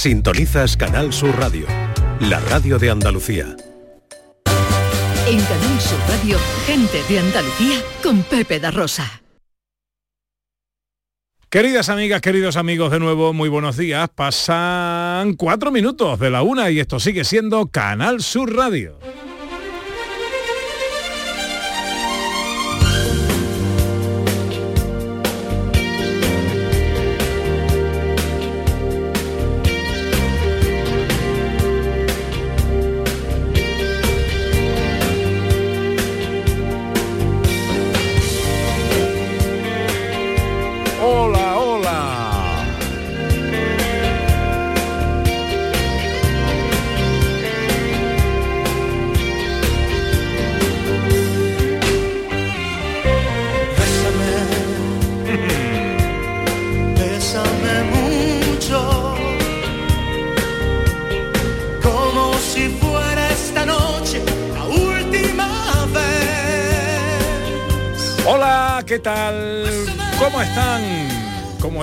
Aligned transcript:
Sintonizas 0.00 0.78
Canal 0.78 1.12
Sur 1.12 1.38
Radio, 1.38 1.66
la 2.20 2.40
radio 2.40 2.78
de 2.78 2.88
Andalucía. 2.88 3.54
En 5.28 5.38
Canal 5.42 5.78
Sur 5.78 5.98
Radio, 6.08 6.38
gente 6.64 7.02
de 7.06 7.18
Andalucía 7.18 7.82
con 8.02 8.22
Pepe 8.22 8.58
da 8.60 8.70
Rosa. 8.70 9.20
Queridas 11.50 11.90
amigas, 11.90 12.22
queridos 12.22 12.56
amigos, 12.56 12.90
de 12.90 12.98
nuevo, 12.98 13.34
muy 13.34 13.50
buenos 13.50 13.76
días. 13.76 14.08
Pasan 14.08 15.34
cuatro 15.34 15.70
minutos 15.70 16.18
de 16.18 16.30
la 16.30 16.40
una 16.40 16.70
y 16.70 16.80
esto 16.80 16.98
sigue 16.98 17.24
siendo 17.24 17.66
Canal 17.66 18.22
Sur 18.22 18.56
Radio. 18.56 18.98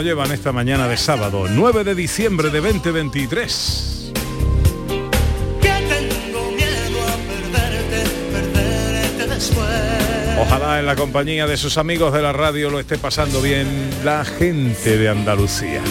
Llevan 0.07 0.31
esta 0.31 0.53
mañana 0.53 0.87
de 0.87 0.95
sábado, 0.95 1.47
9 1.49 1.83
de 1.83 1.93
diciembre 1.93 2.49
de 2.49 2.61
2023? 2.61 4.13
Que 5.61 5.67
tengo 5.67 6.51
miedo 6.51 7.01
a 7.03 7.17
perderte, 7.27 8.09
perderte 8.31 9.27
después. 9.27 9.67
Ojalá 10.39 10.79
en 10.79 10.85
la 10.85 10.95
compañía 10.95 11.45
de 11.45 11.57
sus 11.57 11.77
amigos 11.77 12.13
de 12.13 12.21
la 12.21 12.31
radio 12.31 12.69
lo 12.69 12.79
esté 12.79 12.97
pasando 12.97 13.41
bien 13.41 13.67
la 14.05 14.23
gente 14.23 14.97
de 14.97 15.09
Andalucía. 15.09 15.81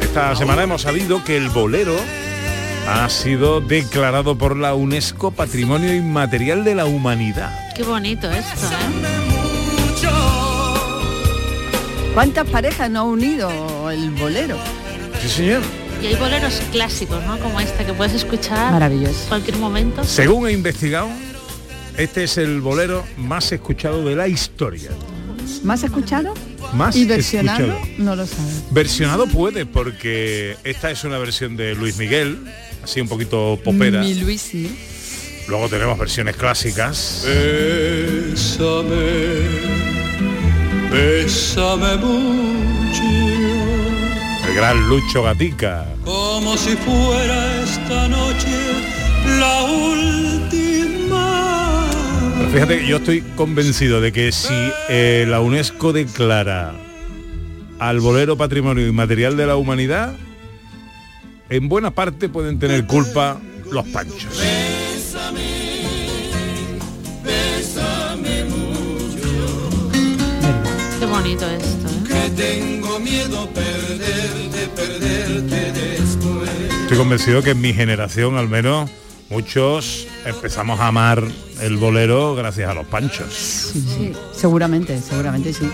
Esta 0.00 0.34
semana 0.34 0.64
hemos 0.64 0.82
sabido 0.82 1.22
que 1.22 1.36
el 1.36 1.50
bolero 1.50 1.94
ha 2.86 3.08
sido 3.08 3.60
declarado 3.60 4.36
por 4.36 4.56
la 4.56 4.74
UNESCO 4.74 5.30
Patrimonio 5.30 5.94
Inmaterial 5.94 6.64
de 6.64 6.74
la 6.74 6.84
Humanidad. 6.86 7.52
Qué 7.76 7.82
bonito 7.82 8.30
esto, 8.30 8.66
¿eh? 8.66 10.08
¿Cuántas 12.14 12.46
parejas 12.48 12.90
no 12.90 13.00
ha 13.00 13.04
unido 13.04 13.90
el 13.90 14.10
bolero? 14.10 14.58
Sí, 15.22 15.28
señor. 15.28 15.62
Y 16.02 16.06
hay 16.06 16.16
boleros 16.16 16.60
clásicos, 16.72 17.24
¿no? 17.24 17.38
Como 17.38 17.60
este, 17.60 17.84
que 17.86 17.92
puedes 17.94 18.12
escuchar 18.12 18.72
Maravilloso. 18.72 19.22
en 19.22 19.28
cualquier 19.28 19.56
momento. 19.56 20.04
Según 20.04 20.48
he 20.48 20.52
investigado, 20.52 21.08
este 21.96 22.24
es 22.24 22.36
el 22.38 22.60
bolero 22.60 23.04
más 23.16 23.50
escuchado 23.52 24.04
de 24.04 24.16
la 24.16 24.28
historia. 24.28 24.90
¿Más 25.62 25.82
escuchado? 25.84 26.34
Más 26.74 26.96
¿Y 26.96 27.04
versionado? 27.06 27.66
escuchado. 27.66 27.94
No 27.98 28.16
lo 28.16 28.26
sabe. 28.26 28.50
Versionado 28.72 29.26
puede, 29.28 29.64
porque 29.64 30.56
esta 30.64 30.90
es 30.90 31.04
una 31.04 31.18
versión 31.18 31.56
de 31.56 31.74
Luis 31.76 31.96
Miguel, 31.98 32.38
así 32.82 33.00
un 33.00 33.08
poquito 33.08 33.58
popera. 33.62 34.00
Mi 34.00 34.14
Luis, 34.14 34.40
sí. 34.40 34.74
Luego 35.48 35.68
tenemos 35.68 35.98
versiones 35.98 36.36
clásicas. 36.36 37.24
Bésame, 37.26 38.94
bésame 40.90 41.96
mucho, 41.96 43.02
El 44.48 44.54
gran 44.54 44.88
Lucho 44.88 45.22
Gatica. 45.24 45.86
como 46.04 46.56
si 46.56 46.70
fuera 46.76 47.62
esta 47.62 48.08
noche 48.08 48.48
la 49.38 49.62
última. 49.64 50.32
Pero 52.38 52.50
fíjate 52.50 52.78
que 52.80 52.86
yo 52.86 52.96
estoy 52.98 53.20
convencido 53.36 54.00
de 54.00 54.12
que 54.12 54.30
si 54.32 54.54
eh, 54.88 55.26
la 55.28 55.40
UNESCO 55.40 55.92
declara 55.92 56.72
al 57.78 58.00
bolero 58.00 58.36
patrimonio 58.36 58.86
inmaterial 58.86 59.36
de 59.36 59.46
la 59.46 59.56
humanidad, 59.56 60.14
en 61.52 61.68
buena 61.68 61.90
parte 61.90 62.30
pueden 62.30 62.58
tener 62.58 62.86
culpa 62.86 63.38
los 63.70 63.86
panchos. 63.88 64.40
Qué 70.98 71.06
bonito 71.06 71.46
esto, 71.50 71.88
¿eh? 71.88 72.08
Que 72.08 72.42
tengo 72.42 72.98
miedo 73.00 73.48
perderte, 73.50 74.66
perderte 74.74 75.72
después. 75.72 76.50
Estoy 76.84 76.96
convencido 76.96 77.42
que 77.42 77.50
en 77.50 77.60
mi 77.60 77.74
generación 77.74 78.38
al 78.38 78.48
menos 78.48 78.90
muchos 79.28 80.06
empezamos 80.24 80.80
a 80.80 80.86
amar 80.86 81.22
el 81.60 81.76
bolero 81.76 82.34
gracias 82.34 82.70
a 82.70 82.74
los 82.74 82.86
panchos. 82.86 83.30
Sí, 83.34 84.14
seguramente, 84.34 84.98
seguramente 85.02 85.52
sí. 85.52 85.68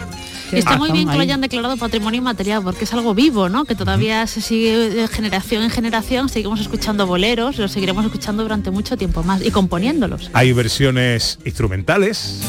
Y 0.53 0.57
está 0.57 0.77
muy 0.77 0.93
bien 0.93 1.09
que 1.09 1.15
lo 1.15 1.23
hayan 1.23 1.41
declarado 1.41 1.77
patrimonio 1.77 2.19
inmaterial 2.19 2.63
porque 2.63 2.85
es 2.85 2.93
algo 2.93 3.15
vivo, 3.15 3.49
¿no? 3.49 3.65
Que 3.65 3.75
todavía 3.75 4.27
se 4.27 4.41
sigue 4.41 4.91
de 4.91 5.09
generación 5.09 5.63
en 5.63 5.71
generación, 5.71 6.29
seguimos 6.29 6.61
escuchando 6.61 7.07
boleros, 7.07 7.59
los 7.59 7.73
seguiremos 7.73 8.05
escuchando 8.05 8.43
durante 8.43 8.71
mucho 8.71 8.97
tiempo 8.97 9.23
más 9.23 9.45
y 9.45 9.51
componiéndolos. 9.51 10.31
Hay 10.33 10.53
versiones 10.53 11.39
instrumentales. 11.45 12.41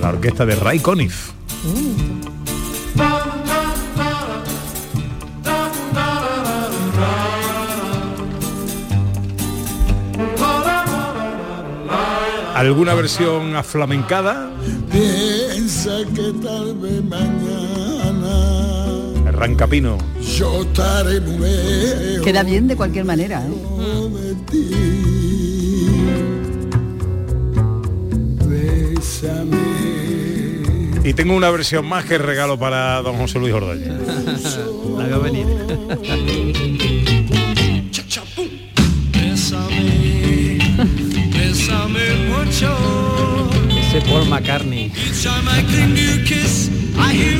La 0.00 0.08
orquesta 0.08 0.44
de 0.44 0.56
Ray 0.56 0.80
Conniff. 0.80 1.30
¿Alguna 12.54 12.94
versión 12.94 13.56
aflamencada? 13.56 14.50
Piensa 14.90 15.98
que 16.14 16.32
tal 16.40 16.74
vez 16.78 17.02
mañana 17.04 18.72
Rancapino. 19.32 19.98
yo 20.20 20.62
estaré 20.62 21.20
muy 21.20 21.38
lejos 21.40 22.24
Queda 22.24 22.44
bien 22.44 22.68
de 22.68 22.76
cualquier 22.76 23.04
manera. 23.04 23.42
¿eh? 23.44 23.50
Y 31.04 31.12
tengo 31.12 31.34
una 31.34 31.50
versión 31.50 31.86
más 31.86 32.04
que 32.04 32.16
regalo 32.18 32.58
para 32.58 33.02
don 33.02 33.16
José 33.16 33.38
Luis 33.38 33.52
Ordóñez. 33.52 33.92
La 35.08 35.18
venir. 35.18 35.46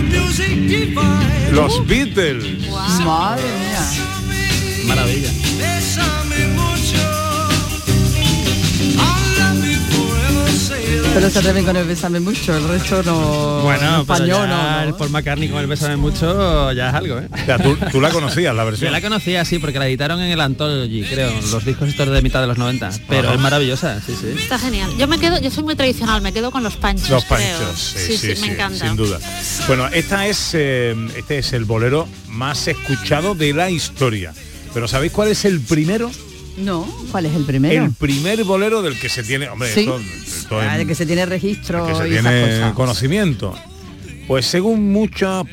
Music 0.03 0.49
divine. 0.67 1.53
Los 1.53 1.87
Beatles. 1.87 2.45
Madre 3.05 3.43
mía. 3.45 4.87
Maravilla. 4.87 5.44
Pero 11.15 11.31
se 11.31 11.39
atreven 11.39 11.65
con 11.65 11.77
el 11.77 11.87
besame 11.87 12.19
mucho, 12.19 12.57
el 12.57 12.69
resto 12.69 13.03
no. 13.05 13.61
Bueno, 13.63 14.05
pero 14.07 14.25
español 14.25 14.49
ya 14.49 14.77
no, 14.77 14.83
el 14.83 14.89
no. 14.91 14.97
Paul 14.97 15.11
McCartney 15.11 15.49
con 15.49 15.61
el 15.61 15.67
Bésame 15.69 15.97
Mucho 15.97 16.73
ya 16.73 16.89
es 16.89 16.95
algo, 16.95 17.19
¿eh? 17.19 17.29
Tú, 17.63 17.77
tú 17.93 18.01
la 18.01 18.11
conocías, 18.11 18.55
la 18.55 18.63
Yo 18.63 18.67
versión. 18.71 18.93
la 18.93 19.01
conocía, 19.01 19.45
sí, 19.45 19.59
porque 19.61 19.79
la 19.79 19.87
editaron 19.87 20.21
en 20.21 20.33
el 20.33 20.41
Anthology, 20.41 21.05
creo, 21.05 21.31
los 21.53 21.65
discos 21.65 21.89
estos 21.89 22.09
de 22.11 22.21
mitad 22.21 22.41
de 22.41 22.49
los 22.49 22.59
90. 22.59 22.91
Pero 23.09 23.29
Ajá. 23.29 23.35
es 23.37 23.41
maravillosa, 23.41 24.01
sí, 24.05 24.15
sí. 24.21 24.35
Está 24.37 24.59
genial. 24.59 24.91
Yo 24.99 25.07
me 25.07 25.19
quedo, 25.19 25.41
yo 25.41 25.51
soy 25.51 25.63
muy 25.63 25.77
tradicional, 25.77 26.21
me 26.21 26.33
quedo 26.33 26.51
con 26.51 26.65
los 26.65 26.77
panchos. 26.77 27.09
Los 27.09 27.25
creo. 27.25 27.59
panchos, 27.59 27.79
sí, 27.79 28.17
sí, 28.19 28.29
me 28.29 28.37
sí, 28.37 28.45
encanta. 28.51 28.87
sin 28.87 28.97
duda. 28.97 29.19
Bueno, 29.69 29.87
esta 29.93 30.27
es, 30.27 30.51
eh, 30.55 30.97
este 31.17 31.39
es 31.39 31.53
el 31.53 31.65
bolero 31.65 32.09
más 32.29 32.67
escuchado 32.67 33.35
de 33.37 33.53
la 33.53 33.71
historia. 33.71 34.35
Pero 34.73 34.89
¿sabéis 34.89 35.13
cuál 35.13 35.29
es 35.29 35.45
el 35.45 35.61
primero? 35.61 36.11
No, 36.57 36.87
¿cuál 37.11 37.27
es 37.27 37.35
el 37.35 37.45
primero? 37.45 37.85
El 37.85 37.93
primer 37.93 38.45
bolero 38.45 38.81
del 38.83 38.99
que 38.99 39.09
se 39.09 39.23
tiene, 39.25 39.49
hombre, 39.49 39.73
Sí. 39.73 39.81
esto- 39.81 40.01
esto 40.01 40.61
Ah, 40.61 40.79
que 40.87 40.95
se 40.95 41.05
tiene 41.07 41.27
registro 41.27 41.87
que 41.87 41.95
se 41.95 42.07
y 42.09 42.11
tiene 42.13 42.43
esas 42.45 42.59
cosas. 42.61 42.73
conocimiento. 42.75 43.55
Pues 44.29 44.47
según 44.47 44.93
muchas 44.93 45.45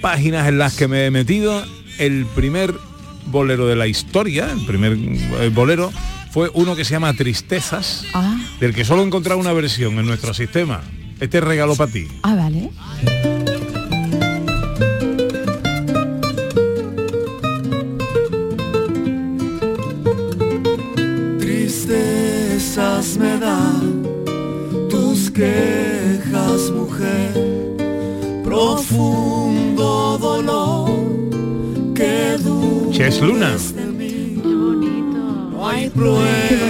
páginas 0.00 0.48
en 0.48 0.58
las 0.58 0.74
que 0.74 0.88
me 0.88 1.06
he 1.06 1.10
metido, 1.10 1.62
el 1.98 2.24
primer 2.34 2.72
bolero 3.26 3.66
de 3.66 3.76
la 3.76 3.86
historia, 3.86 4.50
el 4.50 4.64
primer 4.64 4.92
eh, 4.96 5.50
bolero, 5.52 5.92
fue 6.30 6.50
uno 6.54 6.74
que 6.76 6.84
se 6.84 6.92
llama 6.92 7.12
Tristezas, 7.14 8.04
Ah, 8.14 8.36
del 8.60 8.74
que 8.74 8.84
solo 8.84 9.02
he 9.02 9.06
encontrado 9.06 9.38
una 9.40 9.52
versión 9.52 9.98
en 9.98 10.06
nuestro 10.06 10.32
sistema. 10.34 10.82
Este 11.20 11.40
regalo 11.40 11.74
para 11.76 11.92
ti. 11.92 12.06
ah, 12.22 12.34
vale. 12.34 12.70
Me 22.94 23.38
dan 23.38 24.02
tus 24.88 25.28
quejas, 25.28 26.70
mujer. 26.70 27.32
Profundo 28.44 30.16
dolor 30.18 30.90
que 31.94 32.38
Ches 32.92 33.20
Luna. 33.20 33.56
Qué 33.76 34.54
bonito. 34.54 35.18
No 35.50 35.68
hay 35.68 35.90
prueba 35.90 36.63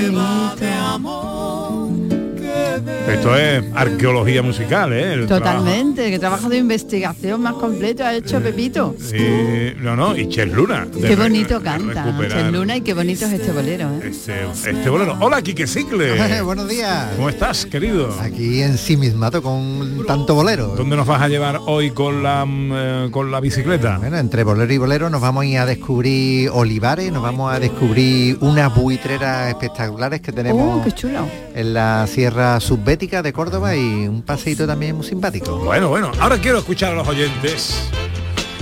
Esto 3.08 3.36
es 3.36 3.62
arqueología 3.74 4.42
musical, 4.42 4.92
¿eh? 4.92 5.12
El 5.14 5.26
Totalmente, 5.26 6.10
que 6.10 6.18
trabajo 6.18 6.48
de 6.48 6.56
investigación 6.58 7.42
más 7.42 7.52
completo 7.54 8.04
ha 8.04 8.14
hecho 8.14 8.40
Pepito. 8.40 8.94
trabajo. 8.98 9.10
Sí, 9.10 9.74
no, 9.80 9.94
no, 9.94 10.16
y 10.16 10.28
Ches 10.28 10.50
Luna. 10.50 10.86
Qué 11.00 11.14
bonito 11.14 11.60
canta, 11.62 12.16
Ches 12.28 12.50
Luna, 12.50 12.76
y 12.76 12.80
qué 12.80 12.94
bonito 12.94 13.26
es 13.26 13.32
este 13.34 13.52
bolero, 13.52 13.88
¿eh? 14.02 14.08
Este, 14.10 14.44
este 14.70 14.88
bolero. 14.88 15.16
Hola, 15.20 15.42
Quique 15.42 15.66
Cicle. 15.66 16.40
Buenos 16.42 16.68
días. 16.68 17.10
¿Cómo 17.16 17.28
estás, 17.28 17.66
querido? 17.66 18.08
Aquí 18.20 18.62
ensimismado 18.62 19.42
con 19.42 20.04
tanto 20.06 20.34
bolero. 20.34 20.68
¿Dónde 20.76 20.96
nos 20.96 21.06
vas 21.06 21.20
a 21.22 21.28
llevar 21.28 21.60
hoy 21.66 21.90
con 21.90 22.22
la 22.22 22.44
mm, 22.46 22.72
eh, 22.74 23.08
con 23.10 23.30
la 23.30 23.40
bicicleta? 23.40 23.98
Bueno, 23.98 24.16
entre 24.18 24.44
bolero 24.44 24.72
y 24.72 24.78
bolero 24.78 25.10
nos 25.10 25.20
vamos 25.20 25.42
a 25.42 25.46
ir 25.46 25.58
a 25.58 25.66
descubrir 25.66 26.48
olivares, 26.50 27.12
nos 27.12 27.22
vamos 27.22 27.52
a 27.52 27.60
descubrir 27.60 28.38
unas 28.40 28.74
buitreras 28.74 29.48
espectaculares 29.50 30.20
que 30.20 30.32
tenemos 30.32 30.80
Oh, 30.80 30.82
qué 30.84 30.92
chulo. 30.92 31.26
en 31.54 31.74
la 31.74 32.06
Sierra 32.06 32.58
De 32.96 33.32
Córdoba 33.32 33.74
y 33.74 34.06
un 34.06 34.22
paseíto 34.22 34.68
también 34.68 34.94
muy 34.94 35.04
simpático. 35.04 35.58
Bueno, 35.58 35.88
bueno, 35.88 36.12
ahora 36.20 36.38
quiero 36.38 36.58
escuchar 36.58 36.92
a 36.92 36.94
los 36.94 37.08
oyentes. 37.08 37.90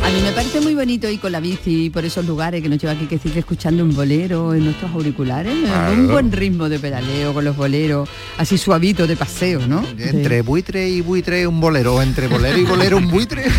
A 0.02 0.10
mí 0.10 0.20
me 0.20 0.32
parece 0.32 0.60
muy 0.60 0.74
bonito 0.74 1.08
ir 1.08 1.20
con 1.20 1.32
la 1.32 1.40
bici 1.40 1.88
por 1.88 2.04
esos 2.04 2.26
lugares 2.26 2.60
que 2.62 2.68
nos 2.68 2.78
lleva 2.78 2.92
aquí 2.92 3.06
que 3.06 3.18
sigue 3.18 3.40
escuchando 3.40 3.84
un 3.84 3.94
bolero 3.94 4.52
en 4.52 4.64
nuestros 4.64 4.90
auriculares. 4.90 5.54
Un 5.92 6.08
buen 6.08 6.32
ritmo 6.32 6.68
de 6.68 6.78
pedaleo 6.78 7.32
con 7.32 7.44
los 7.44 7.56
boleros, 7.56 8.08
así 8.36 8.58
suavito 8.58 9.06
de 9.06 9.16
paseo, 9.16 9.66
¿no? 9.66 9.84
Entre 9.98 10.42
buitre 10.42 10.88
y 10.88 11.00
buitre 11.00 11.46
un 11.46 11.60
bolero, 11.60 11.94
o 11.94 12.02
entre 12.02 12.26
bolero 12.26 12.58
y 12.58 12.64
bolero 12.64 12.96
un 12.96 13.08
buitre. 13.08 13.44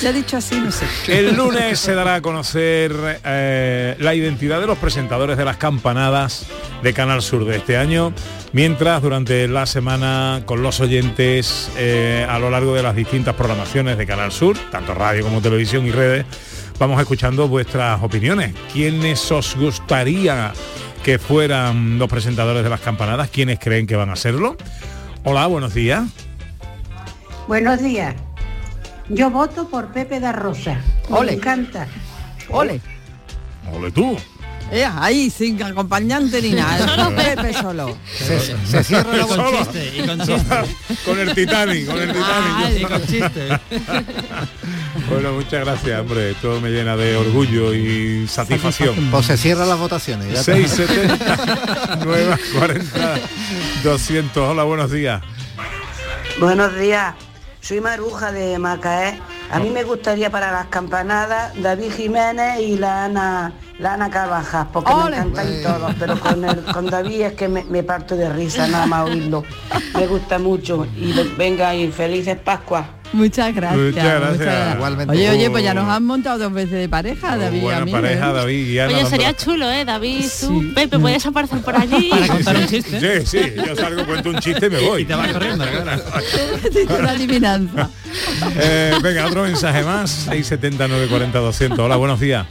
Ya 0.00 0.10
he 0.10 0.12
dicho 0.12 0.36
así, 0.36 0.56
no 0.56 0.72
sé. 0.72 0.86
El 1.06 1.36
lunes 1.36 1.78
se 1.78 1.94
dará 1.94 2.16
a 2.16 2.22
conocer 2.22 3.20
eh, 3.24 3.96
la 4.00 4.14
identidad 4.14 4.60
de 4.60 4.66
los 4.66 4.78
presentadores 4.78 5.36
de 5.36 5.44
las 5.44 5.58
campanadas 5.58 6.46
de 6.82 6.92
Canal 6.92 7.22
Sur 7.22 7.44
de 7.44 7.56
este 7.56 7.76
año, 7.76 8.12
mientras 8.52 9.00
durante 9.02 9.46
la 9.46 9.66
semana 9.66 10.42
con 10.44 10.62
los 10.62 10.80
oyentes 10.80 11.70
eh, 11.76 12.26
a 12.28 12.38
lo 12.38 12.50
largo 12.50 12.74
de 12.74 12.82
las 12.82 12.96
distintas 12.96 13.34
programaciones 13.34 13.96
de 13.96 14.06
Canal 14.06 14.32
Sur, 14.32 14.56
tanto 14.70 14.91
radio 14.94 15.24
como 15.24 15.40
televisión 15.40 15.86
y 15.86 15.90
redes, 15.90 16.24
vamos 16.78 17.00
escuchando 17.00 17.48
vuestras 17.48 18.02
opiniones. 18.02 18.54
¿Quiénes 18.72 19.30
os 19.32 19.56
gustaría 19.56 20.52
que 21.02 21.18
fueran 21.18 21.98
los 21.98 22.08
presentadores 22.08 22.62
de 22.62 22.70
las 22.70 22.80
campanadas? 22.80 23.28
¿Quiénes 23.30 23.58
creen 23.58 23.86
que 23.86 23.96
van 23.96 24.10
a 24.10 24.16
serlo? 24.16 24.56
Hola, 25.24 25.46
buenos 25.46 25.74
días. 25.74 26.04
Buenos 27.48 27.82
días. 27.82 28.14
Yo 29.08 29.30
voto 29.30 29.68
por 29.68 29.88
Pepe 29.92 30.20
da 30.20 30.32
Rosa. 30.32 30.80
Ole. 31.10 31.32
Me 31.32 31.36
encanta. 31.38 31.86
Ole. 32.48 32.80
Ole 33.72 33.90
tú. 33.90 34.16
Eh, 34.70 34.86
ahí, 34.86 35.28
sin 35.28 35.62
acompañante 35.62 36.40
ni 36.40 36.52
nada. 36.52 36.88
Solo 36.88 37.14
Pepe 37.14 37.52
solo. 37.52 37.96
Se, 38.16 38.40
se 38.40 38.84
cierra 38.84 39.18
con 39.26 39.36
Solo. 39.36 39.58
chiste, 39.58 39.92
y 39.98 40.06
con 40.06 40.18
chiste. 40.20 40.56
con 41.04 41.18
el 41.18 41.34
Titanic, 41.34 41.86
con 41.86 41.98
el 42.00 42.12
Titanic. 42.12 42.80
Y 42.80 42.84
con 42.84 43.06
chiste. 43.06 43.48
Bueno, 45.12 45.32
muchas 45.32 45.64
gracias, 45.64 46.00
hombre. 46.00 46.30
Esto 46.30 46.60
me 46.60 46.70
llena 46.70 46.96
de 46.96 47.16
orgullo 47.16 47.74
y 47.74 48.26
satisfacción. 48.26 48.94
Pues 49.10 49.26
se 49.26 49.36
cierran 49.36 49.68
las 49.68 49.78
votaciones. 49.78 50.32
ya 50.32 50.40
está. 50.40 50.54
670 50.54 52.04
940 52.04 53.20
200. 53.84 54.48
Hola, 54.48 54.62
buenos 54.64 54.90
días. 54.90 55.22
Buenos 56.40 56.74
días. 56.76 57.14
Soy 57.60 57.80
Maruja 57.80 58.32
de 58.32 58.58
Macaé. 58.58 59.20
A 59.50 59.58
mí 59.60 59.70
me 59.70 59.84
gustaría 59.84 60.30
para 60.30 60.50
las 60.50 60.66
campanadas 60.66 61.52
David 61.60 61.92
Jiménez 61.92 62.60
y 62.60 62.78
la 62.78 63.04
Ana, 63.04 63.52
la 63.82 63.94
Ana 63.94 64.08
Carvajal, 64.10 64.68
porque 64.72 64.92
Ole. 64.92 65.10
me 65.10 65.16
encantan 65.28 65.62
todos, 65.64 65.94
pero 65.98 66.20
con, 66.20 66.44
el, 66.44 66.56
con 66.72 66.86
David 66.86 67.20
es 67.22 67.32
que 67.32 67.48
me, 67.48 67.64
me 67.64 67.82
parto 67.82 68.14
de 68.14 68.32
risa 68.32 68.68
nada 68.68 68.86
más 68.86 69.08
oírlo. 69.10 69.42
Me 69.94 70.06
gusta 70.06 70.38
mucho. 70.38 70.86
Y 70.96 71.12
venga, 71.36 71.74
y 71.74 71.90
felices 71.90 72.36
Pascuas. 72.42 72.86
Muchas 73.12 73.54
gracias. 73.54 73.78
Muchas 73.78 74.20
gracias. 74.20 74.74
Igualmente. 74.76 75.12
Oye, 75.12 75.30
oye, 75.30 75.50
pues 75.50 75.64
ya 75.64 75.74
nos 75.74 75.86
han 75.88 76.04
montado 76.06 76.38
dos 76.38 76.52
veces 76.52 76.72
de 76.78 76.88
pareja, 76.88 77.36
David 77.36 77.62
y 77.62 77.68
a 77.70 77.84
mí, 77.84 77.92
pareja, 77.92 78.30
¿eh? 78.30 78.32
David 78.32 78.66
y 78.68 78.78
Ana. 78.78 78.94
Oye, 78.94 79.06
sería 79.06 79.32
la- 79.32 79.36
chulo, 79.36 79.70
¿eh? 79.70 79.84
David, 79.84 80.22
tú, 80.40 80.60
Sí. 80.62 80.72
Pepe, 80.74 80.98
puedes 80.98 81.26
aparecer 81.26 81.60
por 81.60 81.76
allí. 81.76 82.08
Para 82.10 82.28
contar 82.28 82.56
un 82.56 82.66
chiste. 82.68 83.22
Sí, 83.22 83.26
sí, 83.26 83.52
yo 83.66 83.76
salgo, 83.76 84.06
cuento 84.06 84.30
un 84.30 84.38
chiste 84.38 84.66
y 84.66 84.70
me 84.70 84.80
voy. 84.80 85.02
Y 85.02 85.04
te 85.04 85.14
vas 85.14 85.28
corriendo. 85.32 85.64
Dice 85.66 86.86
una 86.98 87.10
adivinanza. 87.10 87.90
Eh, 88.58 88.94
venga, 89.02 89.26
otro 89.26 89.42
mensaje 89.42 89.82
más. 89.82 90.08
670 90.10 90.88
940 90.88 91.38
200. 91.38 91.78
Hola, 91.80 91.96
buenos 91.96 92.18
días. 92.20 92.46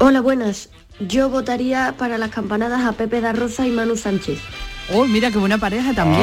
Hola, 0.00 0.20
buenas. 0.20 0.68
Yo 1.00 1.28
votaría 1.30 1.94
para 1.98 2.18
las 2.18 2.30
campanadas 2.30 2.84
a 2.84 2.92
Pepe 2.92 3.20
da 3.20 3.32
Rosa 3.32 3.66
y 3.66 3.70
Manu 3.70 3.96
Sánchez. 3.96 4.38
Oh, 4.92 5.06
mira 5.06 5.30
qué 5.30 5.38
buena 5.38 5.58
pareja 5.58 5.94
también. 5.94 6.22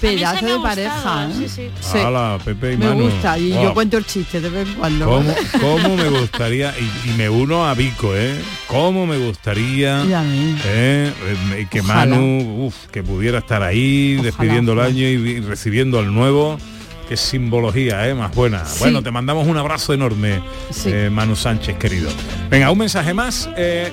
Se 0.00 0.08
Pedazo 0.16 0.44
de 0.46 0.58
pareja. 0.58 1.28
¿eh? 1.28 1.32
sí, 1.38 1.48
sí. 1.48 1.70
Sí. 1.80 1.98
Hola, 1.98 2.36
Pepe 2.44 2.72
y 2.72 2.76
Me 2.76 2.86
Manu. 2.86 3.04
gusta 3.04 3.38
y 3.38 3.52
Wow. 3.52 3.62
yo 3.62 3.74
cuento 3.74 3.98
el 3.98 4.04
chiste 4.06 4.40
de 4.40 4.50
vez 4.50 4.68
en 4.68 4.74
cuando. 4.74 5.06
¿Cómo, 5.06 5.34
cómo 5.60 5.96
me 5.96 6.08
gustaría, 6.08 6.74
y, 6.76 7.10
y 7.10 7.12
me 7.16 7.28
uno 7.28 7.64
a 7.68 7.74
Vico, 7.74 8.14
¿eh? 8.16 8.34
¿Cómo 8.66 9.06
me 9.06 9.16
gustaría 9.18 10.04
Y 10.04 10.12
a 10.12 10.22
mí. 10.22 10.56
eh, 10.64 11.12
eh, 11.54 11.66
que 11.70 11.80
Ojalá. 11.80 12.06
Manu, 12.16 12.66
uf, 12.66 12.74
que 12.88 13.04
pudiera 13.04 13.38
estar 13.38 13.62
ahí 13.62 14.14
Ojalá, 14.14 14.24
despidiendo 14.26 14.72
el 14.72 14.80
año 14.80 15.06
y, 15.06 15.38
recibiendo 15.40 16.00
al 16.00 16.12
nuevo? 16.12 16.58
Qué 17.08 17.16
simbología, 17.16 18.08
¿eh? 18.08 18.14
Más 18.14 18.34
buena. 18.34 18.64
Sí. 18.64 18.78
Bueno, 18.80 19.02
te 19.02 19.10
mandamos 19.10 19.46
un 19.46 19.56
abrazo 19.58 19.92
enorme, 19.92 20.40
Sí. 20.70 20.90
eh, 20.92 21.10
Manu 21.10 21.36
Sánchez, 21.36 21.76
querido. 21.78 22.10
Venga, 22.50 22.70
un 22.70 22.78
mensaje 22.78 23.12
más. 23.12 23.48
eh, 23.56 23.92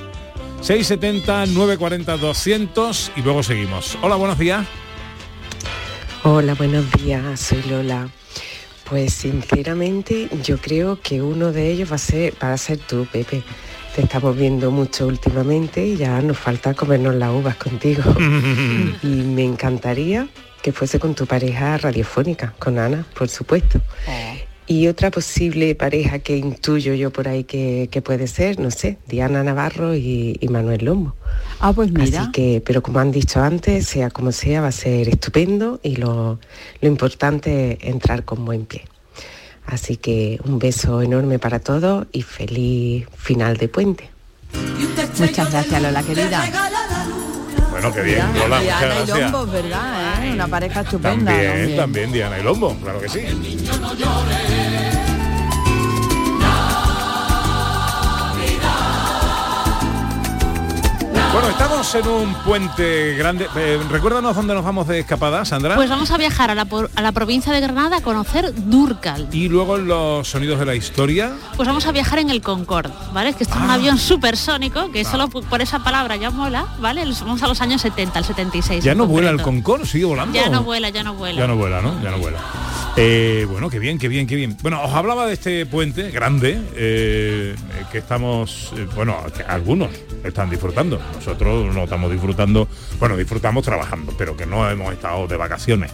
670 0.62 1.46
940 1.46 2.16
200 2.18 3.12
y 3.16 3.22
luego 3.22 3.42
seguimos. 3.42 3.96
Hola, 4.02 4.16
buenos 4.16 4.38
días. 4.38 4.66
Hola, 6.22 6.54
buenos 6.54 6.90
días, 6.92 7.40
soy 7.40 7.62
Lola. 7.68 8.08
Pues 8.88 9.14
sinceramente 9.14 10.28
yo 10.42 10.58
creo 10.58 11.00
que 11.00 11.22
uno 11.22 11.52
de 11.52 11.70
ellos 11.70 11.90
va 11.90 11.94
a 11.94 11.98
ser, 11.98 12.34
va 12.42 12.52
a 12.52 12.58
ser 12.58 12.78
tú, 12.78 13.06
Pepe. 13.10 13.42
Te 13.94 14.02
estamos 14.02 14.36
viendo 14.36 14.70
mucho 14.70 15.06
últimamente 15.06 15.84
y 15.86 15.96
ya 15.96 16.20
nos 16.20 16.38
falta 16.38 16.74
comernos 16.74 17.14
las 17.14 17.30
uvas 17.30 17.56
contigo. 17.56 18.02
y 19.02 19.06
me 19.06 19.44
encantaría 19.44 20.28
que 20.62 20.72
fuese 20.72 20.98
con 20.98 21.14
tu 21.14 21.26
pareja 21.26 21.78
radiofónica, 21.78 22.54
con 22.58 22.78
Ana, 22.78 23.06
por 23.14 23.28
supuesto. 23.28 23.80
Y 24.66 24.86
otra 24.86 25.10
posible 25.10 25.74
pareja 25.74 26.20
que 26.20 26.36
intuyo 26.36 26.94
yo 26.94 27.10
por 27.10 27.26
ahí 27.26 27.42
que, 27.42 27.88
que 27.90 28.02
puede 28.02 28.28
ser, 28.28 28.60
no 28.60 28.70
sé, 28.70 28.98
Diana 29.08 29.42
Navarro 29.42 29.96
y, 29.96 30.38
y 30.40 30.48
Manuel 30.48 30.84
Lomo. 30.84 31.16
Ah, 31.58 31.72
pues 31.72 31.90
mira. 31.90 32.22
Así 32.22 32.30
que, 32.30 32.62
pero 32.64 32.80
como 32.80 33.00
han 33.00 33.10
dicho 33.10 33.42
antes, 33.42 33.86
sea 33.88 34.10
como 34.10 34.30
sea, 34.30 34.60
va 34.60 34.68
a 34.68 34.72
ser 34.72 35.08
estupendo 35.08 35.80
y 35.82 35.96
lo, 35.96 36.38
lo 36.80 36.88
importante 36.88 37.78
es 37.80 37.88
entrar 37.88 38.24
con 38.24 38.44
buen 38.44 38.64
pie. 38.64 38.84
Así 39.66 39.96
que 39.96 40.40
un 40.44 40.58
beso 40.58 41.02
enorme 41.02 41.38
para 41.40 41.58
todos 41.58 42.06
y 42.12 42.22
feliz 42.22 43.06
final 43.16 43.56
de 43.56 43.68
puente. 43.68 44.10
Muchas 45.18 45.50
gracias, 45.50 45.82
Lola, 45.82 46.02
querida. 46.02 46.44
Bueno, 47.80 47.94
qué 47.94 48.02
bien, 48.02 48.32
Diana 48.34 48.94
y. 49.02 49.06
Lombos, 49.06 49.50
¿verdad? 49.52 50.24
eh? 50.26 50.32
Una 50.34 50.48
pareja 50.48 50.80
estupenda. 50.82 51.32
También, 51.32 51.76
también 51.76 52.12
Diana 52.12 52.38
y 52.38 52.42
Lombo, 52.42 52.76
claro 52.76 53.00
que 53.00 53.08
sí. 53.08 53.20
Bueno, 61.32 61.48
estamos 61.48 61.94
en 61.94 62.08
un 62.08 62.34
puente 62.42 63.14
grande. 63.14 63.46
Eh, 63.56 63.78
recuérdanos 63.88 64.34
dónde 64.34 64.52
nos 64.52 64.64
vamos 64.64 64.88
de 64.88 64.98
escapada, 64.98 65.44
Sandra. 65.44 65.76
Pues 65.76 65.88
vamos 65.88 66.10
a 66.10 66.18
viajar 66.18 66.50
a 66.50 66.56
la, 66.56 66.64
por- 66.64 66.90
a 66.96 67.02
la 67.02 67.12
provincia 67.12 67.52
de 67.52 67.60
Granada 67.60 67.98
a 67.98 68.00
conocer 68.02 68.52
Durcal. 68.52 69.28
Y 69.30 69.48
luego 69.48 69.76
en 69.76 69.86
los 69.86 70.26
sonidos 70.26 70.58
de 70.58 70.66
la 70.66 70.74
historia. 70.74 71.32
Pues 71.56 71.68
vamos 71.68 71.86
a 71.86 71.92
viajar 71.92 72.18
en 72.18 72.30
el 72.30 72.40
Concorde, 72.42 72.92
¿vale? 73.12 73.32
Que 73.34 73.44
esto 73.44 73.56
es 73.56 73.62
un 73.62 73.70
avión 73.70 73.96
supersónico, 73.98 74.90
que 74.90 75.04
solo 75.04 75.28
por 75.28 75.62
esa 75.62 75.78
palabra 75.84 76.16
ya 76.16 76.30
mola, 76.30 76.66
¿vale? 76.80 77.04
Vamos 77.20 77.42
a 77.44 77.46
los 77.46 77.60
años 77.60 77.80
70, 77.82 78.18
al 78.18 78.24
76. 78.24 78.82
Ya 78.82 78.96
no 78.96 79.06
vuela 79.06 79.30
el. 79.30 79.40
Concorde, 79.40 79.86
sigue 79.86 80.06
volando. 80.06 80.34
Ya 80.34 80.48
no 80.48 80.64
vuela, 80.64 80.88
ya 80.88 81.04
no 81.04 81.14
vuela. 81.14 81.38
Ya 81.40 81.46
no 81.46 81.56
vuela, 81.56 81.80
¿no? 81.80 82.02
Ya 82.02 82.10
no 82.10 82.18
vuela. 82.18 82.38
Eh, 82.96 83.46
bueno, 83.48 83.70
qué 83.70 83.78
bien, 83.78 83.98
qué 84.00 84.08
bien, 84.08 84.26
qué 84.26 84.34
bien. 84.34 84.56
Bueno, 84.62 84.82
os 84.82 84.92
hablaba 84.92 85.24
de 85.26 85.34
este 85.34 85.64
puente 85.64 86.10
grande 86.10 86.60
eh, 86.74 87.54
que 87.92 87.98
estamos, 87.98 88.72
eh, 88.76 88.86
bueno, 88.96 89.16
que 89.34 89.44
algunos 89.44 89.90
están 90.24 90.50
disfrutando. 90.50 91.00
Nosotros 91.20 91.74
no 91.74 91.84
estamos 91.84 92.10
disfrutando, 92.10 92.66
bueno, 92.98 93.14
disfrutamos 93.14 93.62
trabajando, 93.62 94.14
pero 94.16 94.38
que 94.38 94.46
no 94.46 94.68
hemos 94.70 94.90
estado 94.90 95.26
de 95.26 95.36
vacaciones, 95.36 95.92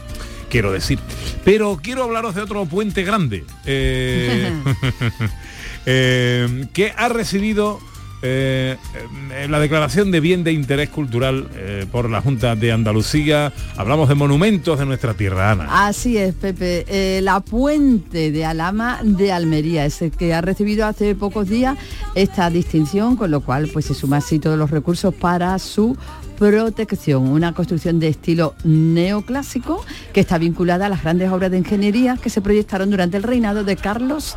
quiero 0.48 0.70
decir. 0.70 1.00
Pero 1.44 1.80
quiero 1.82 2.04
hablaros 2.04 2.36
de 2.36 2.42
otro 2.42 2.64
puente 2.66 3.02
grande 3.02 3.44
eh, 3.64 4.52
eh, 5.86 6.66
que 6.72 6.92
ha 6.96 7.08
recibido 7.08 7.80
eh, 8.28 9.46
la 9.48 9.60
declaración 9.60 10.10
de 10.10 10.20
bien 10.20 10.44
de 10.44 10.52
interés 10.52 10.88
cultural 10.88 11.48
eh, 11.54 11.86
por 11.90 12.10
la 12.10 12.20
Junta 12.20 12.56
de 12.56 12.72
Andalucía. 12.72 13.52
Hablamos 13.76 14.08
de 14.08 14.14
monumentos 14.14 14.78
de 14.78 14.86
nuestra 14.86 15.14
tierra, 15.14 15.52
Ana. 15.52 15.86
Así 15.86 16.16
es, 16.16 16.34
Pepe. 16.34 16.84
Eh, 16.88 17.20
la 17.22 17.40
puente 17.40 18.32
de 18.32 18.44
Alama 18.44 19.00
de 19.02 19.32
Almería 19.32 19.84
es 19.84 20.02
el 20.02 20.10
que 20.10 20.34
ha 20.34 20.40
recibido 20.40 20.86
hace 20.86 21.14
pocos 21.14 21.48
días 21.48 21.78
esta 22.14 22.50
distinción, 22.50 23.16
con 23.16 23.30
lo 23.30 23.40
cual 23.40 23.68
pues 23.72 23.86
se 23.86 23.94
suma 23.94 24.18
así 24.18 24.38
todos 24.38 24.58
los 24.58 24.70
recursos 24.70 25.14
para 25.14 25.58
su 25.58 25.96
protección. 26.38 27.28
Una 27.28 27.52
construcción 27.52 27.98
de 28.00 28.08
estilo 28.08 28.54
neoclásico 28.64 29.84
que 30.12 30.20
está 30.20 30.38
vinculada 30.38 30.86
a 30.86 30.88
las 30.88 31.02
grandes 31.02 31.30
obras 31.30 31.50
de 31.50 31.58
ingeniería 31.58 32.16
que 32.16 32.30
se 32.30 32.40
proyectaron 32.40 32.90
durante 32.90 33.16
el 33.16 33.22
reinado 33.22 33.64
de 33.64 33.76
Carlos 33.76 34.36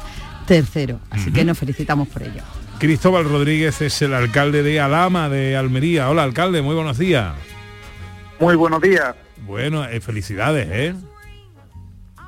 III. 0.49 0.95
Así 1.09 1.31
que 1.31 1.43
nos 1.45 1.57
felicitamos 1.57 2.07
por 2.07 2.23
ello. 2.23 2.58
Cristóbal 2.79 3.25
Rodríguez 3.25 3.81
es 3.81 4.01
el 4.01 4.13
alcalde 4.13 4.63
de 4.63 4.79
Alama 4.79 5.27
de 5.27 5.57
Almería. 5.57 6.09
Hola, 6.09 6.23
alcalde, 6.23 6.61
muy 6.61 6.75
buenos 6.75 6.97
días. 6.97 7.35
Muy 8.39 8.55
buenos 8.55 8.81
días. 8.81 9.15
Bueno, 9.45 9.83
eh, 9.83 9.99
felicidades, 9.99 10.65
¿eh? 10.71 10.95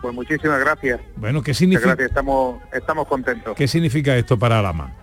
Pues 0.02 0.14
muchísimas 0.14 0.60
gracias. 0.60 1.00
Bueno, 1.16 1.42
¿qué 1.42 1.54
significa, 1.54 1.90
gracias, 1.90 2.10
estamos, 2.10 2.62
estamos 2.74 3.08
contentos. 3.08 3.56
¿qué 3.56 3.66
significa 3.66 4.18
esto 4.18 4.38
para 4.38 4.60
Alama? 4.60 4.94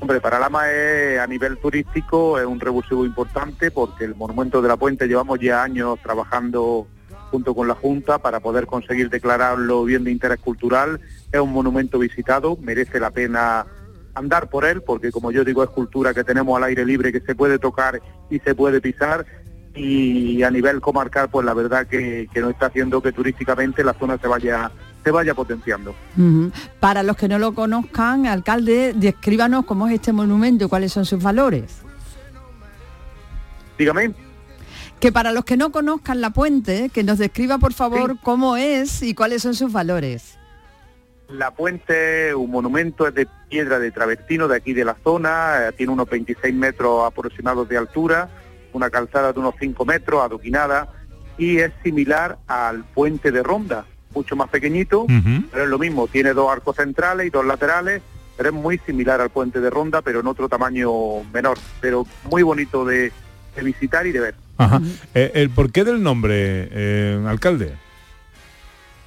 Hombre, 0.00 0.20
para 0.20 0.40
Lama 0.40 0.68
es, 0.68 1.20
a 1.20 1.26
nivel 1.28 1.58
turístico 1.58 2.40
es 2.40 2.44
un 2.44 2.58
revulsivo 2.58 3.06
importante 3.06 3.70
porque 3.70 4.04
el 4.04 4.16
Monumento 4.16 4.60
de 4.60 4.66
la 4.66 4.76
Puente 4.76 5.06
llevamos 5.06 5.38
ya 5.38 5.62
años 5.62 6.00
trabajando 6.02 6.88
junto 7.30 7.54
con 7.54 7.68
la 7.68 7.74
Junta 7.74 8.18
para 8.18 8.40
poder 8.40 8.66
conseguir 8.66 9.08
declararlo 9.08 9.84
bien 9.84 10.02
de 10.02 10.10
interés 10.10 10.40
cultural. 10.40 11.00
Es 11.30 11.40
un 11.40 11.52
monumento 11.52 12.00
visitado, 12.00 12.56
merece 12.60 12.98
la 12.98 13.12
pena 13.12 13.66
andar 14.14 14.50
por 14.50 14.64
él 14.64 14.82
porque 14.82 15.10
como 15.10 15.30
yo 15.30 15.44
digo 15.44 15.62
es 15.64 15.70
cultura 15.70 16.12
que 16.12 16.24
tenemos 16.24 16.56
al 16.56 16.64
aire 16.64 16.84
libre 16.84 17.12
que 17.12 17.20
se 17.20 17.34
puede 17.34 17.58
tocar 17.58 18.00
y 18.30 18.38
se 18.40 18.54
puede 18.54 18.80
pisar 18.80 19.24
y 19.74 20.42
a 20.42 20.50
nivel 20.50 20.80
comarcal 20.80 21.30
pues 21.30 21.46
la 21.46 21.54
verdad 21.54 21.86
que, 21.86 22.28
que 22.32 22.40
nos 22.40 22.50
está 22.50 22.66
haciendo 22.66 23.02
que 23.02 23.12
turísticamente 23.12 23.82
la 23.82 23.94
zona 23.94 24.18
se 24.18 24.28
vaya 24.28 24.70
se 25.02 25.10
vaya 25.10 25.34
potenciando. 25.34 25.94
Para 26.80 27.02
los 27.02 27.16
que 27.16 27.28
no 27.28 27.38
lo 27.38 27.54
conozcan, 27.54 28.26
alcalde, 28.26 28.92
descríbanos 28.94 29.64
cómo 29.64 29.88
es 29.88 29.94
este 29.94 30.12
monumento 30.12 30.66
y 30.66 30.68
cuáles 30.68 30.92
son 30.92 31.04
sus 31.04 31.22
valores. 31.22 31.78
Dígame. 33.78 34.14
Que 35.00 35.10
para 35.10 35.32
los 35.32 35.44
que 35.44 35.56
no 35.56 35.72
conozcan 35.72 36.20
la 36.20 36.30
puente, 36.30 36.88
que 36.90 37.02
nos 37.02 37.18
describa 37.18 37.58
por 37.58 37.72
favor 37.72 38.18
cómo 38.22 38.56
es 38.56 39.02
y 39.02 39.14
cuáles 39.14 39.42
son 39.42 39.54
sus 39.54 39.72
valores. 39.72 40.38
La 41.32 41.50
puente, 41.50 42.34
un 42.34 42.50
monumento, 42.50 43.06
es 43.06 43.14
de 43.14 43.26
piedra 43.48 43.78
de 43.78 43.90
travertino 43.90 44.48
de 44.48 44.56
aquí 44.56 44.74
de 44.74 44.84
la 44.84 44.96
zona, 45.02 45.68
eh, 45.68 45.72
tiene 45.72 45.92
unos 45.92 46.08
26 46.08 46.54
metros 46.54 47.06
aproximados 47.06 47.68
de 47.68 47.78
altura, 47.78 48.28
una 48.72 48.90
calzada 48.90 49.32
de 49.32 49.40
unos 49.40 49.54
5 49.58 49.84
metros, 49.84 50.22
adoquinada, 50.22 50.92
y 51.38 51.58
es 51.58 51.72
similar 51.82 52.38
al 52.46 52.84
puente 52.84 53.30
de 53.30 53.42
Ronda, 53.42 53.86
mucho 54.14 54.36
más 54.36 54.50
pequeñito, 54.50 55.06
pero 55.50 55.64
es 55.64 55.70
lo 55.70 55.78
mismo, 55.78 56.06
tiene 56.06 56.34
dos 56.34 56.52
arcos 56.52 56.76
centrales 56.76 57.26
y 57.26 57.30
dos 57.30 57.46
laterales, 57.46 58.02
pero 58.36 58.50
es 58.50 58.54
muy 58.54 58.78
similar 58.78 59.20
al 59.20 59.30
puente 59.30 59.60
de 59.60 59.70
Ronda, 59.70 60.02
pero 60.02 60.20
en 60.20 60.26
otro 60.26 60.48
tamaño 60.48 60.90
menor, 61.32 61.56
pero 61.80 62.06
muy 62.30 62.42
bonito 62.42 62.84
de, 62.84 63.10
de 63.56 63.62
visitar 63.62 64.06
y 64.06 64.12
de 64.12 64.20
ver. 64.20 64.34
Ajá. 64.58 64.80
Eh, 65.14 65.32
¿El 65.34 65.50
porqué 65.50 65.84
del 65.84 66.02
nombre, 66.02 66.68
eh, 66.70 67.24
alcalde? 67.26 67.72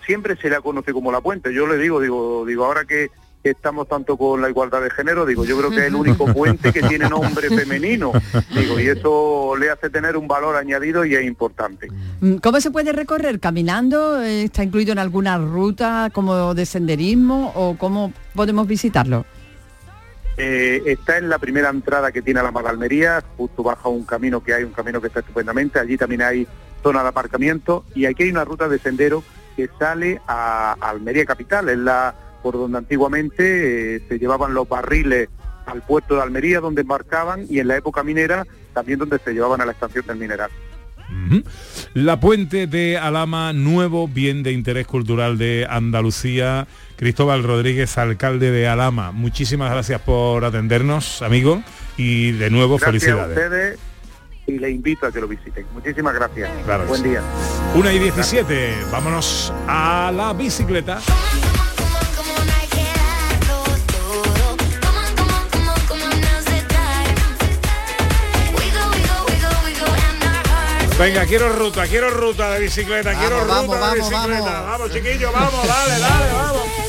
Siempre 0.06 0.36
se 0.38 0.50
le 0.50 0.60
conoce 0.62 0.94
como 0.94 1.12
la 1.12 1.22
puente. 1.22 1.54
Yo 1.54 1.68
le 1.68 1.78
digo, 1.78 2.00
digo, 2.00 2.46
digo, 2.46 2.66
ahora 2.66 2.86
que 2.86 3.10
estamos 3.50 3.88
tanto 3.88 4.18
con 4.18 4.42
la 4.42 4.50
igualdad 4.50 4.82
de 4.82 4.90
género, 4.90 5.26
digo, 5.26 5.46
yo 5.46 5.58
creo 5.58 5.70
que 5.70 5.78
es 5.78 5.84
el 5.84 5.96
único 5.96 6.26
puente 6.34 6.74
que 6.74 6.82
tiene 6.82 7.10
nombre 7.10 7.50
femenino. 7.50 8.12
Digo, 8.54 8.80
y 8.80 8.88
eso 8.88 9.56
le 9.58 9.70
hace 9.70 9.90
tener 9.90 10.18
un 10.18 10.28
valor 10.28 10.56
añadido 10.56 11.06
y 11.06 11.16
es 11.16 11.24
importante. 11.24 11.88
Mm, 12.22 12.36
¿Cómo 12.38 12.60
se 12.60 12.72
puede 12.72 12.92
recorrer? 12.92 13.40
¿Caminando? 13.40 14.22
Eh, 14.22 14.44
¿Está 14.44 14.64
incluido 14.64 14.92
en 14.92 15.00
alguna 15.00 15.38
ruta 15.38 16.10
como 16.12 16.54
de 16.54 16.66
senderismo 16.66 17.52
o 17.56 17.78
cómo 17.78 18.14
podemos 18.34 18.68
visitarlo? 18.68 19.26
Eh, 20.38 20.84
está 20.88 21.18
en 21.18 21.30
la 21.30 21.40
primera 21.40 21.70
entrada 21.70 22.12
que 22.12 22.22
tiene 22.22 22.42
a 22.42 22.44
la 22.44 22.52
Magalmería, 22.52 23.24
justo 23.38 23.64
bajo 23.64 23.90
un 23.90 24.04
camino 24.04 24.44
que 24.44 24.54
hay, 24.54 24.64
un 24.64 24.74
camino 24.74 25.00
que 25.00 25.08
está 25.08 25.22
estupendamente, 25.22 25.80
allí 25.80 25.98
también 25.98 26.24
hay 26.24 26.48
zona 26.84 27.04
de 27.04 27.10
aparcamiento 27.10 27.86
y 27.96 28.06
aquí 28.06 28.24
hay 28.24 28.32
una 28.32 28.44
ruta 28.44 28.68
de 28.68 28.78
sendero 28.78 29.24
que 29.56 29.70
sale 29.80 30.20
a, 30.28 30.76
a 30.80 30.90
Almería 30.90 31.26
Capital, 31.26 31.70
es 31.70 31.78
la 31.78 32.16
por 32.44 32.54
donde 32.54 32.78
antiguamente 32.78 33.96
eh, 33.96 34.02
se 34.08 34.20
llevaban 34.20 34.54
los 34.54 34.70
barriles 34.70 35.30
al 35.66 35.82
puerto 35.82 36.16
de 36.16 36.22
Almería 36.22 36.60
donde 36.60 36.82
embarcaban 36.82 37.46
y 37.50 37.60
en 37.60 37.68
la 37.68 37.76
época 37.78 38.04
minera 38.04 38.46
también 38.74 39.00
donde 39.00 39.18
se 39.18 39.34
llevaban 39.34 39.62
a 39.62 39.66
la 39.66 39.72
estación 39.72 40.06
del 40.06 40.18
mineral. 40.18 40.52
La 41.94 42.20
puente 42.20 42.68
de 42.68 42.98
Alama, 42.98 43.54
nuevo 43.54 44.08
bien 44.08 44.44
de 44.44 44.52
interés 44.52 44.86
cultural 44.86 45.38
de 45.38 45.66
Andalucía. 45.70 46.68
Cristóbal 46.98 47.44
Rodríguez, 47.44 47.98
alcalde 47.98 48.52
de 48.52 48.68
Alama. 48.68 49.12
Muchísimas 49.12 49.72
gracias 49.72 50.02
por 50.02 50.46
atendernos, 50.46 51.22
amigo. 51.22 51.64
Y 51.98 52.32
de 52.34 52.50
nuevo, 52.50 52.78
Gracias 52.78 52.88
a 52.88 52.92
felicidades. 52.92 53.38
ustedes 53.38 53.80
y 54.48 54.60
les 54.60 54.72
invito 54.72 55.08
a 55.08 55.12
que 55.12 55.20
lo 55.20 55.28
visiten. 55.28 55.66
Muchísimas 55.74 56.14
gracias. 56.14 56.50
Claro 56.66 56.86
Buen 56.86 57.02
sí. 57.02 57.10
día. 57.10 57.22
Una 57.76 57.92
y 57.92 58.00
17. 58.00 58.76
Vámonos 58.92 59.54
a 59.68 60.12
la 60.16 60.34
bicicleta. 60.34 61.00
Venga, 70.98 71.26
quiero 71.26 71.50
ruta, 71.50 71.86
quiero 71.88 72.10
ruta 72.10 72.52
de 72.52 72.62
bicicleta, 72.62 73.14
quiero 73.20 73.42
ruta 73.42 73.54
vamos, 73.54 73.76
de 73.76 73.82
vamos, 73.82 74.10
bicicleta. 74.10 74.62
Vamos, 74.62 74.92
chiquillo, 74.94 75.32
vamos, 75.34 75.68
dale, 75.68 76.00
dale, 76.00 76.34
vamos. 76.34 76.85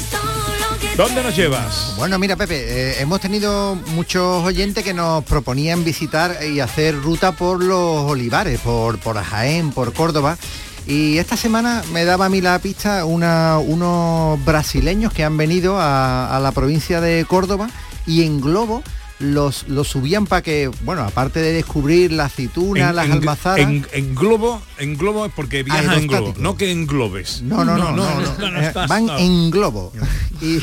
¿Dónde 0.96 1.22
nos 1.22 1.36
llevas? 1.36 1.92
Bueno, 1.98 2.18
mira, 2.18 2.36
Pepe, 2.36 2.56
eh, 2.56 3.00
hemos 3.00 3.20
tenido 3.20 3.74
muchos 3.74 4.42
oyentes 4.42 4.82
que 4.82 4.94
nos 4.94 5.22
proponían 5.24 5.84
visitar 5.84 6.38
y 6.42 6.60
hacer 6.60 6.96
ruta 6.96 7.32
por 7.32 7.62
los 7.62 8.10
olivares, 8.10 8.60
por, 8.60 8.98
por 8.98 9.22
Jaén, 9.22 9.72
por 9.72 9.92
Córdoba. 9.92 10.38
Y 10.86 11.18
esta 11.18 11.36
semana 11.36 11.82
me 11.92 12.06
daba 12.06 12.26
a 12.26 12.28
mí 12.30 12.40
la 12.40 12.58
pista 12.60 13.04
unos 13.04 14.42
brasileños 14.46 15.12
que 15.12 15.22
han 15.22 15.36
venido 15.36 15.76
a 15.78 16.40
la 16.42 16.52
provincia 16.52 17.02
de 17.02 17.26
Córdoba 17.28 17.68
y 18.06 18.22
en 18.22 18.40
globo 18.40 18.82
los, 19.18 19.68
los 19.68 19.88
subían 19.88 20.26
para 20.26 20.42
que, 20.42 20.70
bueno, 20.82 21.02
aparte 21.02 21.40
de 21.40 21.52
descubrir 21.52 22.12
la 22.12 22.26
aceituna, 22.26 22.92
las. 22.92 23.08
En, 23.56 23.86
en 23.92 24.14
globo, 24.14 24.60
en 24.78 24.96
globo 24.96 25.24
es 25.26 25.32
porque 25.34 25.62
viaja 25.62 25.96
en 25.96 26.06
globo, 26.06 26.34
no 26.38 26.56
que 26.56 26.70
en 26.70 26.86
globes. 26.86 27.42
No, 27.42 27.64
no, 27.64 27.76
no, 27.78 27.92
no, 27.92 28.20
no. 28.20 28.38
no, 28.38 28.50
no 28.50 28.60
Eh, 28.60 28.72
van 28.88 29.08
en 29.18 29.50
globo. 29.50 29.92
Y 30.42 30.58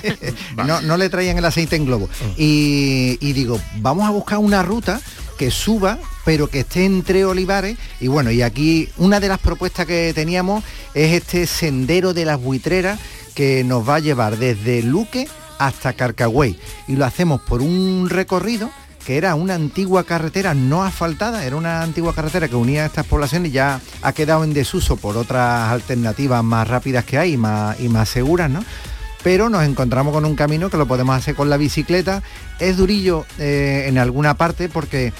no, 0.56 0.80
no 0.80 0.96
le 0.96 1.10
traían 1.10 1.36
el 1.36 1.44
aceite 1.44 1.76
en 1.76 1.84
globo. 1.84 2.08
Y, 2.38 3.18
y 3.20 3.34
digo, 3.34 3.60
vamos 3.76 4.06
a 4.08 4.10
buscar 4.10 4.38
una 4.38 4.62
ruta 4.62 5.02
que 5.36 5.50
suba, 5.50 5.98
pero 6.24 6.48
que 6.48 6.60
esté 6.60 6.86
entre 6.86 7.26
olivares. 7.26 7.76
Y 8.00 8.08
bueno, 8.08 8.30
y 8.30 8.40
aquí 8.40 8.88
una 8.96 9.20
de 9.20 9.28
las 9.28 9.38
propuestas 9.38 9.84
que 9.84 10.12
teníamos 10.14 10.64
es 10.94 11.12
este 11.12 11.46
sendero 11.46 12.14
de 12.14 12.24
las 12.24 12.40
buitreras 12.40 12.98
que 13.34 13.64
nos 13.64 13.86
va 13.86 13.96
a 13.96 14.00
llevar 14.00 14.38
desde 14.38 14.82
Luque 14.82 15.28
hasta 15.66 15.92
Carcagüey. 15.92 16.58
Y 16.88 16.96
lo 16.96 17.04
hacemos 17.04 17.40
por 17.40 17.62
un 17.62 18.08
recorrido 18.10 18.70
que 19.04 19.16
era 19.16 19.34
una 19.34 19.54
antigua 19.54 20.04
carretera 20.04 20.54
no 20.54 20.84
asfaltada, 20.84 21.44
era 21.44 21.56
una 21.56 21.82
antigua 21.82 22.14
carretera 22.14 22.46
que 22.46 22.54
unía 22.54 22.84
a 22.84 22.86
estas 22.86 23.06
poblaciones 23.06 23.50
y 23.50 23.54
ya 23.54 23.80
ha 24.00 24.12
quedado 24.12 24.44
en 24.44 24.54
desuso 24.54 24.96
por 24.96 25.16
otras 25.16 25.72
alternativas 25.72 26.44
más 26.44 26.68
rápidas 26.68 27.04
que 27.04 27.18
hay 27.18 27.32
y 27.32 27.36
más, 27.36 27.80
y 27.80 27.88
más 27.88 28.08
seguras, 28.08 28.48
¿no? 28.48 28.64
Pero 29.24 29.48
nos 29.48 29.64
encontramos 29.64 30.12
con 30.12 30.24
un 30.24 30.34
camino 30.34 30.70
que 30.70 30.76
lo 30.76 30.86
podemos 30.86 31.16
hacer 31.16 31.34
con 31.34 31.48
la 31.48 31.56
bicicleta. 31.56 32.22
Es 32.58 32.76
durillo 32.76 33.24
eh, 33.38 33.84
en 33.86 33.98
alguna 33.98 34.34
parte 34.34 34.68
porque 34.68 35.12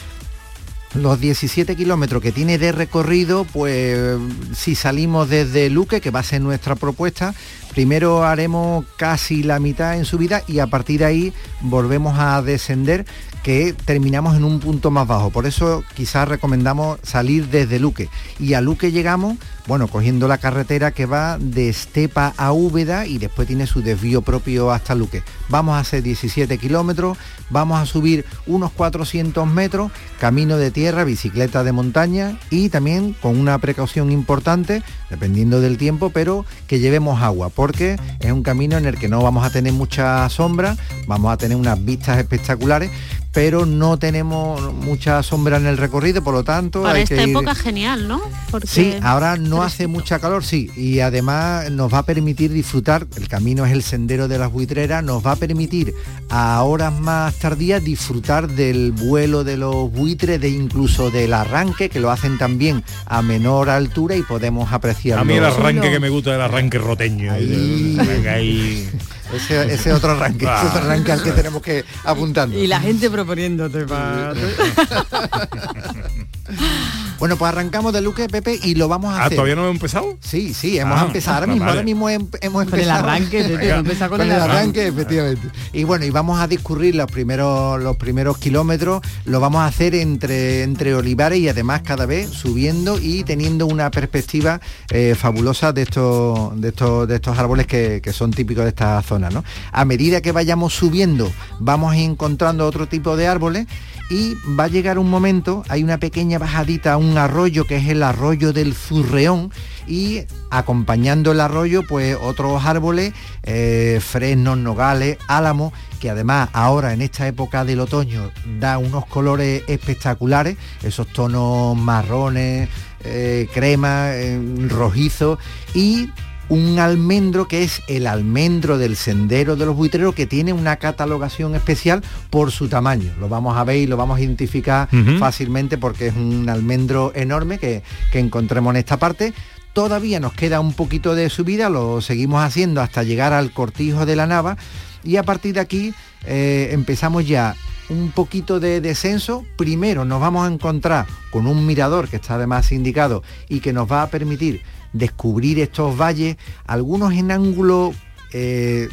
los 0.94 1.20
17 1.20 1.74
kilómetros 1.76 2.22
que 2.22 2.32
tiene 2.32 2.58
de 2.58 2.72
recorrido, 2.72 3.44
pues 3.44 4.18
si 4.54 4.74
salimos 4.74 5.28
desde 5.28 5.70
Luque, 5.70 6.00
que 6.00 6.10
va 6.10 6.20
a 6.20 6.24
ser 6.24 6.40
nuestra 6.40 6.76
propuesta, 6.76 7.34
primero 7.72 8.24
haremos 8.24 8.84
casi 8.96 9.42
la 9.42 9.58
mitad 9.58 9.96
en 9.96 10.04
subida 10.04 10.42
y 10.46 10.58
a 10.58 10.66
partir 10.66 11.00
de 11.00 11.06
ahí 11.06 11.32
volvemos 11.60 12.18
a 12.18 12.42
descender 12.42 13.06
que 13.42 13.72
terminamos 13.72 14.36
en 14.36 14.44
un 14.44 14.60
punto 14.60 14.90
más 14.90 15.06
bajo. 15.06 15.30
Por 15.30 15.46
eso 15.46 15.84
quizás 15.94 16.28
recomendamos 16.28 16.98
salir 17.02 17.48
desde 17.48 17.78
Luque. 17.78 18.08
Y 18.38 18.54
a 18.54 18.60
Luque 18.60 18.92
llegamos, 18.92 19.36
bueno, 19.66 19.88
cogiendo 19.88 20.28
la 20.28 20.38
carretera 20.38 20.92
que 20.92 21.06
va 21.06 21.38
de 21.38 21.68
Estepa 21.68 22.34
a 22.36 22.52
Úbeda 22.52 23.06
y 23.06 23.18
después 23.18 23.48
tiene 23.48 23.66
su 23.66 23.82
desvío 23.82 24.22
propio 24.22 24.70
hasta 24.70 24.94
Luque. 24.94 25.22
Vamos 25.48 25.74
a 25.74 25.80
hacer 25.80 26.02
17 26.02 26.56
kilómetros, 26.58 27.18
vamos 27.50 27.80
a 27.80 27.86
subir 27.86 28.24
unos 28.46 28.70
400 28.72 29.46
metros, 29.46 29.90
camino 30.20 30.56
de 30.56 30.70
tierra, 30.70 31.04
bicicleta 31.04 31.64
de 31.64 31.72
montaña 31.72 32.38
y 32.50 32.68
también 32.68 33.14
con 33.20 33.38
una 33.38 33.58
precaución 33.58 34.12
importante, 34.12 34.82
dependiendo 35.12 35.60
del 35.60 35.76
tiempo, 35.78 36.10
pero 36.10 36.44
que 36.66 36.80
llevemos 36.80 37.22
agua, 37.22 37.50
porque 37.50 37.96
es 38.18 38.32
un 38.32 38.42
camino 38.42 38.76
en 38.78 38.86
el 38.86 38.96
que 38.98 39.08
no 39.08 39.22
vamos 39.22 39.44
a 39.46 39.50
tener 39.50 39.72
mucha 39.72 40.26
sombra, 40.30 40.76
vamos 41.06 41.32
a 41.32 41.36
tener 41.36 41.56
unas 41.56 41.84
vistas 41.84 42.18
espectaculares, 42.18 42.90
pero 43.32 43.64
no 43.64 43.98
tenemos 43.98 44.74
mucha 44.74 45.22
sombra 45.22 45.56
en 45.56 45.66
el 45.66 45.78
recorrido, 45.78 46.22
por 46.22 46.34
lo 46.34 46.44
tanto... 46.44 46.82
Para 46.82 46.96
hay 46.96 47.02
esta 47.04 47.14
que 47.16 47.24
ir- 47.24 47.30
época 47.30 47.54
genial, 47.54 48.06
¿no? 48.06 48.20
Porque 48.50 48.66
Sí, 48.66 48.94
ahora 49.02 49.36
no 49.38 49.62
hace 49.62 49.86
mucha 49.86 50.18
calor, 50.18 50.44
sí, 50.44 50.70
y 50.76 51.00
además 51.00 51.70
nos 51.70 51.92
va 51.92 51.98
a 51.98 52.02
permitir 52.04 52.52
disfrutar, 52.52 53.06
el 53.16 53.28
camino 53.28 53.64
es 53.64 53.72
el 53.72 53.82
sendero 53.82 54.28
de 54.28 54.38
las 54.38 54.52
buitreras, 54.52 55.02
nos 55.02 55.24
va 55.24 55.32
a 55.32 55.36
permitir 55.36 55.94
a 56.28 56.62
horas 56.62 56.92
más 56.92 57.34
tardías 57.36 57.82
disfrutar 57.82 58.48
del 58.48 58.92
vuelo 58.92 59.44
de 59.44 59.56
los 59.56 59.90
buitres, 59.90 60.38
de 60.40 60.50
incluso 60.50 61.10
del 61.10 61.32
arranque, 61.32 61.88
que 61.88 62.00
lo 62.00 62.10
hacen 62.10 62.36
también 62.36 62.84
a 63.06 63.22
menor 63.22 63.70
altura 63.70 64.14
y 64.14 64.22
podemos 64.22 64.72
A 65.10 65.24
mí 65.24 65.34
el 65.34 65.44
arranque 65.44 65.90
que 65.90 65.98
me 65.98 66.08
gusta 66.08 66.30
es 66.30 66.36
el 66.36 66.42
arranque 66.42 66.78
roteño. 66.78 67.32
Ahí. 67.32 68.88
Ese, 69.34 69.74
ese 69.74 69.92
otro 69.92 70.12
arranque, 70.12 70.44
ese 70.44 70.66
otro 70.66 70.80
arranque 70.80 71.12
al 71.12 71.22
que 71.22 71.32
tenemos 71.32 71.62
que 71.62 71.84
apuntando. 72.04 72.58
Y 72.58 72.66
la 72.66 72.80
gente 72.80 73.10
proponiéndote 73.10 73.86
para... 73.86 74.34
Bueno, 77.22 77.36
pues 77.36 77.50
arrancamos 77.52 77.92
de 77.92 78.00
Luque, 78.00 78.26
Pepe, 78.28 78.58
y 78.60 78.74
lo 78.74 78.88
vamos 78.88 79.14
a 79.14 79.18
Ah, 79.18 79.24
hacer. 79.26 79.36
¿todavía 79.36 79.54
no 79.54 79.62
hemos 79.62 79.76
empezado? 79.76 80.18
Sí, 80.20 80.52
sí, 80.52 80.76
hemos 80.76 81.00
Ah, 81.00 81.04
empezado. 81.06 81.36
Ahora 81.36 81.44
ah, 81.44 81.54
mismo, 81.54 81.64
vale. 81.66 81.70
ahora 81.78 81.84
mismo 81.84 82.10
hem- 82.10 82.38
hemos 82.40 82.64
Con 82.64 82.74
el 82.74 82.80
empezado. 82.80 83.04
arranque, 83.08 83.38
con 83.42 84.08
con 84.08 84.20
el 84.22 84.32
arranque. 84.32 84.50
arranque, 84.52 84.86
efectivamente. 84.88 85.48
Y 85.72 85.84
bueno, 85.84 86.04
y 86.04 86.10
vamos 86.10 86.40
a 86.40 86.48
discurrir 86.48 86.96
los 86.96 87.06
primeros, 87.08 87.80
los 87.80 87.96
primeros 87.96 88.38
kilómetros, 88.38 89.02
lo 89.26 89.38
vamos 89.38 89.60
a 89.60 89.66
hacer 89.66 89.94
entre, 89.94 90.64
entre 90.64 90.96
olivares 90.96 91.38
y 91.38 91.48
además 91.48 91.82
cada 91.84 92.06
vez 92.06 92.28
subiendo 92.28 92.98
y 93.00 93.22
teniendo 93.22 93.66
una 93.68 93.88
perspectiva 93.92 94.60
eh, 94.90 95.14
fabulosa 95.16 95.72
de 95.72 95.82
estos, 95.82 96.60
de 96.60 96.70
estos, 96.70 97.06
de 97.06 97.14
estos 97.14 97.38
árboles 97.38 97.68
que, 97.68 98.00
que 98.02 98.12
son 98.12 98.32
típicos 98.32 98.64
de 98.64 98.70
esta 98.70 99.00
zona. 99.02 99.30
¿no? 99.30 99.44
A 99.70 99.84
medida 99.84 100.20
que 100.22 100.32
vayamos 100.32 100.74
subiendo, 100.74 101.30
vamos 101.60 101.94
encontrando 101.94 102.66
otro 102.66 102.88
tipo 102.88 103.16
de 103.16 103.28
árboles 103.28 103.68
y 104.10 104.34
va 104.58 104.64
a 104.64 104.68
llegar 104.68 104.98
un 104.98 105.08
momento, 105.08 105.62
hay 105.68 105.84
una 105.84 105.96
pequeña 105.98 106.38
bajadita 106.38 106.94
a 106.94 106.96
un 107.12 107.18
arroyo 107.18 107.66
que 107.66 107.76
es 107.76 107.88
el 107.88 108.02
arroyo 108.02 108.54
del 108.54 108.72
Zurreón 108.74 109.52
y 109.86 110.22
acompañando 110.50 111.32
el 111.32 111.40
arroyo 111.40 111.82
pues 111.86 112.16
otros 112.18 112.64
árboles, 112.64 113.12
eh, 113.42 114.00
fresnos, 114.02 114.56
nogales, 114.56 115.18
álamos, 115.28 115.74
que 116.00 116.08
además 116.08 116.48
ahora 116.54 116.94
en 116.94 117.02
esta 117.02 117.28
época 117.28 117.66
del 117.66 117.80
otoño 117.80 118.30
da 118.58 118.78
unos 118.78 119.04
colores 119.04 119.62
espectaculares, 119.68 120.56
esos 120.82 121.06
tonos 121.08 121.76
marrones, 121.76 122.70
eh, 123.04 123.46
crema, 123.52 124.12
eh, 124.14 124.40
rojizo 124.70 125.38
y 125.74 126.08
un 126.48 126.78
almendro 126.78 127.48
que 127.48 127.62
es 127.62 127.82
el 127.88 128.06
almendro 128.06 128.78
del 128.78 128.96
sendero 128.96 129.56
de 129.56 129.66
los 129.66 129.76
buitreros 129.76 130.14
que 130.14 130.26
tiene 130.26 130.52
una 130.52 130.76
catalogación 130.76 131.54
especial 131.54 132.02
por 132.30 132.50
su 132.50 132.68
tamaño. 132.68 133.10
Lo 133.20 133.28
vamos 133.28 133.56
a 133.56 133.64
ver 133.64 133.76
y 133.76 133.86
lo 133.86 133.96
vamos 133.96 134.18
a 134.18 134.20
identificar 134.20 134.88
fácilmente 135.18 135.78
porque 135.78 136.08
es 136.08 136.16
un 136.16 136.48
almendro 136.48 137.12
enorme 137.14 137.58
que, 137.58 137.82
que 138.10 138.18
encontremos 138.18 138.72
en 138.74 138.78
esta 138.78 138.98
parte. 138.98 139.32
Todavía 139.72 140.20
nos 140.20 140.34
queda 140.34 140.60
un 140.60 140.74
poquito 140.74 141.14
de 141.14 141.30
subida, 141.30 141.70
lo 141.70 142.02
seguimos 142.02 142.42
haciendo 142.42 142.82
hasta 142.82 143.02
llegar 143.02 143.32
al 143.32 143.52
cortijo 143.52 144.04
de 144.04 144.16
la 144.16 144.26
nava 144.26 144.58
y 145.02 145.16
a 145.16 145.22
partir 145.22 145.54
de 145.54 145.60
aquí 145.60 145.94
eh, 146.26 146.68
empezamos 146.72 147.26
ya 147.26 147.56
un 147.88 148.10
poquito 148.10 148.60
de 148.60 148.80
descenso. 148.80 149.44
Primero 149.56 150.04
nos 150.04 150.20
vamos 150.20 150.46
a 150.46 150.52
encontrar 150.52 151.06
con 151.30 151.46
un 151.46 151.66
mirador 151.66 152.08
que 152.08 152.16
está 152.16 152.34
además 152.34 152.70
indicado 152.72 153.22
y 153.48 153.60
que 153.60 153.72
nos 153.72 153.90
va 153.90 154.02
a 154.02 154.08
permitir 154.08 154.62
descubrir 154.92 155.58
estos 155.60 155.96
valles, 155.98 156.36
algunos 156.66 157.12
en 157.14 157.30
ángulo 157.30 157.92
eh, 158.32 158.88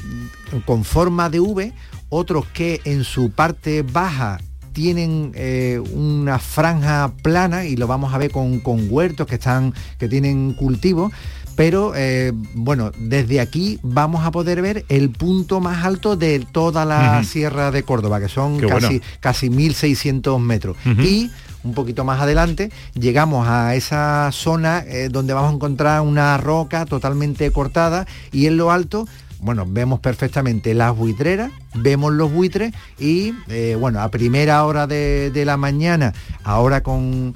con 0.65 0.83
forma 0.83 1.29
de 1.29 1.39
V, 1.39 1.73
otros 2.09 2.45
que 2.47 2.81
en 2.85 3.03
su 3.03 3.31
parte 3.31 3.83
baja 3.83 4.39
tienen 4.73 5.31
eh, 5.35 5.81
una 5.93 6.39
franja 6.39 7.11
plana 7.21 7.65
y 7.65 7.75
lo 7.75 7.87
vamos 7.87 8.13
a 8.13 8.17
ver 8.17 8.31
con, 8.31 8.59
con 8.59 8.87
huertos 8.89 9.27
que 9.27 9.35
están 9.35 9.73
que 9.97 10.07
tienen 10.07 10.53
cultivos 10.53 11.11
pero 11.59 11.93
eh, 11.95 12.31
bueno 12.53 12.91
desde 12.97 13.41
aquí 13.41 13.79
vamos 13.83 14.25
a 14.25 14.31
poder 14.31 14.61
ver 14.61 14.85
el 14.87 15.09
punto 15.09 15.59
más 15.59 15.83
alto 15.83 16.15
de 16.15 16.39
toda 16.39 16.85
la 16.85 17.21
sierra 17.25 17.71
de 17.71 17.83
Córdoba 17.83 18.21
que 18.21 18.29
son 18.29 18.57
Qué 18.59 18.67
casi 18.67 18.85
bueno. 18.85 19.01
casi 19.19 19.49
1600 19.49 20.39
metros. 20.39 20.77
Y 20.85 21.29
un 21.63 21.73
poquito 21.73 22.03
más 22.03 22.21
adelante 22.21 22.71
llegamos 22.93 23.47
a 23.47 23.75
esa 23.75 24.29
zona 24.31 24.83
eh, 24.87 25.09
donde 25.09 25.33
vamos 25.33 25.51
a 25.51 25.55
encontrar 25.55 26.01
una 26.01 26.37
roca 26.37 26.85
totalmente 26.85 27.51
cortada 27.51 28.07
y 28.31 28.47
en 28.47 28.57
lo 28.57 28.71
alto 28.71 29.07
bueno, 29.41 29.65
vemos 29.65 30.01
perfectamente 30.01 30.73
las 30.73 30.95
buitreras, 30.95 31.51
vemos 31.73 32.11
los 32.11 32.31
buitres 32.31 32.73
y 32.99 33.33
eh, 33.47 33.77
bueno, 33.79 34.01
a 34.01 34.09
primera 34.09 34.65
hora 34.65 34.85
de, 34.85 35.31
de 35.31 35.45
la 35.45 35.55
mañana, 35.55 36.13
ahora 36.43 36.83
con 36.83 37.35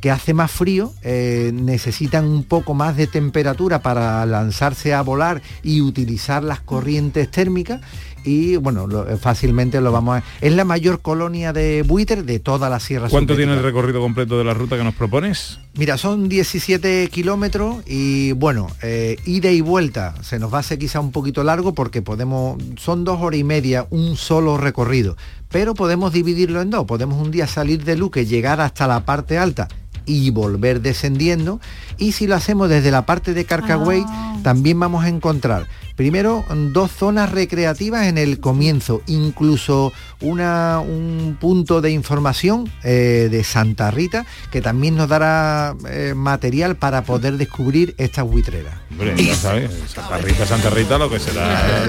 que 0.00 0.10
hace 0.10 0.32
más 0.32 0.50
frío, 0.50 0.92
eh, 1.02 1.50
necesitan 1.52 2.24
un 2.24 2.44
poco 2.44 2.72
más 2.74 2.96
de 2.96 3.06
temperatura 3.06 3.80
para 3.80 4.24
lanzarse 4.24 4.94
a 4.94 5.02
volar 5.02 5.42
y 5.62 5.82
utilizar 5.82 6.42
las 6.42 6.60
corrientes 6.60 7.30
térmicas 7.30 7.82
y 8.24 8.56
bueno, 8.56 8.86
lo- 8.86 9.16
fácilmente 9.18 9.80
lo 9.80 9.92
vamos 9.92 10.18
a... 10.18 10.22
Es 10.40 10.52
la 10.52 10.64
mayor 10.64 11.00
colonia 11.00 11.52
de 11.52 11.82
buitres 11.82 12.24
de 12.26 12.38
toda 12.38 12.68
la 12.68 12.80
Sierra 12.80 13.08
¿Cuánto 13.08 13.36
tiene 13.36 13.54
el 13.54 13.62
recorrido 13.62 14.00
completo 14.00 14.38
de 14.38 14.44
la 14.44 14.54
ruta 14.54 14.76
que 14.76 14.84
nos 14.84 14.94
propones? 14.94 15.58
Mira, 15.74 15.96
son 15.98 16.28
17 16.28 17.08
kilómetros 17.08 17.76
y 17.86 18.32
bueno, 18.32 18.68
eh, 18.82 19.16
ida 19.24 19.50
y 19.50 19.60
vuelta. 19.60 20.14
Se 20.22 20.38
nos 20.38 20.52
va 20.52 20.58
a 20.58 20.60
hacer 20.60 20.78
quizá 20.78 21.00
un 21.00 21.12
poquito 21.12 21.44
largo 21.44 21.74
porque 21.74 22.02
podemos, 22.02 22.62
son 22.76 23.04
dos 23.04 23.20
horas 23.20 23.38
y 23.40 23.44
media, 23.44 23.86
un 23.90 24.16
solo 24.16 24.56
recorrido, 24.56 25.16
pero 25.48 25.74
podemos 25.74 26.12
dividirlo 26.12 26.60
en 26.60 26.70
dos, 26.70 26.84
podemos 26.86 27.20
un 27.20 27.30
día 27.30 27.46
salir 27.46 27.84
de 27.84 27.96
Luque, 27.96 28.26
llegar 28.26 28.60
hasta 28.60 28.86
la 28.86 29.04
parte 29.04 29.38
alta 29.38 29.68
y 30.06 30.30
volver 30.30 30.80
descendiendo. 30.80 31.60
Y 31.98 32.12
si 32.12 32.26
lo 32.26 32.34
hacemos 32.34 32.68
desde 32.68 32.90
la 32.90 33.06
parte 33.06 33.34
de 33.34 33.44
Carcagüey 33.44 34.04
también 34.42 34.80
vamos 34.80 35.04
a 35.04 35.08
encontrar 35.08 35.66
primero 36.00 36.46
dos 36.72 36.90
zonas 36.92 37.30
recreativas 37.30 38.06
en 38.06 38.16
el 38.16 38.40
comienzo 38.40 39.02
incluso 39.06 39.92
una, 40.22 40.80
un 40.80 41.36
punto 41.38 41.82
de 41.82 41.90
información 41.90 42.72
eh, 42.82 43.28
de 43.30 43.44
Santa 43.44 43.90
Rita 43.90 44.24
que 44.50 44.62
también 44.62 44.96
nos 44.96 45.10
dará 45.10 45.76
eh, 45.90 46.14
material 46.16 46.76
para 46.76 47.02
poder 47.02 47.36
descubrir 47.36 47.94
estas 47.98 48.24
buitreras 48.24 48.72
Hombre, 48.92 49.14
ya 49.22 49.34
sabes, 49.34 49.72
Santa 49.92 50.16
Rita, 50.16 50.46
Santa 50.46 50.70
Rita, 50.70 50.96
lo 50.96 51.10
que 51.10 51.18
será. 51.18 51.86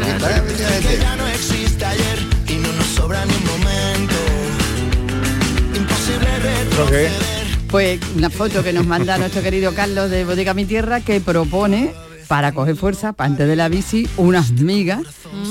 Ya 1.00 1.16
no 1.16 1.28
existe 1.28 1.86
ayer 1.86 2.20
y 2.50 2.56
no 2.56 2.74
nos 2.74 2.88
sobra 2.88 3.26
ni 3.26 3.34
un 3.34 3.46
momento. 3.46 4.16
Imposible 5.74 6.28
¿Eso 6.70 6.86
qué? 6.90 7.10
Pues 7.70 8.00
una 8.18 8.30
foto 8.30 8.62
que 8.62 8.74
nos 8.74 8.86
manda 8.86 9.18
nuestro 9.18 9.42
querido 9.42 9.74
Carlos 9.74 10.10
de 10.10 10.26
Bodega 10.26 10.54
Mi 10.54 10.66
Tierra 10.66 11.00
que 11.00 11.22
propone 11.22 11.94
para 12.32 12.54
coger 12.54 12.78
fuerza, 12.78 13.12
para 13.12 13.30
antes 13.30 13.46
de 13.46 13.58
la 13.58 13.68
bici, 13.68 14.08
unas 14.16 14.52
migas 14.52 15.02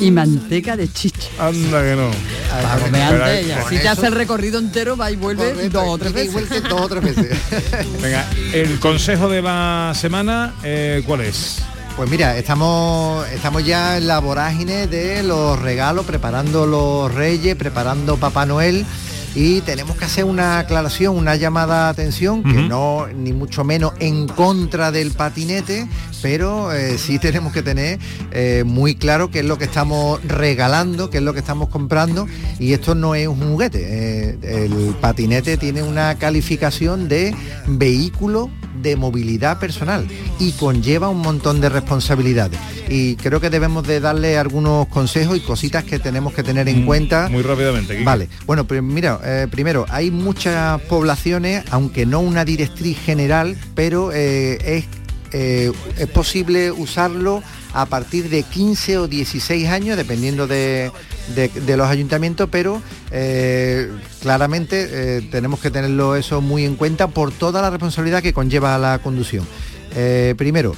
y 0.01 0.11
manteca 0.11 0.79
de 0.79 0.90
chicha. 0.90 1.29
Anda 1.38 1.83
que 1.83 1.95
no. 1.95 2.11
Para 2.51 2.79
comer 2.79 3.03
antes 3.03 3.45
ella. 3.45 3.61
con 3.61 3.69
Si 3.69 3.79
te 3.81 3.87
hace 3.87 4.07
el 4.07 4.14
recorrido 4.14 4.59
entero, 4.59 4.97
va 4.97 5.11
y 5.11 5.16
vuelve 5.16 5.69
dos 5.69 5.85
o 5.87 5.99
tres 5.99 6.11
y 6.12 6.35
veces. 6.35 6.62
dos 6.62 6.81
o 6.81 6.88
tres 6.88 7.05
veces. 7.05 7.38
Venga, 8.01 8.25
el 8.55 8.81
consejo 8.81 9.29
de 9.29 9.43
la 9.43 9.93
semana, 9.95 10.55
eh, 10.62 11.03
¿cuál 11.07 11.21
es? 11.21 11.59
Pues 11.99 12.09
mira, 12.09 12.38
estamos, 12.38 13.29
estamos 13.29 13.62
ya 13.62 13.99
en 13.99 14.07
la 14.07 14.19
vorágine 14.19 14.87
de 14.87 15.23
los 15.23 15.59
regalos, 15.59 16.07
preparando 16.07 16.64
los 16.66 17.12
reyes, 17.12 17.57
preparando 17.57 18.16
Papá 18.16 18.47
Noel 18.47 18.87
y 19.35 19.61
tenemos 19.61 19.97
que 19.97 20.05
hacer 20.05 20.25
una 20.25 20.59
aclaración, 20.59 21.16
una 21.16 21.37
llamada 21.37 21.85
de 21.85 21.90
atención, 21.90 22.43
que 22.43 22.62
no 22.62 23.07
ni 23.07 23.33
mucho 23.33 23.64
menos 23.64 23.93
en 24.01 24.27
contra 24.27 24.90
del 24.90 25.12
patinete, 25.12 25.88
pero 26.21 26.73
eh, 26.73 26.99
sí 26.99 27.19
tenemos 27.19 27.53
que 27.53 27.62
tener 27.62 27.99
eh, 28.33 28.64
muy 28.66 28.97
claro 28.97 29.31
qué 29.31 29.40
es 29.40 29.45
lo 29.45 29.57
que 29.57 29.64
estamos 29.64 30.21
regalando, 30.25 31.11
qué 31.11 31.19
es 31.19 31.23
lo 31.23 31.33
que 31.33 31.38
estamos 31.40 31.69
comprando 31.69 32.27
y 32.59 32.73
esto 32.73 32.95
no 32.95 33.14
es 33.14 33.29
un 33.29 33.53
juguete. 33.53 33.81
Eh, 33.81 34.38
el 34.43 34.97
patinete 35.01 35.57
tiene 35.57 35.83
una 35.83 36.16
calificación 36.16 37.09
de 37.09 37.35
vehículo 37.66 38.51
de 38.83 38.97
movilidad 38.97 39.59
personal 39.59 40.07
y 40.38 40.53
conlleva 40.53 41.09
un 41.09 41.21
montón 41.21 41.61
de 41.61 41.69
responsabilidades. 41.69 42.59
Y 42.88 43.14
creo 43.16 43.40
que 43.40 43.51
debemos 43.51 43.87
de 43.87 44.01
darle 44.01 44.37
algunos 44.37 44.88
consejos 44.88 45.37
y 45.37 45.40
cositas 45.40 45.85
que 45.85 45.99
tenemos 45.99 46.33
que 46.35 46.43
tener 46.43 46.69
en 46.69 46.81
Mm, 46.83 46.87
cuenta. 46.87 47.29
Muy 47.29 47.43
rápidamente. 47.43 47.95
Quique. 47.95 48.05
Vale, 48.05 48.29
bueno, 48.47 48.66
mira, 48.83 49.21
eh, 49.25 49.47
primero, 49.51 49.87
hay 49.88 50.11
muchas 50.11 50.81
poblaciones, 50.83 51.64
aunque 51.71 52.07
no 52.07 52.21
una 52.21 52.45
directriz 52.45 52.99
general, 52.99 53.57
pero 53.75 54.11
eh, 54.12 54.59
es, 54.79 54.85
eh, 55.33 55.73
es 55.99 56.07
posible 56.09 56.71
usarlo 56.73 57.43
a 57.73 57.87
partir 57.87 58.29
de 58.29 58.43
15 58.43 58.99
o 58.99 59.09
16 59.09 59.69
años, 59.69 59.97
dependiendo 59.97 60.47
de, 60.47 60.90
de- 61.35 61.77
los 61.77 61.89
ayuntamientos, 61.89 62.49
pero 62.51 62.83
eh, 63.11 63.91
claramente 64.21 64.89
eh, 65.19 65.29
tenemos 65.31 65.61
que 65.61 65.71
tenerlo 65.71 66.17
eso 66.17 66.41
muy 66.41 66.65
en 66.65 66.77
cuenta 66.77 67.09
por 67.09 67.33
toda 67.33 67.63
la 67.63 67.71
responsabilidad 67.71 68.23
que 68.23 68.33
conlleva 68.33 68.77
la 68.79 68.99
conducción. 68.99 69.47
Eh, 69.95 70.35
primero, 70.37 70.75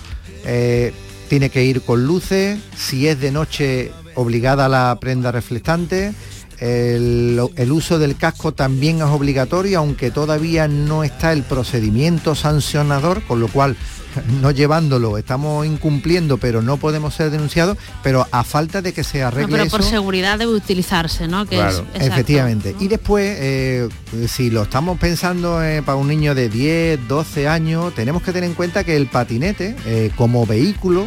tiene 1.29 1.51
que 1.51 1.65
ir 1.65 1.83
con 1.83 2.07
luces, 2.07 2.59
si 2.77 3.07
es 3.09 3.21
de 3.21 3.31
noche 3.31 3.93
obligada 4.15 4.69
la 4.69 4.99
prenda 5.01 5.33
reflectante, 5.33 6.13
el, 6.63 7.41
el 7.57 7.73
uso 7.73 7.99
del 7.99 8.17
casco 8.17 8.53
también 8.53 8.99
es 8.99 9.03
obligatorio, 9.05 9.79
aunque 9.81 10.11
todavía 10.11 10.69
no 10.69 11.03
está 11.03 11.33
el 11.33 11.43
procedimiento 11.43 12.35
sancionador, 12.37 13.23
con 13.23 13.41
lo 13.41 13.49
cual 13.49 13.77
no 14.43 14.51
llevándolo 14.53 15.19
estamos 15.19 15.67
incumpliendo, 15.67 16.39
pero 16.39 16.63
no 16.63 16.77
podemos 16.77 17.15
ser 17.15 17.31
denunciados, 17.31 17.79
pero 18.03 18.27
a 18.31 18.45
falta 18.45 18.81
de 18.81 18.93
que 18.93 19.03
se 19.03 19.21
No, 19.21 19.27
arregle 19.29 19.51
pero 19.59 19.71
por 19.71 19.81
eso, 19.81 19.91
seguridad 19.91 20.39
debe 20.39 20.53
utilizarse, 20.53 21.27
¿no? 21.27 21.47
Que 21.47 21.57
es- 21.59 21.65
exacto. 21.79 21.99
Efectivamente. 21.99 22.77
Y 22.79 22.89
después, 22.89 23.37
eh, 23.41 23.89
si 24.29 24.51
lo 24.51 24.63
estamos 24.63 24.99
pensando 25.01 25.63
eh, 25.65 25.83
para 25.83 25.97
un 25.97 26.07
niño 26.09 26.35
de 26.35 26.49
10, 26.49 27.09
12 27.09 27.49
años, 27.49 27.93
tenemos 27.95 28.23
que 28.23 28.33
tener 28.33 28.49
en 28.49 28.55
cuenta 28.55 28.85
que 28.85 28.95
el 28.97 29.07
patinete, 29.07 29.75
eh, 29.87 30.11
como 30.17 30.47
vehículo, 30.47 31.07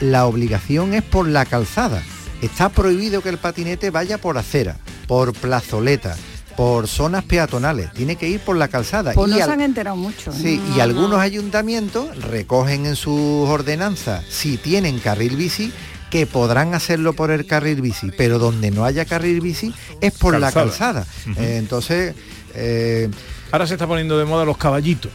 la 0.00 0.24
obligación 0.26 0.94
es 0.94 1.02
por 1.02 1.28
la 1.28 1.44
calzada. 1.44 2.02
Está 2.44 2.68
prohibido 2.68 3.20
que 3.22 3.28
el 3.30 3.38
patinete 3.38 3.90
vaya 3.90 4.18
por 4.18 4.38
acera, 4.38 4.76
por 5.06 5.32
plazoleta, 5.32 6.16
por 6.56 6.86
zonas 6.88 7.24
peatonales. 7.24 7.92
Tiene 7.92 8.16
que 8.16 8.28
ir 8.28 8.40
por 8.40 8.56
la 8.56 8.68
calzada. 8.68 9.12
Pues 9.12 9.28
Y 9.28 9.34
no 9.34 9.36
al- 9.38 9.44
se 9.44 9.52
han 9.52 9.60
enterado 9.60 9.96
mucho. 9.96 10.32
Sí, 10.32 10.60
y 10.76 10.80
algunos 10.80 11.20
ayuntamientos 11.20 12.16
recogen 12.22 12.86
en 12.86 12.96
sus 12.96 13.48
ordenanzas 13.48 14.24
si 14.28 14.56
tienen 14.56 14.98
carril 14.98 15.36
bici 15.36 15.72
que 16.10 16.26
podrán 16.26 16.74
hacerlo 16.74 17.12
por 17.14 17.30
el 17.32 17.44
carril 17.46 17.80
bici, 17.80 18.12
pero 18.16 18.38
donde 18.38 18.70
no 18.70 18.84
haya 18.84 19.04
carril 19.04 19.40
bici 19.40 19.74
es 20.00 20.12
por 20.12 20.38
la 20.38 20.52
Calzada. 20.52 21.04
Eh, 21.36 21.56
entonces, 21.58 22.14
eh, 22.54 23.10
Ahora 23.50 23.66
se 23.66 23.74
está 23.74 23.86
poniendo 23.86 24.18
de 24.18 24.24
moda 24.24 24.44
los 24.44 24.56
caballitos. 24.56 25.10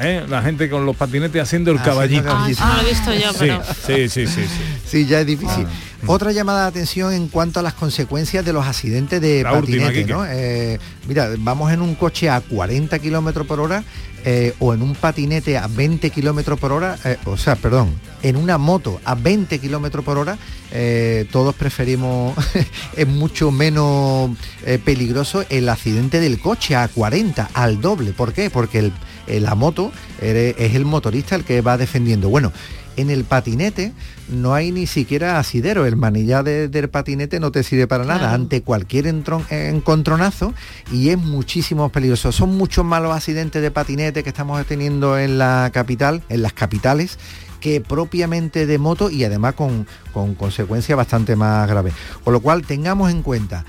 ¿Eh? 0.00 0.24
La 0.28 0.42
gente 0.42 0.68
con 0.70 0.86
los 0.86 0.96
patinetes 0.96 1.42
haciendo 1.42 1.70
el 1.70 1.80
caballito. 1.82 2.28
Ah, 2.28 2.46
eso 2.50 2.64
no 2.66 2.74
lo 2.74 2.80
he 2.82 2.88
visto 2.90 3.12
yo, 3.14 3.32
Sí, 3.32 3.38
pero... 3.40 3.62
sí, 3.86 4.08
sí, 4.08 4.26
sí, 4.26 4.42
sí. 4.44 4.48
sí, 4.86 5.06
ya 5.06 5.20
es 5.20 5.26
difícil. 5.26 5.66
Otra 6.06 6.32
llamada 6.32 6.62
de 6.62 6.68
atención 6.68 7.12
en 7.12 7.28
cuanto 7.28 7.60
a 7.60 7.62
las 7.62 7.74
consecuencias 7.74 8.44
de 8.44 8.52
los 8.52 8.66
accidentes 8.66 9.20
de 9.20 9.42
La 9.44 9.52
patinete. 9.52 10.04
¿no? 10.04 10.24
Eh, 10.26 10.78
mira, 11.06 11.28
vamos 11.38 11.70
en 11.72 11.80
un 11.80 11.94
coche 11.94 12.28
a 12.28 12.40
40 12.40 12.98
kilómetros 12.98 13.46
por 13.46 13.60
hora 13.60 13.84
eh, 14.24 14.52
o 14.58 14.74
en 14.74 14.82
un 14.82 14.94
patinete 14.96 15.56
a 15.58 15.66
20 15.68 16.10
kilómetros 16.10 16.58
por 16.58 16.72
hora, 16.72 16.96
eh, 17.04 17.18
o 17.24 17.36
sea, 17.36 17.54
perdón, 17.56 17.92
en 18.22 18.36
una 18.36 18.56
moto 18.58 19.00
a 19.04 19.14
20 19.16 19.58
kilómetros 19.60 20.04
por 20.04 20.16
hora, 20.18 20.38
eh, 20.72 21.26
todos 21.30 21.54
preferimos, 21.54 22.34
es 22.96 23.06
mucho 23.08 23.50
menos 23.52 24.30
eh, 24.64 24.78
peligroso 24.84 25.44
el 25.50 25.68
accidente 25.68 26.18
del 26.20 26.40
coche 26.40 26.74
a 26.76 26.88
40, 26.88 27.50
al 27.54 27.80
doble. 27.80 28.12
¿Por 28.12 28.32
qué? 28.32 28.48
Porque 28.50 28.78
el- 28.80 28.92
eh, 29.26 29.40
la 29.40 29.54
moto 29.54 29.92
es 30.20 30.74
el 30.74 30.84
motorista 30.84 31.36
el 31.36 31.44
que 31.44 31.60
va 31.60 31.76
defendiendo. 31.78 32.28
Bueno, 32.28 32.52
en 32.96 33.08
el 33.10 33.24
patinete 33.24 33.92
no 34.28 34.52
hay 34.52 34.70
ni 34.70 34.86
siquiera 34.86 35.38
asidero, 35.38 35.86
el 35.86 35.96
manillar 35.96 36.44
de- 36.44 36.68
del 36.68 36.90
patinete 36.90 37.40
no 37.40 37.50
te 37.50 37.62
sirve 37.62 37.86
para 37.86 38.04
nada 38.04 38.34
ante 38.34 38.60
cualquier 38.62 39.06
entron- 39.06 39.46
encontronazo 39.50 40.52
y 40.92 41.08
es 41.08 41.18
muchísimo 41.18 41.88
peligroso. 41.88 42.32
Son 42.32 42.56
muchos 42.56 42.84
malos 42.84 43.14
accidentes 43.16 43.62
de 43.62 43.70
patinete 43.70 44.22
que 44.22 44.28
estamos 44.28 44.64
teniendo 44.66 45.18
en 45.18 45.38
la 45.38 45.70
capital, 45.72 46.22
en 46.28 46.42
las 46.42 46.52
capitales 46.52 47.18
que 47.60 47.80
propiamente 47.80 48.66
de 48.66 48.78
moto 48.78 49.08
y 49.08 49.24
además 49.24 49.54
con, 49.54 49.86
con 50.12 50.34
consecuencias 50.34 50.96
bastante 50.96 51.36
más 51.36 51.68
graves. 51.68 51.94
Con 52.24 52.32
lo 52.32 52.40
cual 52.40 52.62
tengamos 52.66 53.10
en 53.10 53.22
cuenta, 53.22 53.64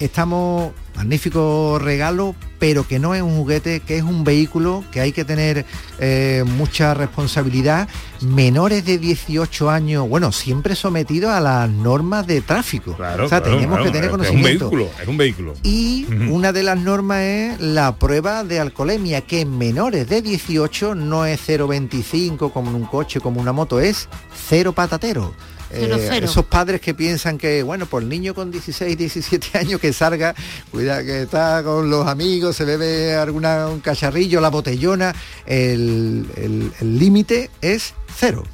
estamos 0.00 0.72
magnífico 0.96 1.78
regalo, 1.78 2.34
pero 2.58 2.86
que 2.88 2.98
no 2.98 3.14
es 3.14 3.22
un 3.22 3.36
juguete, 3.36 3.80
que 3.80 3.98
es 3.98 4.02
un 4.02 4.24
vehículo, 4.24 4.82
que 4.90 5.00
hay 5.00 5.12
que 5.12 5.24
tener 5.24 5.66
eh, 5.98 6.42
mucha 6.46 6.94
responsabilidad. 6.94 7.88
Menores 8.22 8.84
de 8.86 8.98
18 8.98 9.70
años, 9.70 10.08
bueno, 10.08 10.32
siempre 10.32 10.74
sometidos 10.74 11.30
a 11.30 11.40
las 11.40 11.68
normas 11.68 12.26
de 12.26 12.40
tráfico. 12.40 12.94
Claro, 12.94 13.26
o 13.26 13.28
sea, 13.28 13.42
claro, 13.42 13.56
tenemos 13.56 13.76
claro, 13.76 13.84
que 13.84 13.90
tener 13.90 14.04
es 14.04 14.12
un 14.12 14.18
conocimiento. 14.18 14.70
vehículo, 14.70 14.90
es 15.02 15.08
un 15.08 15.16
vehículo. 15.16 15.54
Y 15.62 16.06
una 16.30 16.52
de 16.52 16.62
las 16.62 16.78
normas 16.78 17.20
es 17.20 17.60
la 17.60 17.96
prueba 17.96 18.42
de 18.42 18.58
alcoholemia, 18.60 19.20
que 19.20 19.42
en 19.42 19.58
menores 19.58 20.08
de 20.08 20.22
18 20.22 20.94
no 20.94 21.26
es 21.26 21.46
0,25 21.46 22.52
como 22.52 22.70
en 22.70 22.76
un 22.76 22.86
coche, 22.86 23.20
como 23.20 23.40
una 23.40 23.52
moto, 23.52 23.80
es 23.80 24.08
cero 24.34 24.72
patatero. 24.72 25.34
Eh, 25.70 26.06
Cero, 26.08 26.26
esos 26.26 26.44
padres 26.46 26.80
que 26.80 26.94
piensan 26.94 27.38
que, 27.38 27.62
bueno, 27.62 27.86
por 27.86 28.02
el 28.02 28.08
niño 28.08 28.34
con 28.34 28.50
16, 28.50 28.96
17 28.96 29.58
años 29.58 29.80
que 29.80 29.92
salga, 29.92 30.34
cuida 30.70 31.02
que 31.04 31.22
está 31.22 31.62
con 31.64 31.90
los 31.90 32.06
amigos, 32.06 32.56
se 32.56 32.64
bebe 32.64 33.14
alguna, 33.16 33.66
un 33.66 33.80
cacharrillo, 33.80 34.40
la 34.40 34.50
botellona, 34.50 35.14
el 35.44 36.26
el- 36.36 36.72
el 36.80 36.98
límite 36.98 37.50
es 37.60 37.94
cero. 38.16 38.44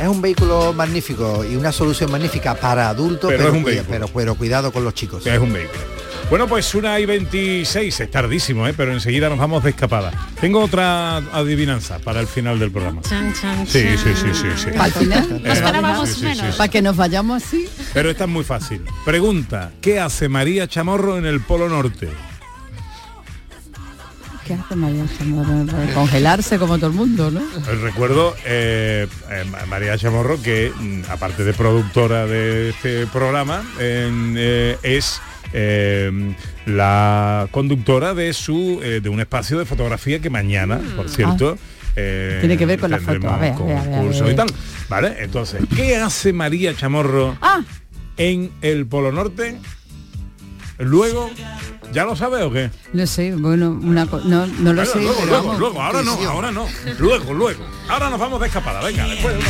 Es 0.00 0.06
un 0.06 0.22
vehículo 0.22 0.72
magnífico 0.72 1.44
y 1.44 1.56
una 1.56 1.72
solución 1.72 2.10
magnífica 2.12 2.54
para 2.54 2.88
adultos, 2.88 3.28
Pero 3.30 3.38
pero, 3.38 3.48
es 3.50 3.56
un 3.56 3.62
cuida- 3.62 3.74
vehículo. 3.82 3.90
pero, 4.06 4.08
pero 4.14 4.34
cuidado 4.36 4.72
con 4.72 4.84
los 4.84 4.94
chicos. 4.94 5.26
es 5.26 5.38
un 5.38 5.52
vehículo. 5.52 5.97
Bueno, 6.30 6.46
pues 6.46 6.74
una 6.74 7.00
y 7.00 7.06
26, 7.06 8.00
es 8.00 8.10
tardísimo, 8.10 8.68
¿eh? 8.68 8.74
pero 8.76 8.92
enseguida 8.92 9.30
nos 9.30 9.38
vamos 9.38 9.64
de 9.64 9.70
escapada. 9.70 10.12
Tengo 10.42 10.60
otra 10.62 11.16
adivinanza 11.16 11.98
para 12.00 12.20
el 12.20 12.26
final 12.26 12.58
del 12.58 12.70
programa. 12.70 13.00
Chan, 13.00 13.32
chan, 13.32 13.66
Sí, 13.66 13.82
chan. 13.82 13.98
sí, 13.98 14.10
sí, 14.14 14.34
sí, 14.34 14.48
sí. 14.56 14.78
Al 14.78 14.92
final, 14.92 15.42
Eh, 15.42 15.54
sí, 16.06 16.14
sí, 16.14 16.24
menos. 16.24 16.46
sí. 16.52 16.58
para 16.58 16.68
que 16.70 16.82
nos 16.82 16.96
vayamos 16.98 17.42
así. 17.42 17.66
Pero 17.94 18.10
esta 18.10 18.24
es 18.24 18.30
muy 18.30 18.44
fácil. 18.44 18.82
Pregunta, 19.06 19.70
¿qué 19.80 20.00
hace 20.00 20.28
María 20.28 20.68
Chamorro 20.68 21.16
en 21.16 21.24
el 21.24 21.40
Polo 21.40 21.70
Norte? 21.70 22.10
¿Qué 24.46 24.52
hace 24.54 24.76
María 24.76 25.04
Chamorro? 25.18 25.66
Congelarse 25.94 26.58
como 26.58 26.76
todo 26.76 26.88
el 26.90 26.96
mundo, 26.96 27.30
¿no? 27.30 27.40
Os 27.40 27.80
recuerdo 27.80 28.34
eh, 28.44 29.06
eh, 29.30 29.44
María 29.66 29.96
Chamorro 29.96 30.40
que 30.42 30.72
mm, 30.78 31.02
aparte 31.10 31.42
de 31.44 31.54
productora 31.54 32.26
de 32.26 32.68
este 32.70 33.06
programa 33.06 33.62
eh, 33.78 34.76
es 34.82 35.20
eh, 35.52 36.10
la 36.66 37.48
conductora 37.50 38.14
de 38.14 38.32
su 38.32 38.80
eh, 38.82 39.00
de 39.02 39.08
un 39.08 39.20
espacio 39.20 39.58
de 39.58 39.64
fotografía 39.64 40.20
que 40.20 40.30
mañana, 40.30 40.80
por 40.96 41.08
cierto, 41.08 41.56
eh, 41.96 42.34
Mm. 42.36 42.40
Tiene 42.40 42.56
que 42.56 42.66
ver 42.66 42.78
con 42.78 42.90
la 42.92 42.98
foto. 43.00 43.28
A 43.28 43.38
ver, 43.38 43.52
a 43.54 43.56
ver, 43.58 43.76
a 43.76 43.82
ver, 43.82 43.94
a 43.94 43.96
concurso 43.96 44.24
ver. 44.24 44.32
y 44.32 44.36
tal. 44.36 44.46
¿Vale? 44.88 45.16
Entonces, 45.18 45.62
¿qué 45.74 45.96
hace 45.96 46.32
María 46.32 46.72
Chamorro 46.76 47.36
Ah, 47.42 47.60
en 48.16 48.52
el 48.62 48.86
Polo 48.86 49.10
Norte? 49.10 49.58
Luego, 50.78 51.28
¿ya 51.92 52.04
lo 52.04 52.14
sabe 52.14 52.44
o 52.44 52.52
qué? 52.52 52.70
no 52.92 53.04
sé, 53.06 53.34
bueno, 53.34 53.70
una 53.82 54.04
no, 54.04 54.20
no 54.22 54.46
lo 54.46 54.46
Bueno, 54.74 54.84
sé, 54.84 55.00
luego, 55.02 55.26
luego, 55.26 55.32
vamos. 55.42 55.58
luego, 55.58 55.82
ahora 55.82 56.02
no, 56.04 56.12
ahora 56.28 56.52
no. 56.52 56.66
Luego, 57.00 57.34
luego. 57.34 57.64
Ahora 57.88 58.10
nos 58.10 58.20
vamos 58.20 58.40
de 58.40 58.46
escapada, 58.46 58.80
venga, 58.84 59.08
después 59.08 59.34
de 59.34 59.40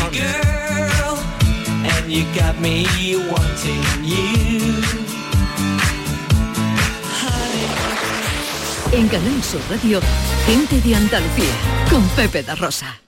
En 8.91 9.07
Canal 9.09 9.43
Sur 9.43 9.61
Radio, 9.69 10.01
gente 10.47 10.81
de 10.81 10.95
Andalucía, 10.95 11.45
con 11.91 12.03
Pepe 12.11 12.43
da 12.43 12.55
Rosa. 12.55 13.03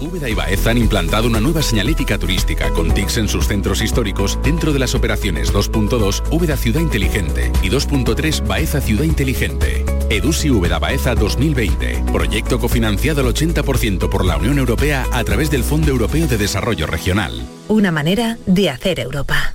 Úbeda 0.00 0.28
y 0.28 0.34
Baeza 0.34 0.70
han 0.70 0.78
implantado 0.78 1.28
una 1.28 1.38
nueva 1.38 1.62
señalética 1.62 2.18
turística 2.18 2.68
con 2.70 2.92
TICs 2.92 3.18
en 3.18 3.28
sus 3.28 3.46
centros 3.46 3.80
históricos 3.80 4.40
dentro 4.42 4.72
de 4.72 4.80
las 4.80 4.96
operaciones 4.96 5.54
2.2 5.54 6.24
Úbeda 6.32 6.56
Ciudad 6.56 6.80
Inteligente 6.80 7.52
y 7.62 7.70
2.3 7.70 8.44
Baeza 8.44 8.80
Ciudad 8.80 9.04
Inteligente. 9.04 9.84
EDUSI 10.10 10.50
Úbeda 10.50 10.80
Baeza 10.80 11.14
2020. 11.14 12.04
Proyecto 12.12 12.58
cofinanciado 12.58 13.20
al 13.20 13.32
80% 13.32 14.08
por 14.10 14.24
la 14.24 14.36
Unión 14.36 14.58
Europea 14.58 15.06
a 15.12 15.22
través 15.22 15.48
del 15.48 15.62
Fondo 15.62 15.90
Europeo 15.90 16.26
de 16.26 16.38
Desarrollo 16.38 16.88
Regional. 16.88 17.48
Una 17.68 17.92
manera 17.92 18.36
de 18.46 18.68
hacer 18.68 18.98
Europa. 18.98 19.54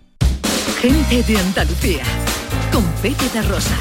Gente 0.81 1.21
de 1.21 1.37
Andalucía 1.37 2.01
con 2.73 2.83
Pepe 3.03 3.29
da 3.31 3.43
Rosa. 3.43 3.77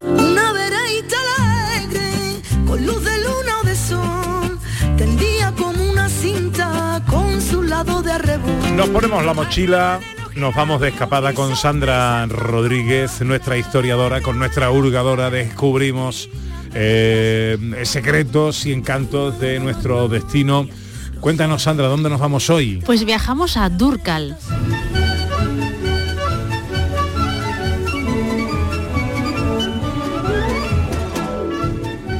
Una 0.00 0.50
alegre, 0.50 2.42
con 2.66 2.84
luz 2.84 3.04
de 3.04 3.18
luna 3.18 3.60
o 3.62 3.64
de 3.64 3.76
sol, 3.76 4.58
tendía 4.98 5.52
como 5.52 5.80
una 5.92 6.08
cinta 6.08 7.04
con 7.08 7.40
su 7.40 7.62
lado 7.62 8.02
de 8.02 8.10
arrebol. 8.10 8.76
Nos 8.76 8.88
ponemos 8.88 9.24
la 9.24 9.32
mochila, 9.32 10.00
nos 10.34 10.56
vamos 10.56 10.80
de 10.80 10.88
escapada 10.88 11.32
con 11.32 11.54
Sandra 11.54 12.26
Rodríguez, 12.26 13.20
nuestra 13.20 13.56
historiadora, 13.58 14.22
con 14.22 14.40
nuestra 14.40 14.72
hurgadora, 14.72 15.30
descubrimos 15.30 16.28
eh, 16.74 17.56
secretos 17.84 18.66
y 18.66 18.72
encantos 18.72 19.38
de 19.38 19.60
nuestro 19.60 20.08
destino. 20.08 20.66
Cuéntanos, 21.22 21.62
Sandra, 21.62 21.86
¿dónde 21.86 22.10
nos 22.10 22.18
vamos 22.18 22.50
hoy? 22.50 22.82
Pues 22.84 23.04
viajamos 23.04 23.56
a 23.56 23.68
Durcal. 23.68 24.36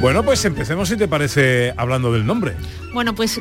Bueno, 0.00 0.22
pues 0.22 0.44
empecemos 0.44 0.88
si 0.88 0.96
te 0.96 1.08
parece 1.08 1.74
hablando 1.76 2.12
del 2.12 2.24
nombre. 2.24 2.54
Bueno, 2.94 3.12
pues 3.12 3.40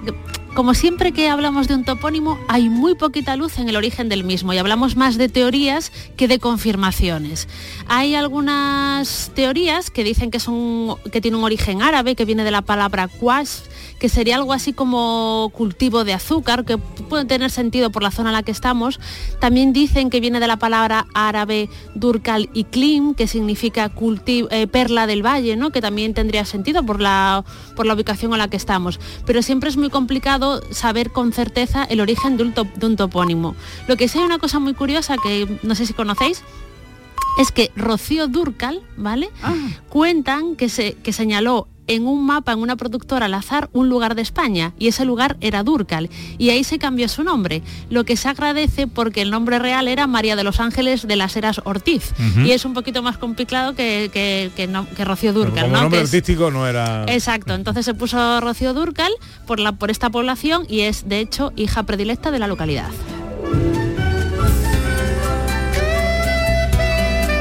como 0.53 0.73
siempre 0.73 1.11
que 1.13 1.29
hablamos 1.29 1.67
de 1.67 1.75
un 1.75 1.85
topónimo, 1.85 2.37
hay 2.49 2.67
muy 2.67 2.95
poquita 2.95 3.37
luz 3.37 3.57
en 3.57 3.69
el 3.69 3.77
origen 3.77 4.09
del 4.09 4.23
mismo 4.23 4.53
y 4.53 4.57
hablamos 4.57 4.97
más 4.97 5.17
de 5.17 5.29
teorías 5.29 5.93
que 6.17 6.27
de 6.27 6.39
confirmaciones. 6.39 7.47
Hay 7.87 8.15
algunas 8.15 9.31
teorías 9.33 9.89
que 9.89 10.03
dicen 10.03 10.29
que, 10.29 10.39
son, 10.39 10.97
que 11.11 11.21
tiene 11.21 11.37
un 11.37 11.45
origen 11.45 11.81
árabe, 11.81 12.15
que 12.15 12.25
viene 12.25 12.43
de 12.43 12.51
la 12.51 12.61
palabra 12.63 13.07
quas, 13.07 13.63
que 14.01 14.09
sería 14.09 14.35
algo 14.35 14.51
así 14.51 14.73
como 14.73 15.51
cultivo 15.53 16.03
de 16.03 16.13
azúcar, 16.13 16.65
que 16.65 16.79
puede 16.79 17.25
tener 17.25 17.51
sentido 17.51 17.91
por 17.91 18.01
la 18.01 18.09
zona 18.09 18.29
en 18.29 18.33
la 18.33 18.41
que 18.41 18.49
estamos. 18.49 18.99
También 19.39 19.73
dicen 19.73 20.09
que 20.09 20.19
viene 20.19 20.39
de 20.39 20.47
la 20.47 20.57
palabra 20.57 21.05
árabe 21.13 21.69
durkal 21.93 22.49
iklim, 22.55 23.13
que 23.13 23.27
significa 23.27 23.91
eh, 24.25 24.65
perla 24.65 25.05
del 25.05 25.23
valle, 25.23 25.55
¿no? 25.55 25.69
que 25.69 25.81
también 25.81 26.15
tendría 26.15 26.45
sentido 26.45 26.83
por 26.83 26.99
la, 26.99 27.45
por 27.75 27.85
la 27.85 27.93
ubicación 27.93 28.31
en 28.33 28.39
la 28.39 28.47
que 28.47 28.57
estamos. 28.57 28.99
Pero 29.27 29.43
siempre 29.43 29.69
es 29.69 29.77
muy 29.77 29.91
complicado 29.91 30.63
saber 30.71 31.11
con 31.11 31.31
certeza 31.31 31.83
el 31.83 32.01
origen 32.01 32.37
de 32.37 32.43
un, 32.45 32.53
top- 32.55 32.73
de 32.73 32.87
un 32.87 32.95
topónimo. 32.95 33.55
Lo 33.87 33.97
que 33.97 34.07
sí 34.07 34.17
hay 34.17 34.25
una 34.25 34.39
cosa 34.39 34.57
muy 34.57 34.73
curiosa 34.73 35.15
que 35.21 35.59
no 35.61 35.75
sé 35.75 35.85
si 35.85 35.93
conocéis, 35.93 36.41
es 37.39 37.51
que 37.51 37.71
Rocío 37.75 38.27
Durcal, 38.27 38.81
¿vale? 38.97 39.29
Cuentan 39.89 40.55
que, 40.55 40.67
se, 40.69 40.93
que 40.95 41.13
señaló 41.13 41.67
en 41.87 42.07
un 42.07 42.25
mapa, 42.25 42.51
en 42.53 42.59
una 42.59 42.75
productora 42.75 43.25
al 43.25 43.33
azar, 43.33 43.69
un 43.73 43.89
lugar 43.89 44.15
de 44.15 44.21
España 44.21 44.73
y 44.79 44.87
ese 44.87 45.03
lugar 45.05 45.37
era 45.41 45.63
Durcal 45.63 46.09
y 46.37 46.49
ahí 46.49 46.63
se 46.63 46.79
cambió 46.79 47.07
su 47.09 47.23
nombre, 47.23 47.61
lo 47.89 48.05
que 48.05 48.15
se 48.17 48.29
agradece 48.29 48.87
porque 48.87 49.21
el 49.21 49.31
nombre 49.31 49.59
real 49.59 49.87
era 49.87 50.07
María 50.07 50.35
de 50.35 50.43
los 50.43 50.59
Ángeles 50.59 51.07
de 51.07 51.15
las 51.15 51.35
Heras 51.35 51.61
Ortiz 51.65 52.13
y 52.45 52.51
es 52.51 52.65
un 52.65 52.73
poquito 52.73 53.01
más 53.03 53.17
complicado 53.17 53.75
que, 53.75 54.09
que, 54.13 54.51
que 54.55 54.67
no- 54.67 54.87
que 54.95 55.03
Rocío 55.05 55.33
Durcal, 55.33 55.63
Como 55.65 55.75
¿no? 55.75 55.81
nombre 55.83 55.99
Que 55.99 56.05
es- 56.05 56.13
artístico 56.13 56.51
no 56.51 56.67
era... 56.67 57.05
Exacto, 57.07 57.53
entonces 57.53 57.83
se 57.85 57.93
puso 57.93 58.39
Rocío 58.41 58.73
Durcal 58.73 59.11
por, 59.47 59.59
la, 59.59 59.71
por 59.73 59.91
esta 59.91 60.09
población 60.09 60.65
y 60.69 60.81
es 60.81 61.07
de 61.09 61.19
hecho 61.19 61.51
hija 61.55 61.83
predilecta 61.83 62.31
de 62.31 62.39
la 62.39 62.47
localidad. 62.47 62.89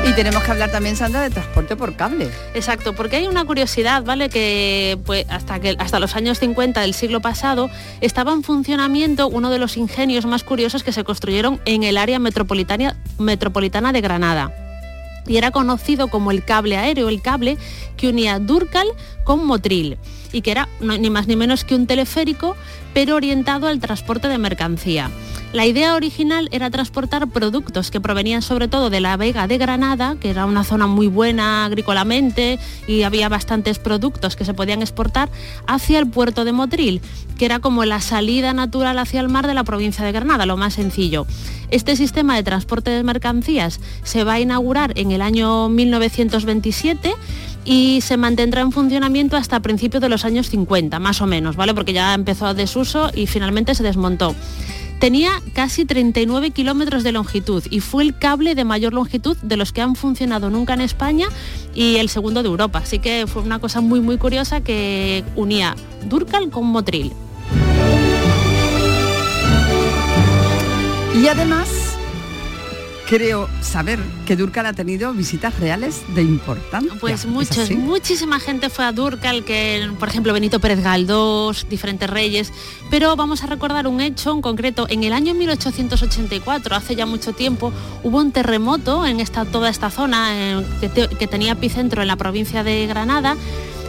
Y 0.02 0.12
tenemos 0.14 0.42
que 0.42 0.50
hablar 0.50 0.70
también, 0.70 0.96
Sandra, 0.96 1.20
de 1.20 1.30
transporte 1.30 1.76
por 1.76 1.94
cable. 1.94 2.30
Exacto, 2.54 2.94
porque 2.94 3.16
hay 3.16 3.26
una 3.26 3.44
curiosidad, 3.44 4.02
¿vale? 4.02 4.30
Que 4.30 4.98
pues, 5.04 5.26
hasta, 5.28 5.60
que 5.60 5.76
hasta 5.78 6.00
los 6.00 6.16
años 6.16 6.38
50 6.38 6.80
del 6.80 6.94
siglo 6.94 7.20
pasado 7.20 7.70
estaba 8.00 8.32
en 8.32 8.42
funcionamiento 8.42 9.28
uno 9.28 9.50
de 9.50 9.58
los 9.58 9.76
ingenios 9.76 10.24
más 10.24 10.42
curiosos 10.42 10.82
que 10.82 10.92
se 10.92 11.04
construyeron 11.04 11.60
en 11.66 11.82
el 11.82 11.98
área 11.98 12.18
metropolitana, 12.18 12.96
metropolitana 13.18 13.92
de 13.92 14.00
Granada. 14.00 14.54
Y 15.26 15.36
era 15.36 15.50
conocido 15.50 16.08
como 16.08 16.30
el 16.30 16.44
cable 16.44 16.78
aéreo, 16.78 17.10
el 17.10 17.20
cable 17.20 17.58
que 17.98 18.08
unía 18.08 18.38
Durcal 18.38 18.88
con 19.24 19.46
Motril 19.46 19.98
y 20.32 20.42
que 20.42 20.50
era 20.50 20.68
ni 20.80 21.10
más 21.10 21.26
ni 21.26 21.36
menos 21.36 21.64
que 21.64 21.74
un 21.74 21.86
teleférico, 21.86 22.56
pero 22.94 23.16
orientado 23.16 23.66
al 23.66 23.80
transporte 23.80 24.28
de 24.28 24.38
mercancía. 24.38 25.10
La 25.52 25.66
idea 25.66 25.96
original 25.96 26.48
era 26.52 26.70
transportar 26.70 27.26
productos 27.26 27.90
que 27.90 28.00
provenían 28.00 28.40
sobre 28.40 28.68
todo 28.68 28.88
de 28.88 29.00
la 29.00 29.16
Vega 29.16 29.48
de 29.48 29.58
Granada, 29.58 30.16
que 30.20 30.30
era 30.30 30.46
una 30.46 30.62
zona 30.62 30.86
muy 30.86 31.08
buena 31.08 31.64
agrícolamente 31.64 32.60
y 32.86 33.02
había 33.02 33.28
bastantes 33.28 33.80
productos 33.80 34.36
que 34.36 34.44
se 34.44 34.54
podían 34.54 34.80
exportar, 34.80 35.28
hacia 35.66 35.98
el 35.98 36.08
puerto 36.08 36.44
de 36.44 36.52
Motril, 36.52 37.00
que 37.36 37.46
era 37.46 37.58
como 37.58 37.84
la 37.84 38.00
salida 38.00 38.52
natural 38.52 38.96
hacia 39.00 39.20
el 39.20 39.28
mar 39.28 39.48
de 39.48 39.54
la 39.54 39.64
provincia 39.64 40.04
de 40.04 40.12
Granada, 40.12 40.46
lo 40.46 40.56
más 40.56 40.74
sencillo. 40.74 41.26
Este 41.70 41.96
sistema 41.96 42.36
de 42.36 42.44
transporte 42.44 42.90
de 42.90 43.02
mercancías 43.02 43.80
se 44.04 44.22
va 44.22 44.34
a 44.34 44.40
inaugurar 44.40 44.92
en 44.96 45.10
el 45.10 45.20
año 45.20 45.68
1927 45.68 47.12
y 47.64 48.00
se 48.00 48.16
mantendrá 48.16 48.62
en 48.62 48.72
funcionamiento 48.72 49.36
hasta 49.36 49.60
principios 49.60 50.00
de 50.00 50.08
los 50.08 50.24
años 50.24 50.48
50, 50.48 50.98
más 50.98 51.20
o 51.20 51.26
menos, 51.26 51.56
¿vale? 51.56 51.74
Porque 51.74 51.92
ya 51.92 52.14
empezó 52.14 52.46
a 52.46 52.54
desuso 52.54 53.10
y 53.14 53.26
finalmente 53.26 53.74
se 53.74 53.82
desmontó. 53.82 54.34
Tenía 55.00 55.30
casi 55.54 55.86
39 55.86 56.50
kilómetros 56.50 57.02
de 57.02 57.12
longitud 57.12 57.64
y 57.70 57.80
fue 57.80 58.02
el 58.02 58.18
cable 58.18 58.54
de 58.54 58.64
mayor 58.64 58.92
longitud 58.92 59.34
de 59.38 59.56
los 59.56 59.72
que 59.72 59.80
han 59.80 59.96
funcionado 59.96 60.50
nunca 60.50 60.74
en 60.74 60.82
España 60.82 61.28
y 61.74 61.96
el 61.96 62.10
segundo 62.10 62.42
de 62.42 62.50
Europa. 62.50 62.80
Así 62.80 62.98
que 62.98 63.26
fue 63.26 63.40
una 63.40 63.58
cosa 63.60 63.80
muy 63.80 64.00
muy 64.00 64.18
curiosa 64.18 64.60
que 64.60 65.24
unía 65.36 65.74
Durcal 66.06 66.50
con 66.50 66.66
Motril. 66.66 67.12
Y 71.14 71.28
además, 71.28 71.96
creo 73.10 73.48
saber 73.60 73.98
que 74.24 74.36
Durcal 74.36 74.66
ha 74.66 74.72
tenido 74.72 75.12
visitas 75.12 75.58
reales 75.58 76.00
de 76.14 76.22
importancia. 76.22 76.92
Pues 77.00 77.20
¿Es 77.20 77.26
muchos, 77.26 77.70
muchísima 77.72 78.38
gente 78.38 78.70
fue 78.70 78.84
a 78.84 78.92
Durcal, 78.92 79.44
que 79.44 79.90
por 79.98 80.08
ejemplo 80.08 80.32
Benito 80.32 80.60
Pérez 80.60 80.80
Galdós, 80.80 81.66
diferentes 81.68 82.08
reyes, 82.08 82.52
pero 82.88 83.16
vamos 83.16 83.42
a 83.42 83.48
recordar 83.48 83.88
un 83.88 84.00
hecho 84.00 84.30
en 84.32 84.40
concreto. 84.40 84.86
En 84.88 85.02
el 85.02 85.12
año 85.12 85.34
1884, 85.34 86.76
hace 86.76 86.94
ya 86.94 87.04
mucho 87.04 87.32
tiempo, 87.32 87.72
hubo 88.04 88.18
un 88.18 88.30
terremoto 88.30 89.04
en 89.04 89.18
esta, 89.18 89.44
toda 89.44 89.68
esta 89.70 89.90
zona 89.90 90.28
eh, 90.60 90.64
que, 90.80 90.88
te- 90.88 91.08
que 91.08 91.26
tenía 91.26 91.52
epicentro 91.52 92.02
en 92.02 92.08
la 92.08 92.16
provincia 92.16 92.62
de 92.62 92.86
Granada, 92.86 93.36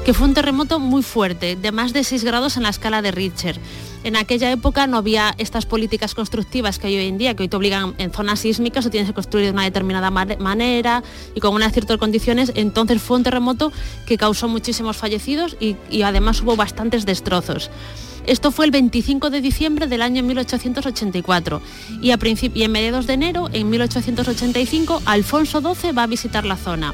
que 0.03 0.15
fue 0.15 0.27
un 0.27 0.33
terremoto 0.33 0.79
muy 0.79 1.03
fuerte, 1.03 1.55
de 1.55 1.71
más 1.71 1.93
de 1.93 2.03
6 2.03 2.23
grados 2.23 2.57
en 2.57 2.63
la 2.63 2.69
escala 2.69 3.03
de 3.03 3.11
Richter. 3.11 3.59
En 4.03 4.15
aquella 4.15 4.51
época 4.51 4.87
no 4.87 4.97
había 4.97 5.35
estas 5.37 5.67
políticas 5.67 6.15
constructivas 6.15 6.79
que 6.79 6.87
hay 6.87 6.97
hoy 6.97 7.05
en 7.07 7.19
día, 7.19 7.35
que 7.35 7.43
hoy 7.43 7.49
te 7.49 7.55
obligan 7.55 7.93
en 7.99 8.11
zonas 8.11 8.39
sísmicas 8.39 8.83
o 8.85 8.89
tienes 8.89 9.07
que 9.07 9.13
construir 9.13 9.45
de 9.45 9.51
una 9.51 9.63
determinada 9.63 10.09
mane- 10.09 10.37
manera 10.37 11.03
y 11.35 11.39
con 11.39 11.53
unas 11.53 11.71
ciertas 11.71 11.97
condiciones. 11.97 12.51
Entonces 12.55 12.99
fue 12.99 13.17
un 13.17 13.23
terremoto 13.23 13.71
que 14.07 14.17
causó 14.17 14.47
muchísimos 14.47 14.97
fallecidos 14.97 15.55
y, 15.59 15.75
y 15.91 16.01
además 16.01 16.41
hubo 16.41 16.55
bastantes 16.55 17.05
destrozos. 17.05 17.69
Esto 18.27 18.51
fue 18.51 18.65
el 18.65 18.71
25 18.71 19.29
de 19.29 19.41
diciembre 19.41 19.87
del 19.87 20.01
año 20.01 20.23
1884 20.23 21.61
y 22.01 22.11
a 22.11 22.19
y 22.53 22.63
en 22.63 22.71
mediados 22.71 23.07
de 23.07 23.13
enero, 23.13 23.49
en 23.51 23.69
1885, 23.69 25.01
Alfonso 25.05 25.61
XII 25.61 25.91
va 25.91 26.03
a 26.03 26.07
visitar 26.07 26.45
la 26.45 26.55
zona 26.55 26.93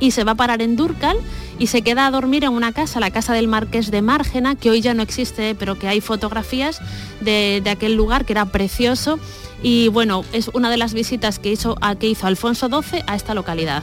y 0.00 0.12
se 0.12 0.24
va 0.24 0.32
a 0.32 0.34
parar 0.34 0.62
en 0.62 0.76
Durcal 0.76 1.16
y 1.58 1.66
se 1.66 1.82
queda 1.82 2.06
a 2.06 2.10
dormir 2.10 2.44
en 2.44 2.52
una 2.52 2.72
casa, 2.72 3.00
la 3.00 3.10
casa 3.10 3.34
del 3.34 3.48
marqués 3.48 3.90
de 3.90 4.02
Márgena, 4.02 4.54
que 4.54 4.70
hoy 4.70 4.80
ya 4.80 4.94
no 4.94 5.02
existe, 5.02 5.54
pero 5.54 5.78
que 5.78 5.88
hay 5.88 6.00
fotografías 6.00 6.80
de, 7.20 7.60
de 7.62 7.70
aquel 7.70 7.94
lugar 7.94 8.24
que 8.24 8.32
era 8.32 8.46
precioso. 8.46 9.18
Y 9.62 9.88
bueno, 9.88 10.24
es 10.32 10.50
una 10.54 10.70
de 10.70 10.76
las 10.76 10.94
visitas 10.94 11.38
que 11.38 11.52
hizo, 11.52 11.76
que 12.00 12.08
hizo 12.08 12.26
Alfonso 12.26 12.68
XII 12.68 13.02
a 13.06 13.14
esta 13.14 13.34
localidad. 13.34 13.82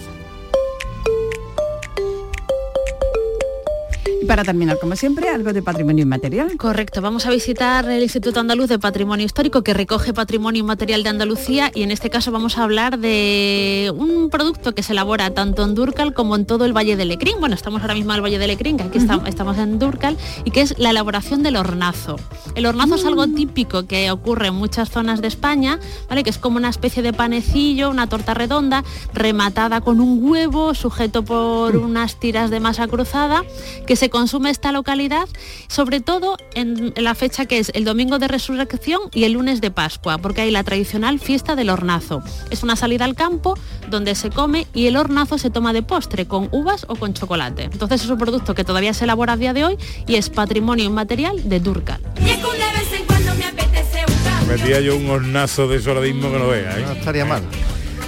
Para 4.29 4.43
terminar, 4.43 4.77
como 4.79 4.95
siempre, 4.95 5.27
algo 5.29 5.53
de 5.53 5.63
patrimonio 5.63 6.03
inmaterial. 6.03 6.55
Correcto, 6.55 7.01
vamos 7.01 7.25
a 7.25 7.31
visitar 7.31 7.89
el 7.89 8.03
Instituto 8.03 8.39
Andaluz 8.39 8.69
de 8.69 8.77
Patrimonio 8.77 9.25
Histórico 9.25 9.63
que 9.63 9.73
recoge 9.73 10.13
patrimonio 10.13 10.59
inmaterial 10.59 11.01
de 11.01 11.09
Andalucía 11.09 11.71
y 11.73 11.81
en 11.81 11.89
este 11.89 12.11
caso 12.11 12.31
vamos 12.31 12.59
a 12.59 12.63
hablar 12.63 12.99
de 12.99 13.91
un 13.95 14.29
producto 14.29 14.75
que 14.75 14.83
se 14.83 14.91
elabora 14.93 15.31
tanto 15.33 15.63
en 15.63 15.73
Durcal 15.73 16.13
como 16.13 16.35
en 16.35 16.45
todo 16.45 16.65
el 16.65 16.73
Valle 16.77 16.95
de 16.95 17.05
Lecrín. 17.05 17.37
Bueno, 17.39 17.55
estamos 17.55 17.81
ahora 17.81 17.95
mismo 17.95 18.11
en 18.11 18.17
el 18.17 18.21
Valle 18.21 18.37
de 18.37 18.45
Lecrín, 18.45 18.77
que 18.77 18.83
aquí 18.83 18.99
está- 18.99 19.19
estamos 19.25 19.57
en 19.57 19.79
Durcal, 19.79 20.15
y 20.45 20.51
que 20.51 20.61
es 20.61 20.77
la 20.77 20.91
elaboración 20.91 21.41
del 21.41 21.55
hornazo. 21.55 22.17
El 22.53 22.67
hornazo 22.67 22.95
es 22.95 23.05
algo 23.05 23.25
típico 23.25 23.87
que 23.87 24.11
ocurre 24.11 24.49
en 24.49 24.53
muchas 24.53 24.91
zonas 24.91 25.21
de 25.21 25.27
España, 25.27 25.79
¿vale? 26.07 26.21
que 26.23 26.29
es 26.29 26.37
como 26.37 26.57
una 26.57 26.69
especie 26.69 27.01
de 27.01 27.13
panecillo, 27.13 27.89
una 27.89 28.05
torta 28.05 28.35
redonda, 28.35 28.83
rematada 29.11 29.81
con 29.81 29.99
un 29.99 30.19
huevo, 30.21 30.75
sujeto 30.75 31.23
por 31.23 31.75
unas 31.77 32.19
tiras 32.19 32.51
de 32.51 32.59
masa 32.59 32.87
cruzada, 32.87 33.43
que 33.87 33.95
se 33.95 34.11
consume 34.19 34.49
esta 34.49 34.73
localidad, 34.73 35.29
sobre 35.69 36.01
todo 36.01 36.35
en 36.53 36.93
la 36.97 37.15
fecha 37.15 37.45
que 37.45 37.57
es 37.57 37.71
el 37.73 37.85
domingo 37.85 38.19
de 38.19 38.27
resurrección 38.27 38.99
y 39.13 39.23
el 39.23 39.31
lunes 39.31 39.61
de 39.61 39.71
Pascua, 39.71 40.17
porque 40.17 40.41
hay 40.41 40.51
la 40.51 40.61
tradicional 40.65 41.21
fiesta 41.21 41.55
del 41.55 41.69
hornazo. 41.69 42.21
Es 42.49 42.61
una 42.61 42.75
salida 42.75 43.05
al 43.05 43.15
campo 43.15 43.57
donde 43.89 44.15
se 44.15 44.29
come 44.29 44.67
y 44.73 44.87
el 44.87 44.97
hornazo 44.97 45.37
se 45.37 45.49
toma 45.49 45.71
de 45.71 45.83
postre 45.83 46.27
con 46.27 46.49
uvas 46.51 46.85
o 46.89 46.97
con 46.97 47.13
chocolate. 47.13 47.69
Entonces 47.71 48.03
es 48.03 48.09
un 48.09 48.17
producto 48.17 48.53
que 48.55 48.65
todavía 48.65 48.93
se 48.93 49.05
elabora 49.05 49.33
a 49.33 49.37
día 49.37 49.53
de 49.53 49.63
hoy 49.63 49.77
y 50.05 50.15
es 50.15 50.29
patrimonio 50.29 50.83
inmaterial 50.83 51.47
de 51.47 51.61
Durcal. 51.61 52.01
Metía 54.49 54.81
yo 54.81 54.97
un 54.97 55.09
hornazo 55.09 55.69
de 55.69 55.77
eso 55.77 55.91
ahora 55.91 56.01
mismo 56.01 56.29
que 56.29 56.39
no 56.39 56.47
vea, 56.49 56.77
¿eh? 56.77 56.83
No 56.85 56.91
estaría 56.91 57.23
mal. 57.23 57.43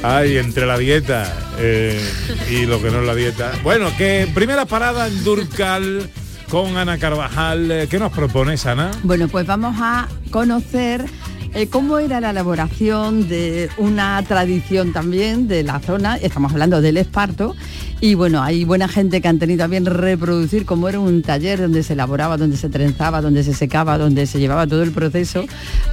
Ay, 0.04 0.38
entre 0.38 0.66
la 0.66 0.78
dieta 0.80 1.32
eh, 1.60 2.02
y 2.50 2.66
lo 2.66 2.82
que 2.82 2.90
no 2.90 3.02
es 3.02 3.08
la 3.08 3.14
dieta. 3.14 3.52
Bueno, 3.64 3.88
que 3.98 4.28
primera 4.34 4.66
parada 4.66 5.08
en 5.08 5.24
Durcal 5.24 6.10
con 6.50 6.76
Ana 6.76 6.98
Carvajal. 6.98 7.72
Eh, 7.72 7.88
¿Qué 7.90 8.00
nos 8.00 8.12
propones, 8.12 8.66
Ana? 8.66 8.92
Bueno, 9.04 9.28
pues 9.28 9.46
vamos 9.46 9.76
a 9.80 10.08
conocer 10.32 11.06
eh, 11.54 11.68
cómo 11.68 12.00
era 12.00 12.22
la 12.22 12.32
elaboración 12.32 13.28
de 13.28 13.70
una 13.78 14.22
tradición 14.24 14.94
también 14.94 15.48
de 15.48 15.64
la 15.64 15.80
zona, 15.80 16.18
estamos 16.18 16.52
hablando 16.52 16.82
del 16.82 16.98
esparto, 16.98 17.56
y 18.00 18.16
bueno, 18.16 18.42
hay 18.42 18.64
buena 18.64 18.88
gente 18.88 19.22
que 19.22 19.28
han 19.28 19.38
tenido 19.38 19.64
a 19.64 19.68
bien 19.68 19.86
reproducir 19.86 20.66
cómo 20.66 20.90
era 20.90 21.00
un 21.00 21.22
taller 21.22 21.62
donde 21.62 21.84
se 21.84 21.94
elaboraba, 21.94 22.36
donde 22.36 22.58
se 22.58 22.68
trenzaba, 22.68 23.22
donde 23.22 23.44
se 23.44 23.54
secaba, 23.54 24.00
donde 24.00 24.26
se 24.26 24.40
llevaba 24.40 24.66
todo 24.66 24.82
el 24.82 24.92
proceso 24.92 25.46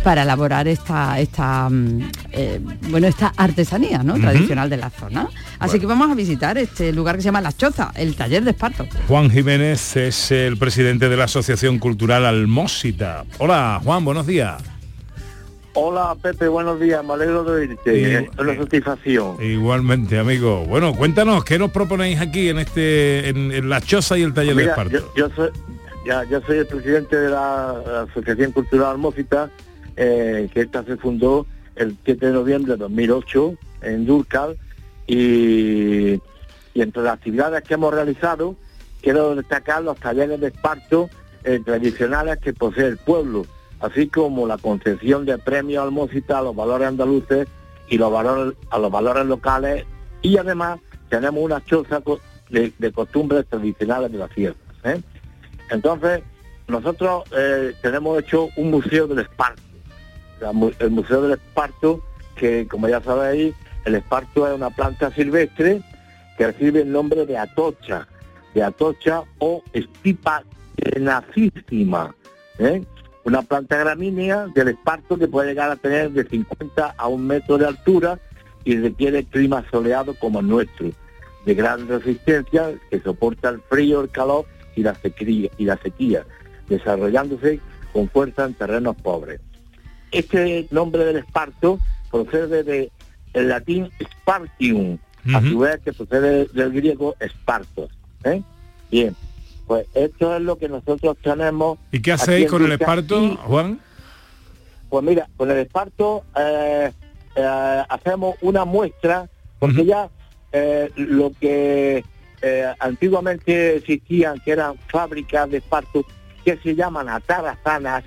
para 0.02 0.22
elaborar 0.22 0.68
esta, 0.68 1.20
esta 1.20 1.68
mm, 1.68 2.10
eh, 2.32 2.60
bueno, 2.88 3.06
esta 3.06 3.34
artesanía 3.36 4.02
¿no? 4.02 4.14
Tradicional 4.14 4.70
de 4.70 4.78
la 4.78 4.88
zona. 4.88 5.28
Así 5.58 5.78
que 5.78 5.84
vamos 5.84 6.10
a 6.10 6.14
visitar 6.14 6.56
este 6.56 6.92
lugar 6.92 7.16
que 7.16 7.22
se 7.22 7.26
llama 7.26 7.42
La 7.42 7.52
Choza, 7.52 7.92
el 7.94 8.14
taller 8.14 8.42
de 8.42 8.52
esparto. 8.52 8.86
Juan 9.06 9.28
Jiménez 9.30 9.96
es 9.96 10.30
el 10.30 10.56
presidente 10.56 11.10
de 11.10 11.16
la 11.16 11.24
Asociación 11.24 11.78
Cultural 11.78 12.24
Almósita. 12.24 13.24
Hola, 13.38 13.80
Juan, 13.84 14.04
buenos 14.04 14.26
días. 14.26 14.77
Hola 15.80 16.16
Pepe, 16.20 16.48
buenos 16.48 16.80
días, 16.80 17.04
me 17.04 17.12
alegro 17.12 17.44
de 17.44 17.52
oírte, 17.52 18.18
es 18.18 18.28
una 18.36 18.56
satisfacción. 18.56 19.40
Igualmente, 19.40 20.18
amigo. 20.18 20.66
Bueno, 20.66 20.92
cuéntanos, 20.92 21.44
¿qué 21.44 21.56
nos 21.56 21.70
proponéis 21.70 22.20
aquí 22.20 22.48
en 22.48 22.58
este 22.58 23.28
en, 23.28 23.52
en 23.52 23.68
la 23.68 23.80
choza 23.80 24.18
y 24.18 24.22
el 24.22 24.34
taller 24.34 24.56
de 24.56 24.64
esparto? 24.64 24.98
yo, 24.98 25.14
yo 25.14 25.30
soy, 25.36 25.50
ya, 26.04 26.24
yo 26.24 26.40
soy 26.40 26.58
el 26.58 26.66
presidente 26.66 27.14
de 27.16 27.30
la 27.30 28.06
Asociación 28.10 28.50
Cultural 28.50 28.90
Almócita, 28.90 29.50
eh, 29.96 30.48
que 30.52 30.62
esta 30.62 30.82
se 30.82 30.96
fundó 30.96 31.46
el 31.76 31.96
7 32.04 32.26
de 32.26 32.32
noviembre 32.32 32.72
de 32.72 32.78
2008 32.78 33.54
en 33.82 34.04
Durcal 34.04 34.56
y, 35.06 36.14
y 36.74 36.82
entre 36.82 37.04
las 37.04 37.14
actividades 37.14 37.62
que 37.62 37.74
hemos 37.74 37.94
realizado 37.94 38.56
quiero 39.00 39.36
destacar 39.36 39.84
los 39.84 39.96
talleres 40.00 40.40
de 40.40 40.48
esparto 40.48 41.08
eh, 41.44 41.60
tradicionales 41.64 42.38
que 42.38 42.52
posee 42.52 42.86
el 42.86 42.96
pueblo, 42.96 43.46
así 43.80 44.08
como 44.08 44.46
la 44.46 44.58
concesión 44.58 45.24
de 45.24 45.38
premios 45.38 45.84
Almócita 45.84 46.38
a 46.38 46.42
los 46.42 46.54
valores 46.54 46.88
andaluces 46.88 47.48
y 47.88 47.96
a 48.02 48.78
los 48.78 48.90
valores 48.90 49.26
locales 49.26 49.86
y 50.22 50.36
además 50.36 50.80
tenemos 51.08 51.42
una 51.42 51.64
choza 51.64 52.02
de, 52.50 52.92
costumbres 52.92 53.46
tradicionales 53.46 54.12
de 54.12 54.18
las 54.18 54.32
fiestas. 54.32 54.76
¿eh? 54.84 55.00
Entonces, 55.70 56.22
nosotros 56.66 57.24
eh, 57.36 57.74
tenemos 57.82 58.18
hecho 58.18 58.48
un 58.56 58.70
museo 58.70 59.06
del 59.06 59.20
esparto. 59.20 59.62
El 60.78 60.90
Museo 60.90 61.22
del 61.22 61.32
Esparto, 61.32 62.00
que 62.36 62.68
como 62.68 62.88
ya 62.88 63.00
sabéis, 63.00 63.54
el 63.84 63.96
esparto 63.96 64.46
es 64.46 64.54
una 64.54 64.70
planta 64.70 65.10
silvestre 65.10 65.82
que 66.36 66.46
recibe 66.46 66.82
el 66.82 66.92
nombre 66.92 67.26
de 67.26 67.36
atocha, 67.36 68.06
de 68.54 68.62
atocha 68.62 69.24
o 69.38 69.62
estipa 69.72 70.44
tenacísima. 70.76 72.14
Una 73.28 73.42
planta 73.42 73.76
gramínea 73.76 74.46
del 74.54 74.68
esparto 74.68 75.18
que 75.18 75.28
puede 75.28 75.50
llegar 75.50 75.70
a 75.70 75.76
tener 75.76 76.10
de 76.12 76.24
50 76.24 76.94
a 76.96 77.08
un 77.08 77.26
metro 77.26 77.58
de 77.58 77.66
altura 77.66 78.18
y 78.64 78.76
requiere 78.76 79.24
clima 79.24 79.64
soleado 79.70 80.14
como 80.14 80.40
el 80.40 80.48
nuestro, 80.48 80.90
de 81.44 81.54
gran 81.54 81.86
resistencia 81.86 82.72
que 82.90 83.00
soporta 83.00 83.50
el 83.50 83.60
frío, 83.68 84.00
el 84.00 84.08
calor 84.08 84.46
y 84.76 84.82
la 84.82 84.94
sequía, 84.94 85.50
y 85.58 85.64
la 85.64 85.76
sequía 85.76 86.24
desarrollándose 86.68 87.60
con 87.92 88.08
fuerza 88.08 88.46
en 88.46 88.54
terrenos 88.54 88.96
pobres. 88.96 89.40
Este 90.10 90.66
nombre 90.70 91.04
del 91.04 91.16
esparto 91.16 91.78
procede 92.10 92.62
del 92.62 92.90
latín 93.48 93.90
spartium, 94.00 94.98
a 95.34 95.42
su 95.42 95.58
vez 95.58 95.80
que 95.80 95.92
procede 95.92 96.46
del 96.46 96.72
griego 96.72 97.14
espartos. 97.20 97.90
¿eh? 98.24 98.42
Bien, 98.90 99.14
pues 99.68 99.86
esto 99.94 100.34
es 100.34 100.42
lo 100.42 100.56
que 100.56 100.68
nosotros 100.68 101.16
tenemos. 101.22 101.78
¿Y 101.92 102.00
qué 102.00 102.12
hacéis 102.12 102.48
con 102.50 102.64
el 102.64 102.72
esparto, 102.72 103.22
y- 103.22 103.36
Juan? 103.44 103.78
pues 104.88 105.04
mira, 105.04 105.28
con 105.36 105.50
el 105.50 105.58
esparto 105.58 106.24
eh, 106.34 106.90
eh, 107.36 107.82
hacemos 107.90 108.34
una 108.40 108.64
muestra, 108.64 109.28
porque 109.58 109.84
ya 109.84 110.08
eh, 110.52 110.90
lo 110.96 111.30
que 111.38 112.02
eh, 112.40 112.74
antiguamente 112.80 113.76
existían, 113.76 114.40
que 114.40 114.52
eran 114.52 114.76
fábricas 114.88 115.50
de 115.50 115.58
esparto, 115.58 116.04
que 116.44 116.56
se 116.56 116.74
llaman 116.74 117.10
atarazanas, 117.10 118.02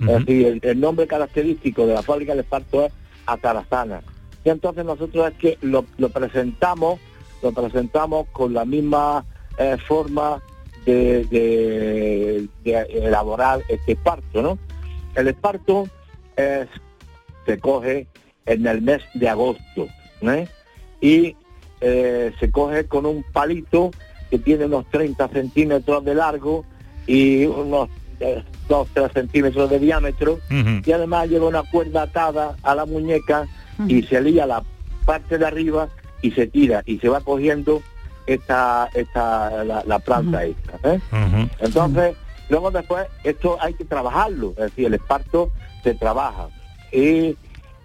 es 0.00 0.06
decir, 0.06 0.46
el, 0.46 0.60
el 0.62 0.78
nombre 0.80 1.06
característico 1.06 1.86
de 1.86 1.94
la 1.94 2.02
fábrica 2.02 2.34
de 2.34 2.42
esparto 2.42 2.84
es 2.84 2.92
atarazana. 3.24 4.02
Y 4.44 4.50
entonces 4.50 4.84
nosotros 4.84 5.30
es 5.32 5.38
que 5.38 5.58
lo, 5.62 5.86
lo 5.96 6.10
presentamos, 6.10 7.00
lo 7.42 7.52
presentamos 7.52 8.26
con 8.32 8.52
la 8.52 8.66
misma 8.66 9.24
eh, 9.56 9.78
forma 9.88 10.42
de, 10.86 11.24
de- 11.24 12.48
de 12.64 12.80
elaborar 13.06 13.60
este 13.68 13.92
esparto, 13.92 14.42
¿no? 14.42 14.58
El 15.14 15.28
esparto 15.28 15.88
es- 16.36 16.68
se 17.46 17.58
coge 17.58 18.06
en 18.46 18.66
el 18.66 18.82
mes 18.82 19.02
de 19.14 19.28
agosto 19.28 19.88
¿eh? 20.22 20.46
y 21.00 21.36
eh, 21.80 22.32
se 22.38 22.50
coge 22.50 22.86
con 22.86 23.06
un 23.06 23.22
palito 23.32 23.90
que 24.30 24.38
tiene 24.38 24.66
unos 24.66 24.86
30 24.90 25.28
centímetros 25.28 26.04
de 26.04 26.14
largo 26.14 26.64
y 27.06 27.44
unos 27.46 27.88
2-3 28.68 29.12
centímetros 29.14 29.70
de 29.70 29.78
diámetro 29.78 30.38
y 30.84 30.92
además 30.92 31.28
lleva 31.28 31.48
una 31.48 31.62
cuerda 31.62 32.02
atada 32.02 32.56
a 32.62 32.74
la 32.74 32.84
muñeca 32.86 33.46
y 33.88 34.02
se 34.02 34.20
lía 34.20 34.46
la 34.46 34.62
parte 35.06 35.38
de 35.38 35.46
arriba 35.46 35.88
y 36.22 36.30
se 36.32 36.46
tira 36.46 36.82
y 36.84 36.98
se 36.98 37.08
va 37.08 37.20
cogiendo 37.22 37.82
esta, 38.26 38.88
esta 38.94 39.64
la, 39.64 39.82
la 39.86 39.98
planta 39.98 40.44
esta. 40.44 40.78
¿eh? 40.84 41.00
Entonces, 41.58 42.16
luego 42.48 42.70
después, 42.70 43.06
esto 43.24 43.56
hay 43.60 43.74
que 43.74 43.84
trabajarlo, 43.84 44.50
es 44.50 44.64
decir, 44.64 44.86
el 44.86 44.94
esparto 44.94 45.50
se 45.82 45.94
trabaja. 45.94 46.48
¿Y, 46.92 47.36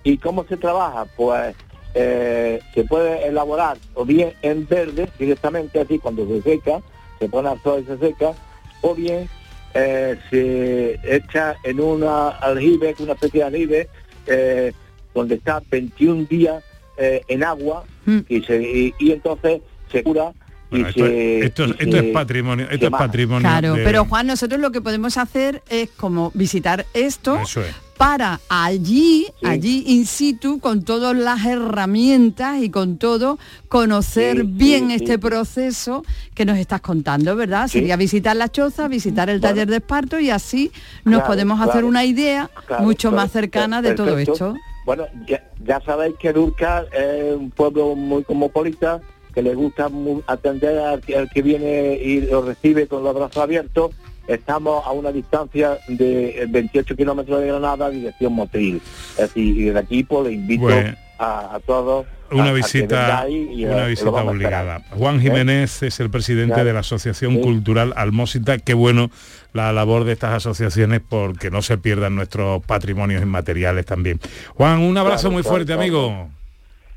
y 0.04 0.18
cómo 0.18 0.46
se 0.46 0.58
trabaja? 0.58 1.06
Pues 1.16 1.56
eh, 1.94 2.60
se 2.74 2.84
puede 2.84 3.28
elaborar 3.28 3.78
o 3.94 4.06
bien 4.06 4.34
en 4.42 4.68
verde 4.68 5.10
directamente, 5.18 5.80
así 5.80 5.98
cuando 6.00 6.28
se 6.28 6.42
seca, 6.42 6.82
se 7.20 7.30
pone 7.30 7.50
al 7.50 7.62
sol 7.62 7.82
y 7.84 7.86
se 7.86 7.98
seca, 7.98 8.34
o 8.82 8.94
bien 8.94 9.30
eh, 9.74 10.18
se 10.30 11.00
echa 11.16 11.56
en 11.64 11.80
una 11.80 12.30
aljibe, 12.30 12.96
una 13.00 13.14
especie 13.14 13.42
de 13.42 13.46
aljibe, 13.46 13.90
eh, 14.28 14.74
donde 15.14 15.36
está 15.36 15.62
21 15.70 16.26
días 16.26 16.64
eh, 16.98 17.22
en 17.28 17.44
agua 17.44 17.84
y, 18.30 18.42
se, 18.44 18.62
y, 18.62 18.94
y 19.00 19.12
entonces 19.12 19.62
se 19.92 20.04
cura 20.04 20.32
y 20.72 20.82
Bueno, 20.82 20.88
esto, 20.90 21.06
se- 21.06 21.38
es- 21.40 21.46
esto, 21.46 21.66
y 21.68 21.72
esto 21.72 21.92
se 21.98 22.08
es 22.08 22.14
patrimonio, 22.14 22.68
esto 22.70 22.86
es 22.88 22.92
patrimonio. 22.92 23.42
Claro, 23.42 23.74
de- 23.76 23.84
pero 23.84 24.06
Juan, 24.06 24.28
nosotros 24.28 24.60
lo 24.60 24.72
que 24.72 24.82
podemos 24.82 25.18
hacer 25.18 25.62
es 25.70 25.90
como 25.92 26.32
visitar 26.34 26.86
esto 26.94 27.40
es. 27.40 27.58
para 27.98 28.42
allí, 28.50 29.28
allí 29.44 29.84
in 29.88 30.06
situ, 30.06 30.60
con 30.60 30.84
todas 30.84 31.16
las 31.16 31.46
herramientas 31.46 32.62
y 32.62 32.70
con 32.70 32.98
todo, 32.98 33.38
conocer 33.70 34.38
Sí, 34.38 34.44
bien 34.44 34.88
sí, 34.90 34.96
este 34.96 35.14
sí. 35.14 35.18
proceso 35.18 36.04
que 36.34 36.46
nos 36.46 36.58
estás 36.58 36.82
contando, 36.82 37.36
¿verdad? 37.36 37.68
Sí. 37.68 37.80
Sería 37.80 37.96
visitar 37.96 38.36
la 38.36 38.50
choza, 38.50 38.88
visitar 38.88 39.30
el 39.30 39.40
taller 39.40 39.70
de 39.70 39.78
esparto 39.78 40.20
y 40.20 40.30
así 40.30 40.72
nos 41.06 41.20
Claro, 41.20 41.28
podemos 41.28 41.60
hacer 41.62 41.72
claro. 41.74 41.88
una 41.88 42.04
idea 42.04 42.50
Claro, 42.66 42.84
mucho 42.84 43.12
más 43.12 43.32
cercana 43.32 43.82
de 43.82 43.94
todo 43.94 44.18
esto. 44.18 44.56
Bueno, 44.86 45.06
ya, 45.28 45.44
ya 45.66 45.80
sabéis 45.82 46.16
que 46.20 46.32
Durcal 46.34 46.88
es 46.94 47.36
un 47.36 47.50
pueblo 47.52 47.96
muy 47.96 48.24
cosmopolita, 48.24 49.00
que 49.36 49.42
le 49.44 49.54
gusta 49.54 49.90
atender 50.26 50.80
al 50.80 51.02
que, 51.02 51.16
al 51.18 51.30
que 51.30 51.42
viene 51.44 52.00
y 52.02 52.22
lo 52.22 52.42
recibe 52.42 52.88
con 52.88 53.04
los 53.04 53.14
brazos 53.14 53.38
abiertos. 53.44 53.92
Estamos 54.28 54.84
a 54.88 54.92
una 54.92 55.12
distancia 55.12 55.78
de 55.88 56.30
eh, 56.42 56.46
28 56.50 56.96
kilómetros 56.96 57.40
de 57.42 57.48
Granada, 57.48 57.90
dirección 57.92 58.34
Motril. 58.34 58.82
Es 59.12 59.18
decir, 59.18 59.56
y 59.58 59.64
desde 59.66 59.80
aquí 59.80 60.04
pues 60.04 60.26
le 60.28 60.34
invito 60.34 60.64
Bueno. 60.64 60.96
a, 61.20 61.56
a 61.56 61.60
todos 61.60 62.08
Una 62.32 62.50
a 62.50 62.54
visita, 62.54 63.26
y, 63.30 63.64
eh, 63.64 63.68
una 63.68 63.84
lo 63.84 63.88
visita 63.88 64.10
obligada. 64.10 64.82
Juan 64.98 65.22
Jiménez 65.22 65.84
es 65.84 66.00
el 66.00 66.10
presidente 66.10 66.56
Claro. 66.56 66.68
de 66.68 66.74
la 66.74 66.80
Asociación 66.80 67.38
Cultural 67.40 67.94
Almósita. 67.96 68.58
Qué 68.58 68.74
bueno 68.74 69.12
la 69.54 69.72
labor 69.74 70.06
de 70.06 70.14
estas 70.14 70.34
asociaciones 70.34 71.02
porque 71.08 71.52
no 71.52 71.62
se 71.62 71.78
pierdan 71.78 72.16
nuestros 72.16 72.66
patrimonios 72.66 73.22
inmateriales 73.22 73.86
también. 73.86 74.20
Juan, 74.56 74.80
un 74.80 74.98
abrazo 74.98 75.24
Claro, 75.28 75.34
muy 75.34 75.44
fuerte, 75.44 75.68
claro. 75.68 75.82
amigo. 75.82 76.30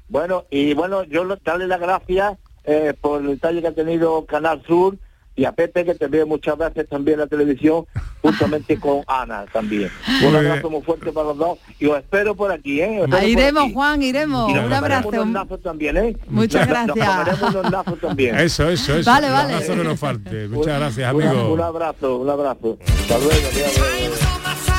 Bueno, 0.09 0.45
y 0.51 0.75
bueno, 0.75 1.05
yo 1.05 1.25
darle 1.45 1.67
las 1.67 1.81
gracias 1.81 2.39
eh, 2.65 2.95
por 3.01 3.21
el 3.21 3.29
detalle 3.29 3.61
que 3.61 3.69
ha 3.69 3.73
tenido 3.75 4.25
Canal 4.27 4.63
Sur 4.67 4.97
y 5.37 5.45
a 5.45 5.53
Pepe, 5.53 5.85
que 5.85 5.95
te 5.95 6.09
veo 6.09 6.27
muchas 6.27 6.59
veces 6.59 6.89
también 6.89 7.15
en 7.15 7.21
la 7.21 7.27
televisión, 7.29 7.85
juntamente 8.23 8.79
con 8.81 9.03
Ana 9.07 9.45
también. 9.53 9.89
Un 10.27 10.35
abrazo 10.35 10.69
muy 10.69 10.83
fuerte 10.83 11.13
para 11.13 11.29
los 11.29 11.37
dos 11.39 11.59
y 11.79 11.87
os 11.87 11.97
espero 11.99 12.35
por 12.35 12.51
aquí, 12.51 12.81
¿eh? 12.81 13.03
Os 13.03 13.23
iremos, 13.23 13.63
aquí. 13.65 13.73
Juan, 13.75 14.03
iremos. 14.03 14.51
Y 14.51 14.55
nos 14.55 14.65
Un 14.67 14.73
abrazo. 14.73 15.09
unos 15.11 15.27
nazos 15.29 15.63
también, 15.63 15.97
¿eh? 15.97 16.17
Muchas 16.29 16.67
Nos- 16.69 16.97
gracias. 16.97 17.41
unos 17.41 18.01
también. 18.01 18.37
Eso, 18.41 18.69
eso, 18.69 18.97
eso. 18.97 19.09
Vale, 19.11 19.29
Un 19.29 19.33
vale. 19.35 19.53
abrazo 19.55 19.75
que 19.77 19.85
nos 19.85 20.01
falte. 20.01 20.49
Muchas 20.49 20.79
gracias, 20.81 21.15
Un- 21.15 21.23
amigo. 21.23 21.53
Un 21.53 21.61
abrazo, 21.61 22.17
un 22.17 22.31
abrazo. 22.31 22.79
Hasta 22.85 23.19
luego. 23.19 24.78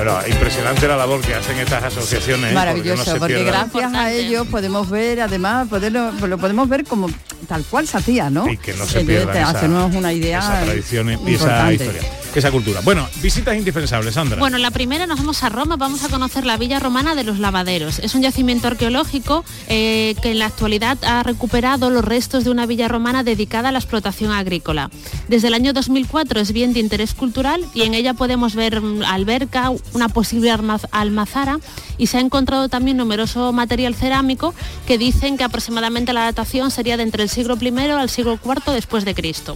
Pero 0.00 0.18
impresionante 0.26 0.88
la 0.88 0.96
labor 0.96 1.20
que 1.20 1.34
hacen 1.34 1.58
estas 1.58 1.84
asociaciones. 1.84 2.52
¿eh? 2.52 2.54
Maravilloso, 2.54 3.16
porque, 3.18 3.34
no 3.44 3.44
gracias 3.44 3.92
a 3.92 4.10
ellos 4.10 4.46
podemos 4.46 4.88
ver, 4.88 5.20
además, 5.20 5.68
poderlo, 5.68 6.10
lo 6.12 6.38
podemos 6.38 6.68
ver 6.70 6.84
como 6.84 7.10
tal 7.46 7.64
cual 7.64 7.86
se 7.86 7.98
hacía, 7.98 8.30
¿no? 8.30 8.48
Y 8.50 8.56
que 8.56 8.72
no 8.72 8.86
se 8.86 9.04
te- 9.04 9.22
esa- 9.22 9.50
hacernos 9.50 9.94
una 9.94 10.10
idea 10.14 10.38
Esa 10.38 10.62
tradición 10.64 11.10
y 11.26 11.34
esa 11.34 11.70
historia, 11.72 12.00
esa 12.38 12.50
cultura. 12.50 12.80
Bueno, 12.82 13.08
visitas 13.22 13.56
indispensables, 13.56 14.14
Sandra. 14.14 14.38
Bueno, 14.38 14.58
la 14.58 14.70
primera 14.70 15.06
nos 15.06 15.18
vamos 15.18 15.42
a 15.42 15.48
Roma, 15.48 15.76
vamos 15.76 16.04
a 16.04 16.08
conocer 16.08 16.46
la 16.46 16.56
villa 16.56 16.78
romana 16.78 17.14
de 17.14 17.24
los 17.24 17.38
lavaderos. 17.38 17.98
Es 17.98 18.14
un 18.14 18.22
yacimiento 18.22 18.68
arqueológico 18.68 19.44
eh, 19.68 20.14
que 20.22 20.30
en 20.30 20.38
la 20.38 20.46
actualidad 20.46 20.98
ha 21.04 21.22
recuperado 21.22 21.90
los 21.90 22.04
restos 22.04 22.44
de 22.44 22.50
una 22.50 22.66
villa 22.66 22.88
romana 22.88 23.24
dedicada 23.24 23.70
a 23.70 23.72
la 23.72 23.78
explotación 23.78 24.32
agrícola. 24.32 24.90
Desde 25.28 25.48
el 25.48 25.54
año 25.54 25.72
2004 25.72 26.40
es 26.40 26.52
bien 26.52 26.72
de 26.72 26.80
interés 26.80 27.14
cultural 27.14 27.64
y 27.74 27.82
en 27.82 27.94
ella 27.94 28.14
podemos 28.14 28.54
ver 28.54 28.80
mm, 28.80 29.02
alberca, 29.04 29.70
una 29.92 30.08
posible 30.08 30.50
almazara 30.90 31.58
y 31.98 32.06
se 32.06 32.18
ha 32.18 32.20
encontrado 32.20 32.68
también 32.68 32.96
numeroso 32.96 33.52
material 33.52 33.94
cerámico 33.94 34.54
que 34.86 34.98
dicen 34.98 35.36
que 35.36 35.44
aproximadamente 35.44 36.12
la 36.12 36.22
datación 36.22 36.70
sería 36.70 36.96
de 36.96 37.02
entre 37.02 37.22
el 37.22 37.28
siglo 37.28 37.58
I 37.60 37.70
al 37.90 38.10
siglo 38.10 38.38
IV 38.44 38.72
después 38.72 39.04
de 39.04 39.14
Cristo. 39.14 39.54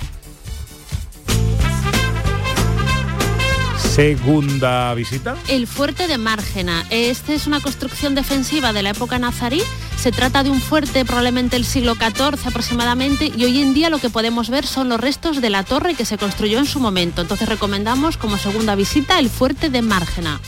Segunda 3.95 4.93
visita. 4.95 5.37
El 5.47 5.69
fuerte 5.69 6.09
de 6.09 6.19
Márgena. 6.19 6.85
Este 6.91 7.33
es 7.37 7.47
una 7.47 7.61
construcción 7.61 8.17
defensiva 8.17 8.73
de 8.73 8.83
la 8.83 8.91
época 8.91 9.21
nazarí. 9.21 9.63
Se 9.97 10.11
trata 10.11 10.43
de 10.43 10.51
un 10.51 10.61
fuerte 10.61 11.05
probablemente 11.05 11.55
el 11.55 11.65
siglo 11.65 11.95
XIV 11.95 12.45
aproximadamente 12.45 13.31
y 13.37 13.45
hoy 13.45 13.63
en 13.63 13.73
día 13.73 13.91
lo 13.91 13.99
que 13.99 14.11
podemos 14.11 14.51
ver 14.51 14.67
son 14.67 14.89
los 14.89 14.99
restos 14.99 15.41
de 15.41 15.49
la 15.49 15.63
torre 15.63 15.95
que 15.95 16.05
se 16.05 16.19
construyó 16.19 16.59
en 16.59 16.67
su 16.67 16.81
momento. 16.81 17.23
Entonces 17.23 17.49
recomendamos 17.49 18.17
como 18.17 18.37
segunda 18.37 18.75
visita 18.75 19.21
el 19.21 19.31
fuerte 19.31 19.71
de 19.71 19.81
Márgena. 19.81 20.41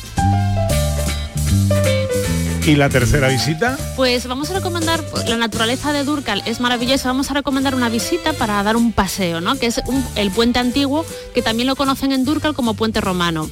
Y 2.67 2.75
la 2.75 2.89
tercera 2.89 3.29
visita. 3.29 3.79
Pues 3.95 4.27
vamos 4.27 4.51
a 4.51 4.55
recomendar, 4.55 5.03
la 5.29 5.37
naturaleza 5.37 5.93
de 5.93 6.03
Durcal 6.03 6.43
es 6.47 6.59
maravillosa, 6.59 7.09
vamos 7.09 7.31
a 7.31 7.35
recomendar 7.35 7.77
una 7.77 7.89
visita 7.89 8.33
para 8.33 8.61
dar 8.65 8.77
un 8.77 8.93
paseo, 8.93 9.41
¿no? 9.41 9.57
que 9.57 9.67
es 9.67 9.81
un- 9.87 10.05
el 10.17 10.33
puente 10.33 10.59
antiguo, 10.59 11.07
que 11.33 11.43
también 11.43 11.69
lo 11.69 11.77
conocen 11.77 12.11
en 12.11 12.25
Durcal 12.25 12.55
como 12.55 12.75
puente 12.75 13.01
romano. 13.01 13.49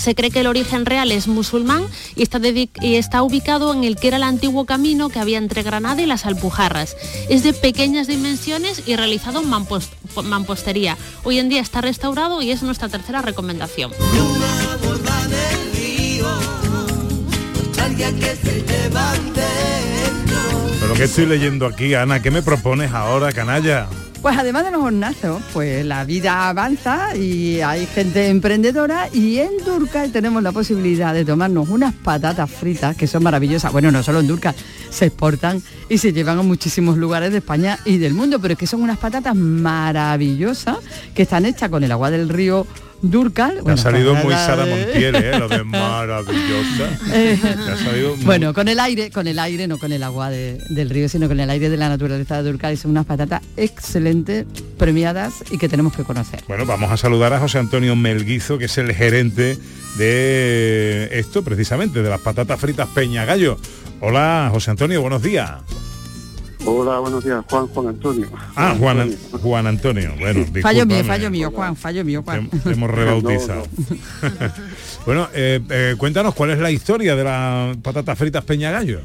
Se 0.00 0.14
cree 0.14 0.30
que 0.30 0.40
el 0.40 0.46
origen 0.46 0.86
real 0.86 1.10
es 1.10 1.26
musulmán 1.26 1.84
y 2.14 2.22
está, 2.22 2.38
y 2.80 2.94
está 2.94 3.24
ubicado 3.24 3.74
en 3.74 3.82
el 3.82 3.96
que 3.96 4.06
era 4.06 4.18
el 4.18 4.22
antiguo 4.22 4.64
camino 4.64 5.08
que 5.08 5.18
había 5.18 5.38
entre 5.38 5.64
Granada 5.64 6.00
y 6.00 6.06
las 6.06 6.24
Alpujarras. 6.24 6.96
Es 7.28 7.42
de 7.42 7.52
pequeñas 7.52 8.06
dimensiones 8.06 8.82
y 8.86 8.94
realizado 8.94 9.40
en 9.42 9.50
mampos- 9.50 9.88
mampostería. 10.22 10.96
Hoy 11.24 11.40
en 11.40 11.48
día 11.48 11.60
está 11.60 11.80
restaurado 11.80 12.40
y 12.40 12.52
es 12.52 12.62
nuestra 12.62 12.88
tercera 12.88 13.20
recomendación. 13.22 13.90
Pero 20.80 20.94
que 20.94 21.04
estoy 21.04 21.26
leyendo 21.26 21.66
aquí, 21.66 21.94
Ana, 21.94 22.22
¿qué 22.22 22.30
me 22.30 22.42
propones 22.42 22.92
ahora, 22.92 23.32
canalla? 23.32 23.88
Pues 24.22 24.36
además 24.36 24.64
de 24.64 24.72
los 24.72 24.82
hornazos, 24.82 25.40
pues 25.52 25.86
la 25.86 26.04
vida 26.04 26.48
avanza 26.48 27.16
y 27.16 27.60
hay 27.60 27.86
gente 27.86 28.28
emprendedora 28.28 29.08
y 29.12 29.38
en 29.38 29.58
Durcal 29.64 30.10
tenemos 30.10 30.42
la 30.42 30.50
posibilidad 30.50 31.14
de 31.14 31.24
tomarnos 31.24 31.68
unas 31.68 31.94
patatas 31.94 32.50
fritas 32.50 32.96
que 32.96 33.06
son 33.06 33.22
maravillosas. 33.22 33.70
Bueno, 33.70 33.92
no 33.92 34.02
solo 34.02 34.18
en 34.18 34.26
Durcal, 34.26 34.56
se 34.90 35.06
exportan 35.06 35.62
y 35.88 35.98
se 35.98 36.12
llevan 36.12 36.40
a 36.40 36.42
muchísimos 36.42 36.96
lugares 36.96 37.30
de 37.30 37.38
España 37.38 37.78
y 37.84 37.98
del 37.98 38.12
mundo, 38.12 38.40
pero 38.40 38.54
es 38.54 38.58
que 38.58 38.66
son 38.66 38.82
unas 38.82 38.98
patatas 38.98 39.36
maravillosas 39.36 40.78
que 41.14 41.22
están 41.22 41.46
hechas 41.46 41.70
con 41.70 41.84
el 41.84 41.92
agua 41.92 42.10
del 42.10 42.28
río 42.28 42.66
Durcal. 43.00 43.60
Te 43.64 43.72
ha 43.72 43.76
salido 43.76 44.14
muy 44.16 44.32
Sara 44.34 44.66
Montiel, 44.66 45.14
¿eh? 45.16 45.38
Lo 45.38 45.48
de 45.48 45.62
maravillosa. 45.64 46.90
Eh, 47.12 47.38
muy- 48.16 48.24
bueno, 48.24 48.52
con 48.52 48.68
el 48.68 48.80
aire, 48.80 49.10
con 49.10 49.26
el 49.28 49.38
aire, 49.38 49.68
no 49.68 49.78
con 49.78 49.92
el 49.92 50.02
agua 50.02 50.30
de- 50.30 50.58
del 50.70 50.90
río, 50.90 51.08
sino 51.08 51.28
con 51.28 51.38
el 51.38 51.48
aire 51.50 51.70
de 51.70 51.76
la 51.76 51.88
naturaleza 51.88 52.42
de 52.42 52.50
Durcal. 52.50 52.74
Y 52.74 52.76
son 52.76 52.90
unas 52.92 53.06
patatas 53.06 53.42
excelentes, 53.56 54.46
premiadas 54.78 55.34
y 55.50 55.58
que 55.58 55.68
tenemos 55.68 55.94
que 55.94 56.02
conocer. 56.04 56.40
Bueno, 56.48 56.66
vamos 56.66 56.90
a 56.90 56.96
saludar 56.96 57.32
a 57.32 57.38
José 57.38 57.58
Antonio 57.58 57.94
Melguizo, 57.96 58.58
que 58.58 58.64
es 58.66 58.78
el 58.78 58.92
gerente 58.94 59.56
de 59.96 61.08
esto, 61.12 61.42
precisamente, 61.42 62.02
de 62.02 62.10
las 62.10 62.20
patatas 62.20 62.58
fritas 62.60 62.88
Peña 62.94 63.24
Gallo. 63.24 63.58
Hola, 64.00 64.48
José 64.52 64.70
Antonio, 64.72 65.00
buenos 65.00 65.22
días. 65.22 65.50
Hola, 66.70 66.98
buenos 66.98 67.24
días, 67.24 67.42
Juan, 67.48 67.66
Juan 67.68 67.86
Antonio. 67.86 68.28
Ah, 68.54 68.76
Juan, 68.78 69.16
Juan 69.42 69.66
Antonio. 69.66 70.12
Bueno, 70.20 70.44
Fallo 70.60 70.84
mío, 70.84 71.02
fallo 71.02 71.30
mío, 71.30 71.50
Juan, 71.50 71.74
fallo 71.74 72.04
mío, 72.04 72.22
Juan. 72.22 72.50
Te 72.50 72.72
hemos 72.72 72.90
rebautizado. 72.94 73.62
bueno, 75.06 75.28
eh, 75.32 75.60
eh, 75.70 75.94
cuéntanos 75.96 76.34
cuál 76.34 76.50
es 76.50 76.58
la 76.58 76.70
historia 76.70 77.16
de 77.16 77.24
las 77.24 77.76
patatas 77.78 78.18
fritas 78.18 78.44
Peña 78.44 78.70
Gallo. 78.70 79.00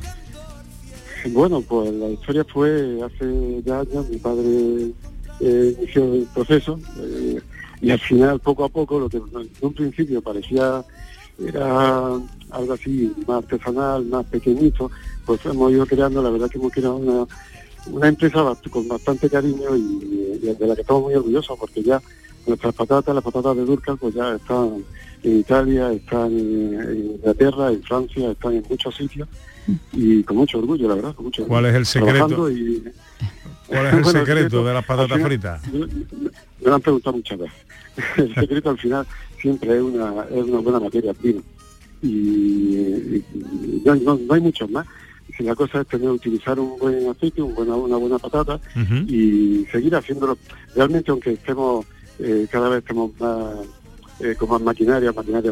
Bueno, 1.32 1.62
pues 1.62 1.90
la 1.94 2.10
historia 2.10 2.44
fue 2.44 3.00
hace 3.02 3.62
ya 3.66 3.80
años, 3.80 4.10
mi 4.10 4.18
padre 4.18 4.92
eh, 5.40 5.76
inició 5.80 6.16
el 6.16 6.28
proceso 6.34 6.78
eh, 6.98 7.40
y 7.80 7.92
al 7.92 8.00
final, 8.00 8.42
poco 8.42 8.66
a 8.66 8.70
poco, 8.70 9.00
lo 9.00 9.08
que 9.08 9.18
en 9.18 9.50
un 9.62 9.74
principio 9.74 10.22
parecía 10.22 10.84
era 11.40 12.20
algo 12.52 12.74
así 12.74 13.12
más 13.26 13.44
artesanal, 13.44 14.06
más 14.06 14.26
pequeñito, 14.26 14.92
pues 15.26 15.46
hemos 15.46 15.72
ido 15.72 15.86
creando, 15.86 16.22
la 16.22 16.30
verdad 16.30 16.50
que 16.50 16.58
hemos 16.58 16.72
creado 16.72 16.98
una, 16.98 17.26
una 17.88 18.08
empresa 18.08 18.56
con 18.70 18.88
bastante 18.88 19.30
cariño 19.30 19.76
y, 19.76 20.40
y 20.42 20.54
de 20.54 20.68
la 20.68 20.76
que 20.76 20.82
estamos 20.82 21.04
muy 21.04 21.14
orgullosos 21.16 21.58
porque 21.60 21.84
ya 21.84 22.02
nuestras 22.48 22.74
patatas, 22.74 23.16
las 23.16 23.24
patatas 23.24 23.56
de 23.56 23.66
Durcal, 23.66 23.98
pues 23.98 24.14
ya 24.16 24.36
están 24.36 24.84
en 25.24 25.40
Italia, 25.40 25.92
están 25.94 26.32
en, 26.38 26.74
en 26.82 27.06
Inglaterra, 27.16 27.72
en 27.72 27.82
Francia, 27.84 28.32
están 28.32 28.54
en 28.56 28.64
muchos 28.70 28.96
sitios 28.96 29.28
y 29.94 30.24
con 30.24 30.38
mucho 30.38 30.60
orgullo, 30.60 30.90
la 30.90 30.96
verdad, 30.96 31.16
con 31.16 31.26
mucho 31.26 31.48
¿Cuál 31.48 31.66
es 31.68 31.76
el 31.76 31.86
secreto? 31.86 32.50
Y- 32.52 32.84
¿Cuál 33.68 33.88
es 33.88 33.94
el 33.94 34.02
Bueno, 34.04 34.20
secreto 34.20 34.64
de 34.66 34.74
las 34.74 34.86
patatas 34.86 35.12
al 35.12 35.18
final, 35.18 35.60
fritas? 35.62 35.74
Me, 35.74 36.68
lo 36.70 36.76
han 36.76 36.82
preguntado 36.82 37.16
muchas 37.16 37.40
veces. 37.40 37.58
El 38.18 38.34
secreto 38.36 38.70
al 38.72 38.78
final 38.80 39.06
siempre 39.40 39.76
es 39.76 39.82
una, 39.82 40.26
es 40.32 40.44
una 40.44 40.60
buena 40.60 40.80
materia 40.80 41.14
prima. 41.14 41.42
Y, 42.02 42.08
y- 42.08 43.26
y 43.34 43.82
no, 43.86 43.96
no- 43.96 44.16
no 44.28 44.34
hay 44.34 44.42
muchos 44.42 44.70
más. 44.70 44.86
Si 45.38 45.44
la 45.44 45.56
cosa 45.56 45.82
es 45.82 45.88
tener 45.88 46.10
utilizar 46.10 46.60
un 46.60 46.78
buen 46.78 47.08
aceite, 47.08 47.42
un 47.42 47.56
buena, 47.56 47.76
una 47.76 47.98
buena 47.98 48.20
patata 48.20 48.60
y 49.08 49.66
seguir 49.72 49.96
haciéndolo. 49.96 50.38
Realmente, 50.76 51.12
aunque 51.12 51.32
estemos 51.32 51.86
eh, 52.20 52.48
cada 52.52 52.70
vez 52.70 52.80
estemos 52.80 53.12
más 53.20 53.66
eh, 54.20 54.36
con 54.36 54.48
más 54.50 54.62
maquinaria, 54.62 55.12
maquinaria 55.12 55.52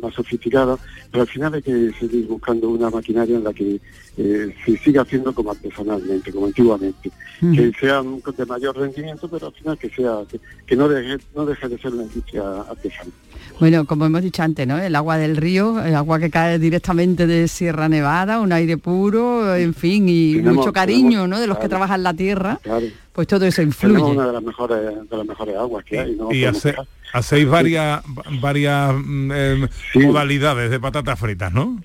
más, 0.00 0.14
sofisticada, 0.14 0.78
pero 1.10 1.22
al 1.22 1.28
final 1.28 1.54
hay 1.54 1.62
que 1.62 1.92
seguir 2.00 2.26
buscando 2.26 2.70
una 2.70 2.88
maquinaria 2.88 3.36
en 3.36 3.44
la 3.44 3.52
que 3.52 3.78
eh, 4.16 4.54
se 4.64 4.76
siga 4.78 5.02
haciendo 5.02 5.34
como 5.34 5.50
artesanalmente, 5.50 6.32
como 6.32 6.46
antiguamente, 6.46 7.10
que 7.40 7.72
sea 7.78 8.02
de 8.02 8.46
mayor 8.46 8.76
rendimiento, 8.78 9.28
pero 9.28 9.48
al 9.48 9.52
final 9.52 9.78
que 9.78 9.90
sea 9.90 10.22
que, 10.28 10.40
que 10.66 10.74
no 10.74 10.88
deje 10.88 11.18
no 11.36 11.44
deje 11.44 11.68
de 11.68 11.78
ser 11.78 11.92
una 11.92 12.04
industria 12.04 12.62
artesana. 12.62 13.10
Bueno, 13.60 13.84
como 13.86 14.06
hemos 14.06 14.22
dicho 14.22 14.42
antes, 14.42 14.66
¿no? 14.66 14.78
El 14.78 14.94
agua 14.94 15.18
del 15.18 15.36
río, 15.36 15.82
el 15.84 15.94
agua 15.96 16.18
que 16.20 16.30
cae 16.30 16.58
directamente 16.58 17.26
de 17.26 17.48
Sierra 17.48 17.88
Nevada, 17.88 18.38
un 18.40 18.52
aire 18.52 18.76
puro, 18.78 19.54
en 19.56 19.74
fin, 19.74 20.08
y 20.08 20.34
Tenemos- 20.36 20.56
mucho 20.58 20.72
cariño, 20.72 21.08
tenemos- 21.22 21.28
¿no? 21.28 21.40
De 21.40 21.46
los 21.48 21.58
que 21.58 21.68
trabajan 21.68 22.02
la 22.04 22.14
tierra, 22.14 22.60
Claro. 22.62 22.86
pues 23.12 23.26
todo 23.26 23.44
eso 23.46 23.56
Tenemos 23.62 23.74
influye. 23.74 24.02
una 24.12 24.26
de 24.28 24.32
las 24.32 24.42
mejores 24.42 24.78
de 25.10 25.16
las 25.16 25.26
mejores 25.26 25.56
aguas 25.56 25.84
que 25.84 25.98
hay. 25.98 26.14
¿no? 26.14 26.32
Y 26.32 26.44
hace- 26.44 26.74
hacéis 27.12 27.48
varias 27.48 28.02
varias 28.40 28.94
mm, 28.94 29.30
eh, 29.34 29.68
modalidades 29.94 30.70
de 30.70 30.78
patatas 30.78 31.18
fritas, 31.18 31.52
¿no? 31.52 31.80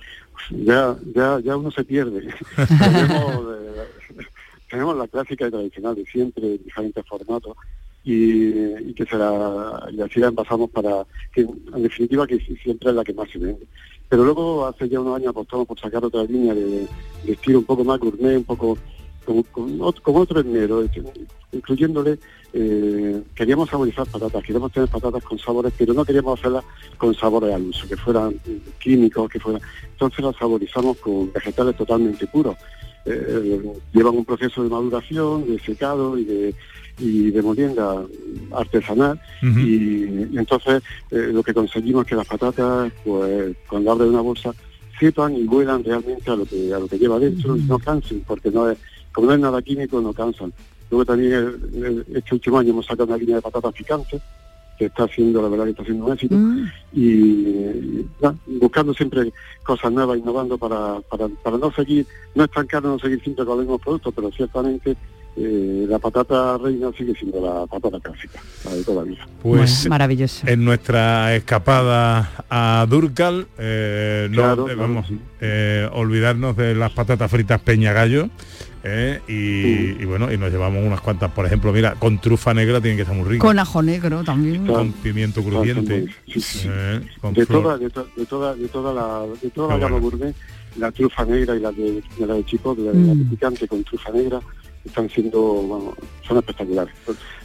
ya, 0.51 0.95
ya, 1.15 1.39
ya 1.43 1.57
uno 1.57 1.71
se 1.71 1.83
pierde. 1.85 2.27
tenemos, 2.67 3.45
eh, 3.57 4.23
tenemos 4.69 4.97
la 4.97 5.07
clásica 5.07 5.47
y 5.47 5.51
tradicional 5.51 5.95
de 5.95 6.05
siempre, 6.05 6.55
en 6.55 6.63
diferentes 6.63 7.03
formatos, 7.07 7.55
y, 8.03 8.93
que 8.93 9.05
será, 9.05 9.31
y 9.91 10.01
así 10.01 10.19
la 10.19 10.27
envasamos 10.27 10.69
para, 10.69 11.05
que 11.33 11.41
en 11.41 11.83
definitiva 11.83 12.27
que 12.27 12.39
siempre 12.39 12.89
es 12.89 12.95
la 12.95 13.03
que 13.03 13.13
más 13.13 13.29
se 13.29 13.39
vende. 13.39 13.65
Pero 14.09 14.25
luego 14.25 14.65
hace 14.65 14.87
ya 14.89 14.99
unos 14.99 15.15
años 15.17 15.29
apostamos 15.29 15.65
por 15.65 15.79
sacar 15.79 16.03
otra 16.03 16.23
línea 16.23 16.53
de, 16.53 16.87
de 17.23 17.31
estilo 17.31 17.59
un 17.59 17.65
poco 17.65 17.83
más 17.83 17.99
gourmet, 17.99 18.37
un 18.37 18.43
poco 18.43 18.77
con, 19.25 19.41
con, 19.43 19.79
ot- 19.79 20.01
con 20.01 20.15
otro 20.17 20.39
esmero, 20.39 20.83
este, 20.83 21.01
incluyéndole, 21.53 22.19
eh, 22.51 23.23
queríamos 23.33 23.69
saborizar 23.69 24.05
patatas, 24.07 24.43
queríamos 24.43 24.71
tener 24.71 24.89
patatas 24.89 25.23
con 25.23 25.39
sabores, 25.39 25.73
pero 25.77 25.93
no 25.93 26.03
queríamos 26.03 26.39
hacerlas 26.39 26.65
con 26.97 27.15
sabores 27.15 27.55
al 27.55 27.63
uso, 27.63 27.87
que 27.87 27.95
fueran 27.95 28.35
químicos, 28.79 29.29
que 29.29 29.39
fueran... 29.39 29.61
Entonces 29.93 30.25
las 30.25 30.35
saborizamos 30.35 30.97
con 30.97 31.31
vegetales 31.31 31.77
totalmente 31.77 32.27
puros. 32.27 32.55
Eh, 33.05 33.61
llevan 33.93 34.17
un 34.17 34.25
proceso 34.25 34.63
de 34.63 34.69
maduración, 34.69 35.47
de 35.49 35.59
secado 35.59 36.17
y 36.17 36.25
de, 36.25 36.55
y 36.99 37.31
de 37.31 37.41
molienda 37.41 38.03
artesanal. 38.51 39.19
Y, 39.41 40.05
y 40.31 40.37
entonces 40.37 40.81
eh, 41.11 41.29
lo 41.33 41.41
que 41.43 41.53
conseguimos 41.53 42.03
es 42.05 42.09
que 42.09 42.15
las 42.15 42.27
patatas, 42.27 42.91
pues 43.03 43.55
cuando 43.69 43.91
abren 43.91 44.09
una 44.09 44.21
bolsa, 44.21 44.51
sepan 44.99 45.35
y 45.35 45.43
huelan 45.45 45.83
realmente 45.83 46.29
a 46.31 46.35
lo 46.35 46.45
que 46.45 46.73
a 46.73 46.79
lo 46.79 46.87
que 46.87 46.97
lleva 46.99 47.19
dentro 47.19 47.57
y 47.57 47.61
no 47.63 47.79
cansen, 47.79 48.21
porque 48.27 48.51
no 48.51 48.69
es, 48.69 48.77
como 49.11 49.27
no 49.27 49.33
es 49.33 49.39
nada 49.39 49.61
químico, 49.61 49.99
no 50.01 50.13
cansan. 50.13 50.53
Luego 50.91 51.05
también 51.05 51.33
el- 51.33 51.83
el- 51.83 52.05
este 52.15 52.35
último 52.35 52.59
año 52.59 52.69
hemos 52.69 52.85
sacado 52.85 53.05
una 53.05 53.17
línea 53.17 53.37
de 53.37 53.41
patatas 53.41 53.73
picantes, 53.73 54.21
que 54.77 54.85
está 54.85 55.03
haciendo, 55.03 55.41
la 55.41 55.49
verdad 55.49 55.65
que 55.65 55.69
está 55.71 55.81
haciendo 55.83 56.05
un 56.05 56.13
éxito, 56.13 56.35
y, 56.93 57.01
y, 57.01 58.07
buscando 58.59 58.93
siempre 58.93 59.31
cosas 59.63 59.91
nuevas, 59.91 60.17
innovando 60.17 60.57
para, 60.57 60.99
para, 61.01 61.27
para 61.27 61.57
no 61.57 61.71
seguir, 61.71 62.05
no 62.35 62.43
estancarnos, 62.43 62.93
no 62.93 62.99
seguir 62.99 63.21
siempre 63.21 63.45
con 63.45 63.57
los 63.57 63.65
mismos 63.65 63.81
productos, 63.81 64.13
pero 64.15 64.31
ciertamente 64.31 64.95
eh, 65.35 65.85
la 65.89 65.97
patata 65.99 66.57
reina 66.57 66.89
sigue 66.97 67.13
siendo 67.15 67.41
la 67.41 67.65
patata 67.65 67.99
clásica, 67.99 68.39
la 68.65 68.75
de 68.75 68.83
toda 68.83 69.03
la 69.03 69.09
vida. 69.09 69.27
Pues 69.41 69.87
maravilloso. 69.89 70.47
en 70.47 70.63
nuestra 70.63 71.35
escapada 71.35 72.31
a 72.49 72.85
Durcal, 72.89 73.47
eh, 73.57 74.27
no 74.29 74.41
Claro, 74.41 74.65
debemos 74.65 75.07
eh, 75.41 75.89
olvidarnos 75.93 76.55
de 76.55 76.75
las 76.75 76.91
patatas 76.91 77.29
fritas 77.31 77.59
Peña 77.61 77.93
Gallo. 77.93 78.29
eh, 78.85 79.21
y, 79.27 80.01
y 80.01 80.05
bueno, 80.05 80.31
y 80.31 80.37
nos 80.37 80.51
llevamos 80.51 80.85
unas 80.85 80.99
cuantas, 81.01 81.31
por 81.31 81.45
ejemplo, 81.45 81.71
mira, 81.71 81.95
con 81.95 82.19
trufa 82.19 82.53
negra 82.53 82.79
tienen 82.81 82.97
que 82.97 83.03
estar 83.03 83.15
muy 83.17 83.25
ricas. 83.27 83.41
Con 83.47 83.57
ajo 83.57 83.81
negro 83.81 84.23
también. 84.23 84.67
Con 84.67 84.91
pimiento 84.91 85.41
crujiente. 85.41 86.05
eh, 86.27 87.01
de 87.33 87.45
toda, 87.45 87.77
de, 87.77 87.89
to- 87.89 88.07
de 88.15 88.25
toda, 88.25 88.53
de 88.55 88.67
toda 88.67 88.93
la, 88.93 89.25
de 89.41 89.49
toda 89.51 89.69
la 89.69 89.77
gama 89.79 89.97
bueno. 89.99 90.09
gourmet, 90.17 90.35
la 90.77 90.91
trufa 90.91 91.23
negra 91.25 91.55
y 91.55 91.59
la 91.59 91.71
de, 91.71 92.03
la 92.19 92.33
de 92.35 92.45
chipotle, 92.45 92.85
la 92.85 92.91
de 93.15 93.23
picante 93.29 93.67
con 93.67 93.83
trufa 93.85 94.11
negra, 94.11 94.39
están 94.85 95.09
siendo, 95.09 95.39
bueno, 95.41 95.93
son 96.27 96.37
espectaculares. 96.37 96.93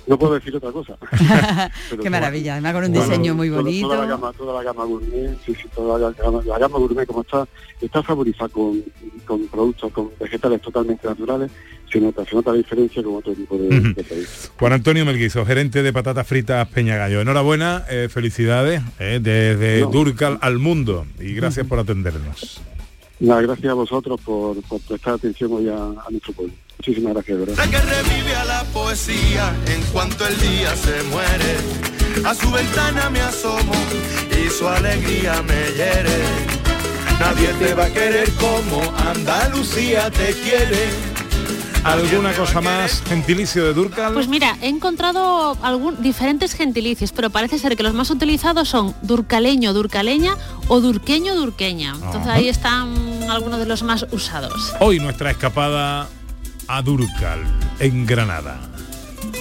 No 0.07 0.19
puedo 0.19 0.35
decir 0.35 0.57
otra 0.57 0.73
cosa. 0.73 0.97
Qué 2.03 2.09
maravilla, 2.09 2.55
además 2.55 2.73
con 2.73 2.85
un 2.85 2.93
Bueno, 2.93 3.05
diseño 3.07 3.35
muy 3.35 3.51
bonito. 3.51 3.89
Toda 3.89 4.01
la 4.01 4.07
gama, 4.07 4.33
toda 4.33 4.55
la 4.55 4.63
gama 4.63 4.85
gourmet, 4.85 5.37
sí, 5.45 5.55
sí, 5.55 5.69
toda 5.75 5.99
la 5.99 6.11
gama, 6.13 6.41
la 6.45 6.59
gama 6.59 6.79
gourmet 6.79 7.07
como 7.07 7.21
está, 7.21 7.47
está 7.81 8.03
saborizada 8.03 8.49
con, 8.49 8.83
con 9.27 9.47
productos, 9.49 9.93
con 9.93 10.11
vegetales 10.19 10.63
totalmente 10.63 11.07
naturales, 11.07 11.51
se 11.93 12.01
nota, 12.01 12.25
se 12.25 12.35
nota 12.35 12.53
la 12.53 12.57
diferencia 12.57 13.03
con 13.03 13.17
otro 13.17 13.35
tipo 13.35 13.59
de, 13.59 13.69
Ujú. 13.69 13.89
de 13.95 14.05
productos. 14.05 14.53
Juan 14.59 14.73
Antonio 14.73 15.05
Melguizo, 15.05 15.45
gerente 15.45 15.83
de 15.83 15.93
patatas 15.93 16.27
fritas 16.27 16.67
Peña 16.69 16.97
Gallo. 16.97 17.21
Enhorabuena, 17.21 17.85
eh, 17.91 18.09
felicidades 18.11 18.81
eh, 18.99 19.21
desde 19.23 19.83
No. 19.83 19.91
Durcal 19.91 20.39
al 20.41 20.59
mundo 20.59 21.07
y 21.21 21.35
gracias 21.35 21.67
por 21.67 21.79
atendernos. 21.79 22.63
Nada, 23.21 23.43
gracias 23.43 23.71
a 23.71 23.75
vosotros 23.75 24.19
por, 24.23 24.63
por 24.63 24.81
prestar 24.81 25.15
atención 25.15 25.53
hoy 25.53 25.69
a, 25.69 25.75
a 25.77 26.07
nuestro 26.11 26.33
pueblo. 26.33 26.55
Muchísimas 26.79 27.13
gracias, 27.13 27.39
de 27.39 27.45
verdad. 27.45 27.65
La 27.65 27.71
que 27.71 27.79
revive 27.79 28.35
a 28.37 28.45
la 28.45 28.65
poesía 28.73 29.55
en 29.67 29.83
cuanto 29.93 30.27
el 30.27 30.39
día 30.41 30.77
se 30.77 31.03
muere. 31.05 31.57
A 32.25 32.35
su 32.35 32.51
ventana 32.51 33.11
me 33.11 33.21
asomo 33.21 33.75
y 34.31 34.49
su 34.49 34.67
alegría 34.69 35.43
me 35.43 35.73
hiere. 35.73 36.19
Nadie 37.19 37.49
te 37.59 37.75
va 37.75 37.87
a 37.87 37.91
querer 37.91 38.31
como 38.35 38.81
Andalucía 38.97 40.09
te 40.11 40.33
quiere. 40.35 40.89
¿Alguna 41.83 42.33
cosa 42.33 42.61
más 42.61 43.03
gentilicio 43.03 43.65
de 43.65 43.73
Durcal? 43.73 44.13
Pues 44.13 44.29
mira, 44.29 44.57
he 44.61 44.69
encontrado 44.69 45.57
algún, 45.63 46.01
diferentes 46.03 46.53
gentilicios, 46.53 47.13
pero 47.13 47.31
parece 47.31 47.59
ser 47.59 47.77
que 47.77 47.83
los 47.83 47.95
más 47.95 48.11
utilizados 48.11 48.69
son 48.69 48.95
durcaleño, 49.03 49.73
durcaleña 49.73 50.37
o 50.69 50.81
durqueño, 50.81 51.35
durqueña. 51.35 51.95
Entonces 51.95 52.23
Ajá. 52.23 52.35
ahí 52.35 52.49
están 52.49 52.95
algunos 53.31 53.59
de 53.59 53.67
los 53.67 53.83
más 53.83 54.07
usados. 54.13 54.75
Hoy 54.81 54.99
nuestra 54.99 55.31
escapada 55.31 56.09
a 56.69 56.83
Durcal, 56.83 57.41
en 57.79 58.07
Granada. 58.07 58.61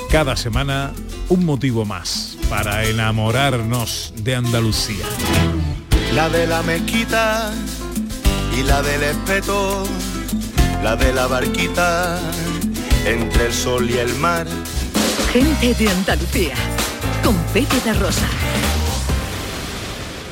Cada 0.09 0.35
semana 0.37 0.93
un 1.29 1.45
motivo 1.45 1.85
más 1.85 2.37
para 2.49 2.85
enamorarnos 2.85 4.13
de 4.15 4.35
Andalucía. 4.35 5.05
La 6.13 6.29
de 6.29 6.47
la 6.47 6.63
mezquita 6.63 7.51
y 8.57 8.63
la 8.63 8.81
del 8.81 9.03
espeto, 9.03 9.85
la 10.81 10.95
de 10.95 11.13
la 11.13 11.27
barquita 11.27 12.19
entre 13.05 13.47
el 13.47 13.53
sol 13.53 13.89
y 13.89 13.97
el 13.97 14.13
mar. 14.15 14.47
Gente 15.31 15.73
de 15.73 15.89
Andalucía. 15.89 16.55
Con 17.23 17.35
Pepe 17.53 17.79
de 17.81 17.93
Rosa. 17.93 18.27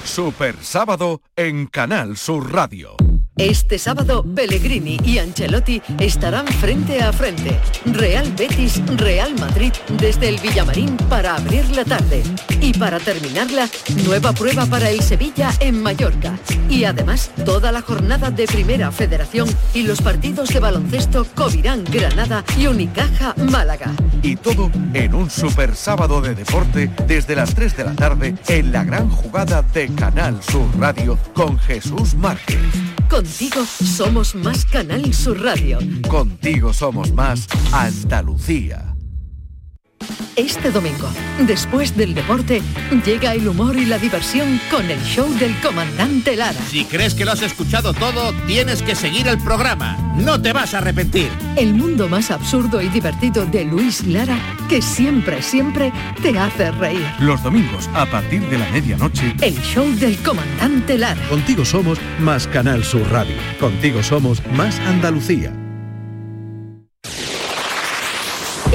Super 0.05 0.55
sábado 0.61 1.21
en 1.35 1.67
Canal 1.67 2.15
Sur 2.15 2.53
Radio. 2.53 2.95
Este 3.37 3.77
sábado, 3.77 4.23
Pellegrini 4.23 4.97
y 5.03 5.17
Ancelotti 5.17 5.81
estarán 5.99 6.47
frente 6.47 7.03
a 7.03 7.11
frente. 7.11 7.59
Real 7.85 8.31
Betis, 8.31 8.81
Real 8.95 9.35
Madrid, 9.37 9.73
desde 9.99 10.29
el 10.29 10.39
Villamarín 10.39 10.95
para 11.09 11.35
abrir 11.35 11.69
la 11.75 11.83
tarde. 11.83 12.23
Y 12.61 12.71
para 12.71 12.97
terminarla, 12.97 13.69
nueva 14.05 14.31
prueba 14.31 14.65
para 14.65 14.89
el 14.89 15.01
Sevilla 15.01 15.51
en 15.59 15.83
Mallorca. 15.83 16.39
Y 16.69 16.85
además, 16.85 17.29
toda 17.43 17.73
la 17.73 17.81
jornada 17.81 18.31
de 18.31 18.47
Primera 18.47 18.89
Federación 18.89 19.49
y 19.73 19.83
los 19.83 20.01
partidos 20.01 20.47
de 20.49 20.61
baloncesto 20.61 21.27
Covirán, 21.35 21.83
Granada 21.83 22.41
y 22.57 22.67
Unicaja, 22.67 23.35
Málaga. 23.51 23.91
Y 24.21 24.37
todo 24.37 24.71
en 24.93 25.13
un 25.13 25.29
super 25.29 25.75
sábado 25.75 26.21
de 26.21 26.35
deporte 26.35 26.89
desde 27.05 27.35
las 27.35 27.53
3 27.53 27.75
de 27.75 27.83
la 27.83 27.95
tarde 27.95 28.35
en 28.47 28.71
la 28.71 28.85
gran 28.85 29.09
jugada 29.09 29.61
de 29.61 29.93
Canal 29.93 30.41
Sur 30.41 30.67
Radio 30.79 31.19
con 31.33 31.59
Jesús 31.59 32.15
Márquez. 32.15 32.61
Contigo 33.09 33.65
somos 33.65 34.35
más 34.35 34.65
Canal 34.65 35.13
Sur 35.13 35.41
Radio. 35.41 35.79
Contigo 36.09 36.73
somos 36.73 37.11
más 37.13 37.47
Andalucía. 37.71 38.94
Este 40.35 40.69
domingo, 40.69 41.07
después 41.47 41.95
del 41.95 42.13
deporte, 42.13 42.61
llega 43.05 43.33
el 43.33 43.47
humor 43.47 43.77
y 43.77 43.85
la 43.85 43.97
diversión 43.97 44.59
con 44.69 44.91
el 44.91 45.01
show 45.01 45.33
del 45.35 45.57
comandante 45.61 46.35
Lara. 46.35 46.59
Si 46.69 46.83
crees 46.83 47.13
que 47.13 47.23
lo 47.23 47.31
has 47.31 47.41
escuchado 47.41 47.93
todo, 47.93 48.33
tienes 48.45 48.81
que 48.81 48.95
seguir 48.95 49.29
el 49.29 49.37
programa. 49.37 49.97
No 50.17 50.41
te 50.41 50.51
vas 50.51 50.73
a 50.73 50.79
arrepentir. 50.79 51.29
El 51.55 51.73
mundo 51.73 52.09
más 52.09 52.31
absurdo 52.31 52.81
y 52.81 52.89
divertido 52.89 53.45
de 53.45 53.63
Luis 53.63 54.05
Lara, 54.05 54.37
que 54.67 54.81
siempre, 54.81 55.41
siempre 55.41 55.93
te 56.21 56.37
hace 56.37 56.69
reír. 56.71 57.05
Los 57.19 57.41
domingos 57.41 57.89
a 57.93 58.05
partir 58.05 58.41
de 58.49 58.57
la 58.57 58.69
medianoche. 58.71 59.33
El 59.41 59.55
show 59.61 59.89
del 59.95 60.17
comandante 60.17 60.97
Lara. 60.97 61.21
Contigo 61.29 61.63
somos 61.63 61.97
más 62.19 62.45
Canal 62.47 62.83
Sur 62.83 63.09
Radio. 63.09 63.37
Contigo 63.59 64.03
somos 64.03 64.41
más 64.51 64.77
Andalucía. 64.81 65.53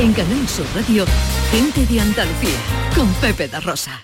En 0.01 0.15
Canal 0.15 0.49
Sur 0.49 0.65
Radio, 0.75 1.05
gente 1.51 1.85
de 1.85 2.01
Andalucía, 2.01 2.57
con 2.97 3.07
Pepe 3.21 3.49
da 3.49 3.61
Rosa. 3.61 4.03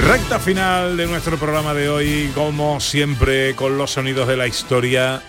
Recta 0.00 0.38
final 0.38 0.96
de 0.96 1.06
nuestro 1.08 1.36
programa 1.36 1.74
de 1.74 1.90
hoy, 1.90 2.30
como 2.34 2.80
siempre, 2.80 3.54
con 3.54 3.76
los 3.76 3.90
sonidos 3.90 4.26
de 4.26 4.38
la 4.38 4.46
historia. 4.46 5.20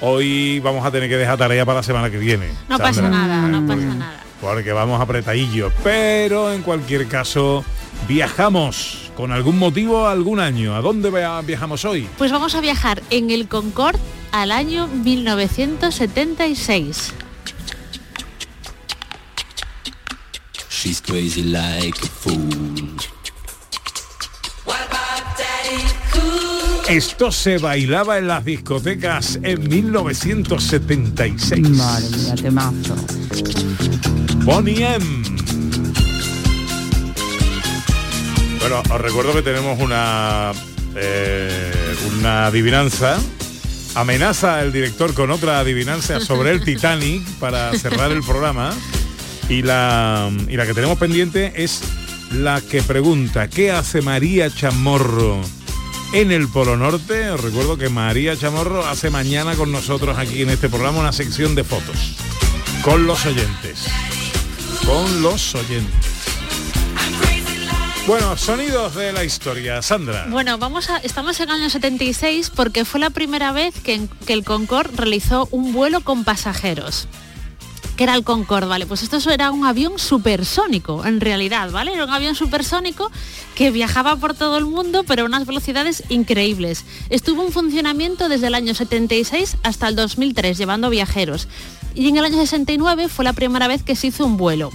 Hoy 0.00 0.58
vamos 0.60 0.86
a 0.86 0.90
tener 0.90 1.10
que 1.10 1.18
dejar 1.18 1.36
tarea 1.36 1.66
para 1.66 1.80
la 1.80 1.82
semana 1.82 2.10
que 2.10 2.16
viene. 2.16 2.48
No 2.70 2.78
pasa 2.78 3.10
nada, 3.10 3.42
no 3.42 3.66
pasa 3.66 3.94
nada. 3.94 4.20
Porque 4.40 4.72
vamos 4.72 5.02
apretadillos. 5.02 5.70
Pero 5.84 6.50
en 6.50 6.62
cualquier 6.62 7.08
caso, 7.08 7.62
viajamos 8.08 9.07
con 9.18 9.32
algún 9.32 9.58
motivo 9.58 10.06
algún 10.06 10.38
año. 10.38 10.76
¿A 10.76 10.80
dónde 10.80 11.10
via- 11.10 11.40
viajamos 11.40 11.84
hoy? 11.84 12.08
Pues 12.18 12.30
vamos 12.30 12.54
a 12.54 12.60
viajar 12.60 13.02
en 13.10 13.30
el 13.30 13.48
Concorde 13.48 13.98
al 14.30 14.52
año 14.52 14.86
1976. 14.86 17.12
She's 20.70 21.02
crazy 21.02 21.42
like 21.42 21.98
a 22.00 22.06
fool. 22.06 22.94
Esto 26.88 27.32
se 27.32 27.58
bailaba 27.58 28.18
en 28.18 28.28
las 28.28 28.44
discotecas 28.44 29.40
en 29.42 29.68
1976. 29.68 31.68
Madre 31.70 32.08
mía, 32.16 32.34
temazo. 32.36 32.94
Bonnie 34.44 34.84
M. 34.86 35.37
Bueno, 38.68 38.82
os 38.94 39.00
recuerdo 39.00 39.32
que 39.32 39.40
tenemos 39.40 39.80
una, 39.80 40.52
eh, 40.94 41.96
una 42.18 42.48
adivinanza. 42.48 43.18
Amenaza 43.94 44.60
el 44.60 44.74
director 44.74 45.14
con 45.14 45.30
otra 45.30 45.60
adivinanza 45.60 46.20
sobre 46.20 46.50
el 46.50 46.62
Titanic 46.66 47.26
para 47.40 47.72
cerrar 47.78 48.12
el 48.12 48.22
programa. 48.22 48.74
Y 49.48 49.62
la, 49.62 50.30
y 50.48 50.58
la 50.58 50.66
que 50.66 50.74
tenemos 50.74 50.98
pendiente 50.98 51.54
es 51.56 51.80
la 52.30 52.60
que 52.60 52.82
pregunta, 52.82 53.48
¿qué 53.48 53.70
hace 53.72 54.02
María 54.02 54.50
Chamorro 54.50 55.40
en 56.12 56.30
el 56.30 56.46
Polo 56.48 56.76
Norte? 56.76 57.30
Os 57.30 57.40
recuerdo 57.40 57.78
que 57.78 57.88
María 57.88 58.36
Chamorro 58.36 58.86
hace 58.86 59.08
mañana 59.08 59.54
con 59.54 59.72
nosotros 59.72 60.18
aquí 60.18 60.42
en 60.42 60.50
este 60.50 60.68
programa 60.68 61.00
una 61.00 61.12
sección 61.12 61.54
de 61.54 61.64
fotos. 61.64 62.16
Con 62.82 63.06
los 63.06 63.24
oyentes. 63.24 63.86
Con 64.84 65.22
los 65.22 65.54
oyentes. 65.54 66.07
Bueno, 68.08 68.38
sonidos 68.38 68.94
de 68.94 69.12
la 69.12 69.22
historia. 69.22 69.82
Sandra. 69.82 70.28
Bueno, 70.30 70.56
vamos 70.56 70.88
a, 70.88 70.96
estamos 70.96 71.38
en 71.40 71.50
el 71.50 71.56
año 71.56 71.68
76 71.68 72.50
porque 72.56 72.86
fue 72.86 73.00
la 73.00 73.10
primera 73.10 73.52
vez 73.52 73.74
que, 73.82 74.08
el 74.28 74.44
Concorde 74.44 74.96
realizó 74.96 75.46
un 75.50 75.74
vuelo 75.74 76.00
con 76.00 76.24
pasajeros 76.24 77.06
que 77.98 78.04
era 78.04 78.14
el 78.14 78.24
Concorde, 78.24 78.66
¿vale? 78.66 78.86
Pues 78.86 79.02
esto 79.02 79.18
era 79.30 79.50
un 79.50 79.66
avión 79.66 79.98
supersónico, 79.98 81.04
en 81.04 81.20
realidad, 81.20 81.70
¿vale? 81.70 81.92
Era 81.92 82.04
un 82.04 82.10
avión 82.10 82.34
supersónico 82.34 83.10
que 83.54 83.72
viajaba 83.72 84.16
por 84.16 84.32
todo 84.32 84.56
el 84.56 84.64
mundo, 84.64 85.04
pero 85.06 85.24
a 85.24 85.26
unas 85.26 85.46
velocidades 85.46 86.04
increíbles. 86.08 86.84
Estuvo 87.10 87.44
en 87.44 87.52
funcionamiento 87.52 88.30
desde 88.30 88.46
el 88.46 88.54
año 88.54 88.72
76 88.72 89.58
hasta 89.64 89.88
el 89.88 89.96
2003, 89.96 90.56
llevando 90.56 90.88
viajeros. 90.88 91.46
Y 91.94 92.08
en 92.08 92.16
el 92.16 92.24
año 92.24 92.36
69 92.38 93.08
fue 93.08 93.24
la 93.24 93.34
primera 93.34 93.68
vez 93.68 93.82
que 93.82 93.96
se 93.96 94.06
hizo 94.06 94.24
un 94.24 94.38
vuelo. 94.38 94.70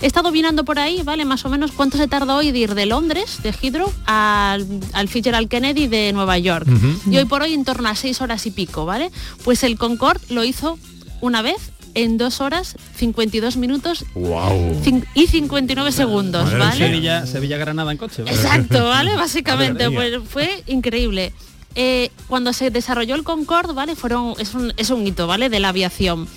He 0.00 0.06
estado 0.06 0.30
mirando 0.30 0.64
por 0.64 0.78
ahí, 0.78 1.02
¿vale? 1.02 1.24
Más 1.24 1.44
o 1.44 1.48
menos 1.48 1.72
cuánto 1.72 1.96
se 1.98 2.06
tardó 2.06 2.36
hoy 2.36 2.52
de 2.52 2.58
ir 2.60 2.74
de 2.74 2.86
Londres, 2.86 3.40
de 3.42 3.50
Heathrow, 3.52 3.92
al, 4.06 4.66
al 4.92 5.08
Fitzgerald 5.08 5.48
Kennedy 5.48 5.88
de 5.88 6.12
Nueva 6.12 6.38
York. 6.38 6.66
Y 7.10 7.16
hoy 7.16 7.24
por 7.24 7.42
hoy 7.42 7.54
en 7.54 7.64
torno 7.64 7.88
a 7.88 7.94
seis 7.96 8.20
horas 8.20 8.46
y 8.46 8.50
pico, 8.52 8.86
¿vale? 8.86 9.10
Pues 9.44 9.64
el 9.64 9.76
Concorde 9.76 10.20
lo 10.30 10.44
hizo 10.44 10.78
una 11.20 11.42
vez 11.42 11.56
en 11.94 12.16
dos 12.16 12.40
horas 12.40 12.76
52 12.96 13.56
minutos 13.56 14.04
Wow. 14.14 14.80
y 15.14 15.26
59 15.26 15.90
segundos, 15.90 16.56
¿vale? 16.56 16.76
Sevilla, 16.76 17.26
Sevilla 17.26 17.56
Granada 17.56 17.90
en 17.90 17.98
coche. 17.98 18.22
¿vale? 18.22 18.36
Exacto, 18.36 18.84
¿vale? 18.88 19.16
Básicamente, 19.16 19.90
pues 19.90 20.14
fue 20.28 20.62
increíble. 20.68 21.32
Eh, 21.74 22.10
cuando 22.28 22.52
se 22.52 22.70
desarrolló 22.70 23.14
el 23.16 23.24
Concorde, 23.24 23.72
¿vale? 23.72 23.96
Fueron, 23.96 24.34
es, 24.38 24.54
un, 24.54 24.72
es 24.76 24.90
un 24.90 25.06
hito, 25.06 25.26
¿vale? 25.26 25.48
De 25.48 25.58
la 25.60 25.70
aviación. 25.70 26.28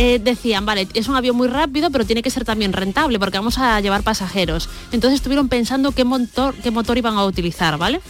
Eh, 0.00 0.20
decían, 0.22 0.64
vale, 0.64 0.86
es 0.94 1.08
un 1.08 1.16
avión 1.16 1.34
muy 1.34 1.48
rápido, 1.48 1.90
pero 1.90 2.06
tiene 2.06 2.22
que 2.22 2.30
ser 2.30 2.44
también 2.44 2.72
rentable 2.72 3.18
porque 3.18 3.36
vamos 3.36 3.58
a 3.58 3.80
llevar 3.80 4.04
pasajeros. 4.04 4.68
Entonces 4.92 5.16
estuvieron 5.16 5.48
pensando 5.48 5.90
qué 5.90 6.04
motor, 6.04 6.54
qué 6.54 6.70
motor 6.70 6.96
iban 6.98 7.18
a 7.18 7.24
utilizar, 7.24 7.78
¿vale? 7.78 8.00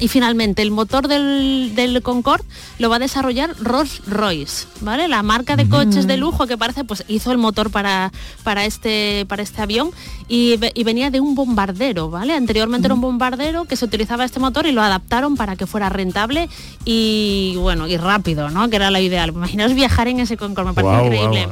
Y 0.00 0.08
finalmente 0.08 0.60
el 0.60 0.72
motor 0.72 1.06
del, 1.06 1.72
del 1.76 2.02
Concorde 2.02 2.44
lo 2.80 2.88
va 2.90 2.96
a 2.96 2.98
desarrollar 2.98 3.54
Rolls 3.60 4.02
Royce, 4.06 4.66
¿vale? 4.80 5.06
La 5.06 5.22
marca 5.22 5.54
de 5.56 5.68
coches 5.68 6.06
de 6.08 6.16
lujo 6.16 6.46
que 6.48 6.58
parece, 6.58 6.82
pues 6.84 7.04
hizo 7.06 7.30
el 7.30 7.38
motor 7.38 7.70
para, 7.70 8.10
para, 8.42 8.64
este, 8.64 9.24
para 9.28 9.42
este 9.42 9.62
avión 9.62 9.92
y, 10.26 10.56
ve- 10.56 10.72
y 10.74 10.82
venía 10.82 11.10
de 11.10 11.20
un 11.20 11.36
bombardero, 11.36 12.10
¿vale? 12.10 12.34
Anteriormente 12.34 12.86
era 12.88 12.94
un 12.94 13.00
bombardero 13.00 13.66
que 13.66 13.76
se 13.76 13.84
utilizaba 13.84 14.24
este 14.24 14.40
motor 14.40 14.66
y 14.66 14.72
lo 14.72 14.82
adaptaron 14.82 15.36
para 15.36 15.54
que 15.54 15.66
fuera 15.66 15.88
rentable 15.90 16.48
y 16.84 17.54
bueno, 17.58 17.86
y 17.86 17.96
rápido, 17.96 18.50
¿no? 18.50 18.68
Que 18.68 18.76
era 18.76 18.90
lo 18.90 18.98
ideal. 18.98 19.30
Imaginaos 19.30 19.74
viajar 19.74 20.08
en 20.08 20.18
ese 20.20 20.36
Concorde, 20.36 20.70
me 20.70 20.74
parece 20.82 21.06
increíble. 21.06 21.48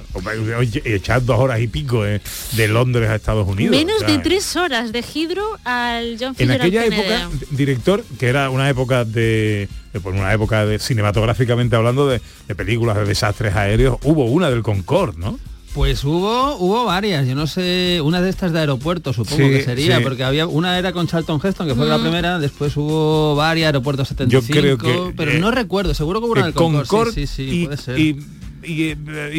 Oye, 0.58 0.82
echar 0.84 1.24
dos 1.24 1.38
horas 1.38 1.60
y 1.60 1.68
pico 1.68 2.04
eh, 2.04 2.20
de 2.52 2.68
Londres 2.68 3.08
a 3.08 3.14
Estados 3.14 3.46
Unidos. 3.46 3.76
Menos 3.76 3.96
o 3.96 4.00
sea, 4.00 4.08
de 4.08 4.18
tres 4.18 4.56
horas 4.56 4.90
de 4.92 4.98
Heathrow 5.02 5.46
al 5.64 6.16
John 6.18 6.28
En 6.30 6.34
Fitzgerald 6.34 6.60
aquella 6.62 6.82
Kennedy. 6.84 7.02
época, 7.02 7.46
director, 7.52 8.04
que 8.18 8.31
era 8.32 8.50
una 8.50 8.68
época 8.68 9.04
de, 9.04 9.68
de, 9.92 10.00
pues, 10.00 10.14
una 10.18 10.32
época 10.32 10.64
de 10.66 10.78
cinematográficamente 10.78 11.76
hablando 11.76 12.08
de, 12.08 12.20
de 12.48 12.54
películas 12.54 12.96
de 12.96 13.04
desastres 13.04 13.54
aéreos, 13.54 13.98
hubo 14.04 14.24
una 14.24 14.48
del 14.50 14.62
Concorde, 14.62 15.18
¿no? 15.18 15.38
Pues 15.74 16.04
hubo, 16.04 16.56
hubo 16.56 16.84
varias, 16.84 17.26
yo 17.26 17.34
no 17.34 17.46
sé, 17.46 18.00
una 18.04 18.20
de 18.20 18.28
estas 18.28 18.52
de 18.52 18.58
aeropuertos 18.60 19.16
supongo 19.16 19.36
Sí, 19.44 19.50
que 19.50 19.62
sería, 19.62 19.98
sí. 19.98 20.02
porque 20.02 20.22
había 20.22 20.46
una 20.46 20.78
era 20.78 20.92
con 20.92 21.06
Charlton 21.06 21.40
Heston, 21.42 21.66
que 21.66 21.74
fue 21.74 21.86
la 21.86 21.96
Mm. 21.96 22.02
primera, 22.02 22.38
después 22.38 22.76
hubo 22.76 23.34
varias, 23.36 23.66
aeropuertos 23.68 24.08
75, 24.08 24.52
creo 24.60 24.76
que, 24.78 25.14
pero 25.16 25.30
eh, 25.32 25.38
no 25.38 25.50
recuerdo, 25.50 25.94
seguro 25.94 26.20
que 26.20 26.26
hubo 26.26 26.32
una 26.32 26.40
Eh, 26.42 26.44
del 26.44 26.52
Concorde, 26.54 26.86
Concorde 26.88 27.12
sí, 27.12 27.26
sí, 27.26 27.48
sí, 27.48 27.62
y, 27.62 27.64
puede 27.66 27.76
ser. 27.78 27.98
y- 27.98 28.16
y, 28.64 28.90
eh, 28.90 28.96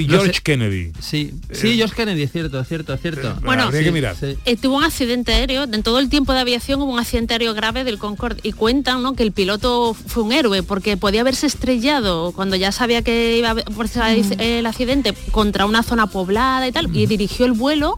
No 0.08 0.14
George 0.14 0.34
sé. 0.36 0.42
Kennedy. 0.42 0.92
Sí, 1.00 1.34
sí, 1.52 1.76
George 1.78 1.96
Kennedy, 1.96 2.24
es 2.24 2.32
cierto, 2.32 2.60
es 2.60 2.68
cierto, 2.68 2.94
es 2.94 3.02
cierto. 3.02 3.38
Bueno, 3.44 3.64
habría 3.64 3.84
que 3.84 3.92
mirar. 3.92 4.16
sí. 4.20 4.38
Eh, 4.46 4.58
tuvo 4.58 4.78
un 4.78 4.84
accidente 4.84 5.34
aéreo, 5.34 5.64
en 5.64 5.84
todo 5.84 6.00
el 6.00 6.10
tiempo 6.10 6.34
de 6.34 6.40
aviación 6.40 6.82
hubo 6.82 6.92
un 6.94 7.00
accidente 7.00 7.34
aéreo 7.34 7.54
grave 7.54 7.84
del 7.84 7.98
Concorde 7.98 8.40
y 8.44 8.52
cuentan 8.54 9.02
¿no? 9.04 9.14
que 9.16 9.24
el 9.24 9.32
piloto 9.32 9.94
fue 9.94 10.24
un 10.24 10.32
héroe 10.32 10.64
porque 10.64 10.98
podía 10.98 11.22
haberse 11.22 11.48
estrellado 11.48 12.32
cuando 12.34 12.56
ya 12.56 12.72
sabía 12.72 13.02
que 13.02 13.38
iba 13.38 13.50
a 13.50 13.52
haber- 13.52 13.66
por 13.66 13.86
el 13.86 14.42
el 14.42 14.66
accidente 14.66 15.14
contra 15.32 15.66
una 15.66 15.84
zona 15.84 16.08
poblada 16.08 16.68
y 16.68 16.72
tal 16.72 16.96
y 16.96 17.06
dirigió 17.06 17.46
el 17.46 17.52
vuelo 17.54 17.98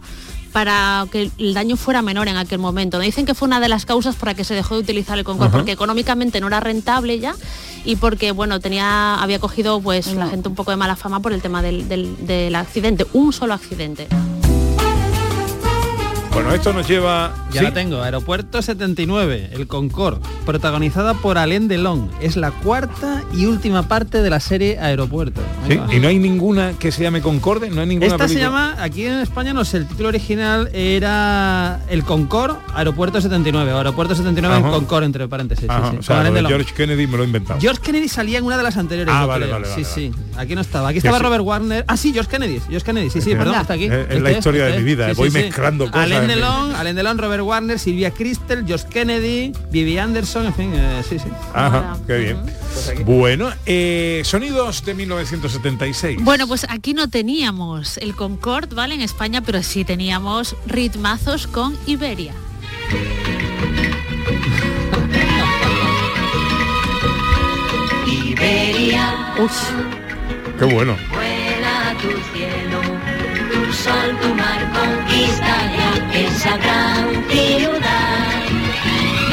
para 0.56 1.06
que 1.12 1.30
el 1.38 1.54
daño 1.54 1.76
fuera 1.76 2.02
menor 2.02 2.30
en 2.30 2.38
aquel 2.38 2.60
momento. 2.60 2.98
Me 2.98 3.04
dicen 3.04 3.26
que 3.26 3.34
fue 3.34 3.46
una 3.46 3.60
de 3.60 3.68
las 3.68 3.86
causas 3.86 4.16
por 4.16 4.30
la 4.30 4.36
que 4.36 4.46
se 4.46 4.54
dejó 4.54 4.76
de 4.76 4.80
utilizar 4.80 5.18
el 5.18 5.26
Concorde, 5.26 5.50
porque 5.52 5.74
económicamente 5.74 6.40
no 6.40 6.48
era 6.48 6.62
rentable 6.62 7.20
ya 7.20 7.36
y 7.84 7.98
porque 7.98 8.32
bueno 8.32 8.62
tenía 8.62 9.16
había 9.16 9.38
cogido 9.40 9.82
pues 9.82 10.08
la 10.14 10.28
gente 10.30 10.48
un 10.48 10.56
poco 10.56 10.72
de 10.72 10.78
mala 10.78 10.96
fama 10.96 11.20
por 11.20 11.34
el 11.34 11.42
tema 11.42 11.62
del, 11.62 11.90
del- 11.90 12.16
del 12.26 12.56
accidente, 12.56 13.06
un 13.12 13.34
solo 13.34 13.54
accidente. 13.54 14.08
Bueno, 16.36 16.54
esto 16.54 16.74
nos 16.74 16.86
lleva... 16.86 17.34
Ya 17.54 17.62
¿sí? 17.62 17.66
la 17.68 17.74
tengo, 17.74 18.02
Aeropuerto 18.02 18.62
79, 18.62 19.52
el 19.54 19.68
Concorde, 19.68 20.20
protagonizada 20.46 21.14
por 21.14 21.38
Alain 21.38 21.70
Delon. 21.70 22.12
Es 22.22 22.36
la 22.36 22.52
cuarta 22.52 23.24
y 23.34 23.46
última 23.46 23.88
parte 23.88 24.22
de 24.22 24.30
la 24.30 24.42
serie 24.42 24.78
Aeropuerto. 24.78 25.40
Sí. 25.70 25.80
Y 25.94 26.00
no 26.02 26.10
hay 26.10 26.20
ninguna 26.20 26.74
que 26.78 26.92
se 26.92 27.04
llame 27.04 27.22
Concorde, 27.22 27.70
no 27.70 27.80
hay 27.80 27.88
ninguna 27.88 28.08
Esta 28.12 28.28
se 28.28 28.38
llama, 28.38 28.76
aquí 28.80 29.06
en 29.06 29.20
España 29.20 29.54
no 29.54 29.64
sé, 29.64 29.78
el 29.78 29.88
título 29.88 30.10
original 30.10 30.70
era 30.74 31.80
El 31.88 32.04
Concorde, 32.04 32.56
Aeropuerto 32.74 33.22
79, 33.22 33.72
o 33.72 33.78
Aeropuerto 33.78 34.14
79 34.14 34.58
en 34.58 34.64
Ajá. 34.66 34.74
Concorde, 34.74 35.06
entre 35.06 35.30
paréntesis. 35.30 35.70
sí, 35.70 35.98
o 36.00 36.04
sea, 36.04 36.22
lo 36.22 36.34
de. 36.34 36.44
George 36.44 36.74
Kennedy 36.76 37.08
me 37.08 37.16
lo 37.16 37.24
he 37.24 37.28
inventado. 37.28 37.62
George 37.62 37.82
Kennedy 37.82 38.10
salía 38.10 38.40
en 38.40 38.44
una 38.44 38.58
de 38.58 38.64
las 38.64 38.76
anteriores. 38.76 39.14
Ah, 39.16 39.26
vale, 39.26 39.46
creo. 39.46 39.62
vale, 39.62 39.68
Sí, 39.74 39.84
vale, 39.84 39.86
sí. 39.86 40.12
Aquí 40.36 40.54
no 40.54 40.60
estaba. 40.60 40.90
Aquí 40.90 40.98
estaba. 40.98 41.18
Robert 41.18 41.46
Warner. 41.46 41.86
Ah, 41.88 41.96
sí, 41.96 42.12
George 42.12 42.30
Kennedy. 42.30 42.60
George 42.68 42.86
Kennedy. 42.86 43.10
Sí, 43.10 43.22
sí, 43.22 43.34
perdón, 43.36 43.56
está 43.56 43.76
aquí. 43.76 43.86
Es- 43.86 44.22
la 44.22 44.32
historia 44.32 44.66
de 44.66 44.78
mi 44.80 44.84
vida, 44.84 45.14
voy 45.16 45.32
mezclando 45.32 45.90
cosas 45.90 46.25
Alain 46.26 46.40
Delon, 46.40 46.76
Alain 46.76 46.96
Delon, 46.96 47.18
Robert 47.18 47.44
Warner, 47.44 47.80
Silvia 47.80 48.12
Christel, 48.12 48.66
George 48.66 48.88
Kennedy, 48.90 49.54
Vivi 49.72 49.98
Anderson, 49.98 50.48
en 50.48 50.54
fin, 50.54 50.72
eh, 50.74 51.04
sí, 51.08 51.20
sí. 51.20 51.30
Ajá, 51.54 51.98
qué 52.08 52.18
bien. 52.18 52.38
Bueno, 53.06 53.50
eh, 53.66 54.22
sonidos 54.26 54.84
de 54.84 54.94
1976. 54.94 56.20
Bueno, 56.22 56.48
pues 56.48 56.66
aquí 56.70 56.94
no 56.94 57.10
teníamos 57.10 57.98
el 57.98 58.16
Concorde, 58.16 58.76
¿vale? 58.76 58.96
En 58.96 59.02
España, 59.02 59.42
pero 59.42 59.62
sí 59.64 59.86
teníamos 59.86 60.56
ritmazos 60.66 61.48
con 61.48 61.78
Iberia. 61.86 62.34
Iberia, 68.08 69.34
Qué 70.60 70.66
bueno. 70.66 70.96
vuela 71.12 71.90
a 71.90 71.94
tu 71.98 72.08
cielo, 72.34 72.82
tu 72.82 72.95
sol, 73.84 74.10
tu 74.22 74.30
mar 74.36 74.62
conquista 74.78 75.56
ya 75.78 75.92
esa 76.26 76.58
gran 76.58 77.08
ciudad. 77.30 78.42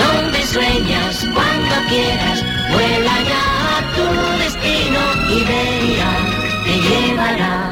Donde 0.02 0.40
sueñas 0.46 1.14
cuando 1.34 1.74
quieras, 1.88 2.38
vuela 2.72 3.14
ya 3.30 3.44
a 3.76 3.80
tu 3.96 4.06
destino, 4.42 5.00
Iberia 5.40 6.10
te 6.64 6.74
llevará. 6.86 7.71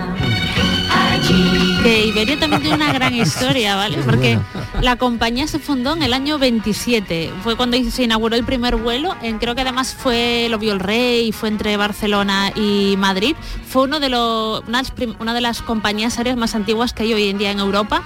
Que 1.83 2.07
Iberia 2.07 2.39
también 2.39 2.61
tiene 2.63 2.77
una 2.77 2.93
gran 2.93 3.15
historia, 3.15 3.77
¿vale? 3.77 3.99
Porque 4.05 4.39
la 4.83 4.97
compañía 4.97 5.47
se 5.47 5.59
fundó 5.59 5.93
en 5.95 6.03
el 6.03 6.13
año 6.13 6.39
27. 6.39 7.31
Fue 7.43 7.57
cuando 7.57 7.77
se 7.91 8.03
inauguró 8.05 8.37
el 8.37 8.45
primer 8.45 8.77
vuelo. 8.77 9.15
En, 9.23 9.39
creo 9.39 9.55
que 9.55 9.63
además 9.63 9.95
fue, 9.95 10.49
lo 10.51 10.59
vio 10.59 10.73
el 10.73 10.81
rey, 10.81 11.33
fue 11.33 11.49
entre 11.49 11.77
Barcelona 11.77 12.53
y 12.55 12.97
Madrid. 12.99 13.35
Fue 13.67 13.83
uno 13.85 13.99
de 14.01 14.09
los, 14.11 14.61
una, 14.69 14.79
de 14.79 14.83
las 14.83 14.91
prim- 14.91 15.15
una 15.21 15.33
de 15.35 15.41
las 15.41 15.63
compañías 15.63 16.19
aéreas 16.19 16.37
más 16.37 16.55
antiguas 16.55 16.93
que 16.93 17.05
hay 17.05 17.15
hoy 17.15 17.29
en 17.29 17.39
día 17.39 17.51
en 17.51 17.61
Europa. 17.61 18.03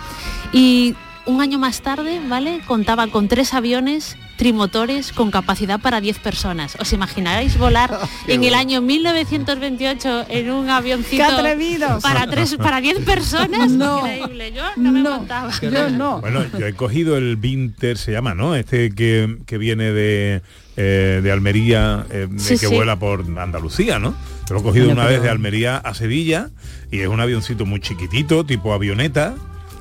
Y 0.53 0.95
un 1.27 1.41
año 1.41 1.59
más 1.59 1.81
tarde, 1.81 2.21
¿vale? 2.29 2.61
Contaba 2.67 3.07
con 3.09 3.29
tres 3.29 3.55
aviones 3.55 4.17
trimotores 4.37 5.13
con 5.13 5.31
capacidad 5.31 5.81
para 5.81 6.01
10 6.01 6.19
personas. 6.19 6.77
¿Os 6.81 6.93
imagináis 6.93 7.57
volar 7.59 7.99
en 8.29 8.45
el 8.45 8.55
año 8.55 8.81
1928 8.81 10.27
en 10.29 10.51
un 10.51 10.71
avioncito 10.71 11.17
¡Qué 11.17 11.23
atrevidos! 11.23 12.03
para 12.03 12.27
tres 12.31 12.57
para 12.57 12.81
10 12.81 13.01
personas? 13.05 13.71
No. 13.71 13.99
Increíble. 13.99 14.53
Yo 14.53 14.63
no 14.77 14.93
me 14.93 15.03
montaba. 15.03 15.51
Yo 15.61 15.91
no. 15.91 16.21
Bueno, 16.21 16.45
yo 16.59 16.67
he 16.67 16.75
cogido 16.75 17.17
el 17.17 17.37
Vinter, 17.37 17.99
se 17.99 18.13
llama, 18.13 18.35
¿no? 18.35 18.55
Este 18.57 18.91
que, 18.95 19.39
que 19.47 19.59
viene 19.59 19.93
de, 19.93 20.43
eh, 20.77 21.21
de 21.23 21.33
Almería, 21.33 22.07
eh, 22.11 22.29
Sí, 22.37 22.51
que 22.59 22.67
sí. 22.69 22.75
vuela 22.75 22.99
por 22.99 23.25
Andalucía, 23.39 23.99
¿no? 23.99 24.15
Lo 24.51 24.59
he 24.59 24.63
cogido 24.63 24.87
una 24.91 25.03
pero- 25.05 25.15
vez 25.15 25.23
de 25.23 25.31
Almería 25.31 25.77
a 25.79 25.95
Sevilla 25.95 26.51
y 26.91 27.01
es 27.01 27.09
un 27.09 27.21
avioncito 27.21 27.65
muy 27.67 27.81
chiquitito, 27.81 28.45
tipo 28.45 28.73
avioneta, 28.75 29.35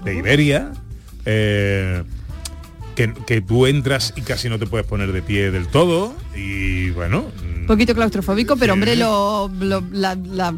de 0.04 0.16
Iberia. 0.16 0.72
eh, 1.26 2.04
que, 2.96 3.14
que 3.26 3.42
tú 3.42 3.66
entras 3.66 4.14
y 4.16 4.22
casi 4.22 4.50
no 4.50 4.60
te 4.60 4.68
puedes 4.68 4.86
poner 4.88 5.12
de 5.12 5.22
pie 5.22 5.52
del 5.52 5.68
todo 5.68 6.14
y 6.36 6.90
bueno 6.92 7.26
Un 7.44 7.66
poquito 7.68 7.94
claustrofóbico, 7.96 8.56
pero 8.58 8.74
hombre, 8.74 8.96
lo, 8.96 9.50
lo- 9.60 9.84
la, 9.92 10.16
la 10.16 10.54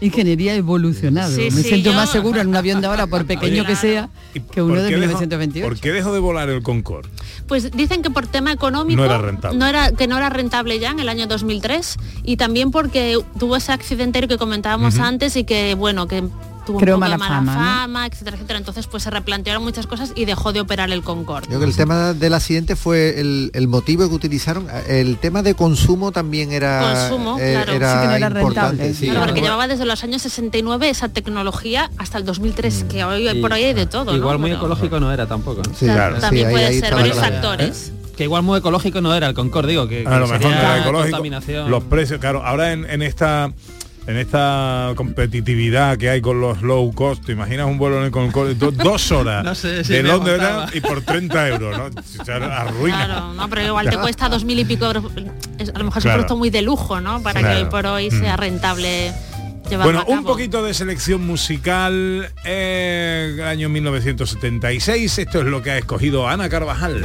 ingeniería 0.00 0.52
ha 0.52 0.54
evolucionado. 0.54 1.34
Sí, 1.34 1.42
Me 1.50 1.50
sí, 1.50 1.62
siento 1.64 1.90
yo- 1.90 1.96
más 1.96 2.10
seguro 2.10 2.40
en 2.40 2.48
un 2.48 2.56
avión 2.56 2.80
de 2.80 2.86
ahora, 2.86 3.06
por 3.06 3.26
pequeño 3.26 3.64
que 3.66 3.74
sea, 3.76 4.08
que 4.52 4.62
uno 4.62 4.74
¿por 4.74 4.82
de 4.82 4.88
qué 4.90 4.94
dejó- 4.96 5.00
1928. 5.00 5.68
¿Por 5.68 5.80
qué 5.80 5.92
dejó 5.92 6.12
de 6.12 6.18
volar 6.20 6.48
el 6.48 6.62
Concorde? 6.62 7.08
Pues 7.48 7.70
dicen 7.72 8.02
que 8.02 8.10
por 8.10 8.26
tema 8.26 8.52
económico 8.52 8.98
No 9.00 9.04
era 9.06 9.18
rentable. 9.18 9.58
no 9.58 9.66
era- 9.66 9.92
que 9.92 10.06
no 10.06 10.16
era 10.16 10.28
rentable 10.28 10.78
ya 10.78 10.90
en 10.90 11.00
el 11.00 11.08
año 11.08 11.26
2003 11.26 11.96
y 12.22 12.36
también 12.36 12.70
porque 12.70 13.18
tuvo 13.38 13.56
ese 13.56 13.72
accidente 13.72 14.26
que 14.28 14.38
comentábamos 14.38 14.98
antes 14.98 15.34
y 15.36 15.44
que 15.44 15.74
bueno 15.74 16.06
que 16.06 16.22
tuvo 16.68 16.78
Creó 16.78 16.96
un 16.96 17.00
poco 17.00 17.10
mala 17.18 17.36
de 17.40 17.46
mala 17.46 17.52
fama, 17.52 18.06
etcétera, 18.06 18.36
etcétera. 18.36 18.58
Entonces 18.58 18.86
pues 18.86 19.02
se 19.02 19.10
replantearon 19.10 19.62
muchas 19.62 19.86
cosas 19.86 20.12
y 20.14 20.24
dejó 20.26 20.52
de 20.52 20.60
operar 20.60 20.90
el 20.90 21.02
Concorde. 21.02 21.46
Yo 21.46 21.58
creo 21.58 21.60
que 21.60 21.66
el 21.66 21.76
tema 21.76 22.12
del 22.14 22.34
accidente 22.34 22.76
fue 22.76 23.18
el, 23.20 23.50
el 23.54 23.68
motivo 23.68 24.08
que 24.08 24.14
utilizaron. 24.14 24.66
El 24.86 25.16
tema 25.18 25.42
de 25.42 25.54
consumo 25.54 26.12
también 26.12 26.52
era, 26.52 26.94
Consumo, 27.08 27.36
eh, 27.40 27.52
claro. 27.54 27.72
era 27.72 27.92
Sí 27.92 27.98
que 28.00 28.06
no 28.06 28.14
era 28.14 28.26
importante. 28.28 28.70
rentable. 28.82 28.94
sí. 28.94 29.06
Claro, 29.08 29.26
porque 29.26 29.40
llevaba 29.40 29.66
desde 29.68 29.84
los 29.86 30.04
años 30.04 30.22
69 30.22 30.90
esa 30.90 31.08
tecnología 31.08 31.90
hasta 31.98 32.18
el 32.18 32.24
2003, 32.24 32.84
que 32.88 33.04
hoy 33.04 33.40
por 33.40 33.52
hoy 33.52 33.64
hay 33.64 33.74
de 33.74 33.86
todo, 33.86 34.14
Igual 34.14 34.34
¿no? 34.34 34.38
muy 34.40 34.50
Pero- 34.50 34.60
ecológico 34.60 35.00
no 35.00 35.12
era 35.12 35.26
tampoco. 35.26 35.62
Sí, 35.78 35.86
claro. 35.86 36.18
También 36.18 36.44
Sí, 36.44 36.48
ahí- 36.48 36.52
puede 36.54 36.66
ahí 36.66 36.80
ser 36.80 36.94
varios 36.94 37.16
claro. 37.16 37.32
factores. 37.34 37.92
Que 38.16 38.24
igual 38.24 38.42
muy 38.42 38.58
ecológico 38.58 39.00
no 39.00 39.14
era 39.14 39.28
el 39.28 39.34
Concorde, 39.34 39.68
digo, 39.70 39.86
que, 39.86 40.02
que 40.02 40.08
a 40.08 40.18
lo 40.18 40.26
mejor 40.26 40.40
no 40.42 40.50
era 40.50 40.78
ecológico 40.80 41.02
contaminación. 41.12 41.70
los 41.70 41.84
precios 41.84 42.18
claro 42.20 42.44
ahora 42.44 42.72
en, 42.72 42.84
en 42.90 43.00
esta 43.02 43.52
en 44.08 44.16
esta 44.16 44.92
competitividad 44.96 45.96
que 45.98 46.08
hay 46.10 46.20
con 46.22 46.40
los 46.40 46.62
low 46.62 46.92
cost 46.94 47.24
te 47.26 47.32
imaginas 47.32 47.66
un 47.66 47.76
vuelo 47.78 47.98
en 47.98 48.04
el 48.06 48.10
Concorde 48.10 48.54
do- 48.54 48.72
dos 48.72 49.12
horas 49.12 49.44
No 49.44 49.54
sé 49.54 49.84
si 49.84 49.92
de 49.92 50.02
Londres 50.02 50.40
y 50.72 50.80
por 50.80 51.02
30 51.02 51.48
euros 51.50 51.76
¿no? 51.78 51.84
O 52.20 52.24
sea, 52.24 52.36
arruina 52.36 53.04
Claro, 53.04 53.34
no, 53.34 53.48
pero 53.50 53.62
igual 53.66 53.88
te 53.90 53.98
cuesta 53.98 54.28
dos 54.28 54.44
mil 54.44 54.58
y 54.58 54.64
pico 54.64 54.86
euros. 54.86 55.04
A 55.04 55.78
lo 55.78 55.84
mejor 55.84 55.98
es 55.98 56.04
un 56.04 56.08
Claro. 56.08 56.14
producto 56.16 56.36
muy 56.36 56.48
de 56.50 56.62
lujo, 56.62 57.00
¿no? 57.00 57.22
Para 57.22 57.40
Claro. 57.40 57.54
que 57.58 57.62
hoy 57.64 57.70
por 57.70 57.86
hoy 57.86 58.10
Mm. 58.10 58.20
sea 58.20 58.36
rentable 58.36 59.12
bueno 59.76 60.02
un 60.08 60.24
poquito 60.24 60.64
de 60.64 60.72
selección 60.72 61.26
musical 61.26 62.32
eh, 62.46 63.38
año 63.44 63.68
1976 63.68 65.18
esto 65.18 65.40
es 65.40 65.44
lo 65.46 65.60
que 65.62 65.72
ha 65.72 65.76
escogido 65.76 66.26
Ana 66.26 66.48
Carvajal 66.48 67.04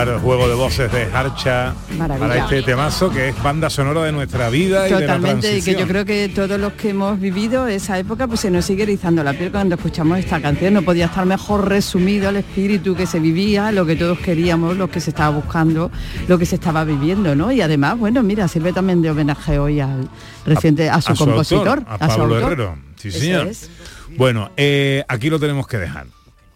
espectacular 0.00 0.08
el 0.08 0.18
juego 0.18 0.48
de 0.48 0.54
voces 0.54 0.92
de 0.92 1.04
Harcha 1.12 1.74
Maravilla. 1.98 2.28
para 2.28 2.44
este 2.44 2.62
temazo 2.62 3.10
que 3.10 3.28
es 3.28 3.42
banda 3.42 3.70
sonora 3.70 4.04
de 4.04 4.12
nuestra 4.12 4.48
vida 4.48 4.88
y 4.88 4.92
de 4.92 5.00
la 5.00 5.06
Totalmente, 5.06 5.48
y 5.48 5.62
que 5.62 5.74
transición. 5.74 5.80
yo 5.80 5.86
creo 5.88 6.04
que 6.04 6.28
todos 6.28 6.60
los 6.60 6.72
que 6.74 6.90
hemos 6.90 7.20
vivido 7.20 7.66
esa 7.66 7.98
época, 7.98 8.26
pues 8.26 8.40
se 8.40 8.50
nos 8.50 8.64
sigue 8.64 8.84
erizando 8.84 9.22
la 9.22 9.32
piel 9.32 9.50
cuando 9.50 9.74
escuchamos 9.74 10.18
esta 10.18 10.40
canción. 10.40 10.74
No 10.74 10.82
podía 10.82 11.06
estar 11.06 11.26
mejor 11.26 11.68
resumido 11.68 12.30
el 12.30 12.36
espíritu 12.36 12.94
que 12.94 13.06
se 13.06 13.20
vivía, 13.20 13.72
lo 13.72 13.86
que 13.86 13.96
todos 13.96 14.18
queríamos, 14.18 14.76
lo 14.76 14.90
que 14.90 15.00
se 15.00 15.10
estaba 15.10 15.30
buscando, 15.36 15.90
lo 16.28 16.38
que 16.38 16.46
se 16.46 16.56
estaba 16.56 16.84
viviendo, 16.84 17.34
¿no? 17.34 17.52
Y 17.52 17.60
además, 17.60 17.98
bueno, 17.98 18.22
mira, 18.22 18.48
sirve 18.48 18.72
también 18.72 19.02
de 19.02 19.10
homenaje 19.10 19.58
hoy 19.58 19.80
al 19.80 20.08
reciente, 20.46 20.88
a, 20.88 21.00
su 21.00 21.14
compositor, 21.14 21.78
autor, 21.78 21.84
a 21.88 21.94
a 21.94 22.10
su 22.10 22.18
Pablo 22.18 22.34
autor. 22.36 22.52
Herrero. 22.52 22.78
Sí, 22.96 23.10
señor. 23.10 23.46
es. 23.48 23.70
Bueno, 24.16 24.50
eh, 24.56 25.04
aquí 25.08 25.30
lo 25.30 25.38
tenemos 25.38 25.66
que 25.66 25.78
dejar. 25.78 26.06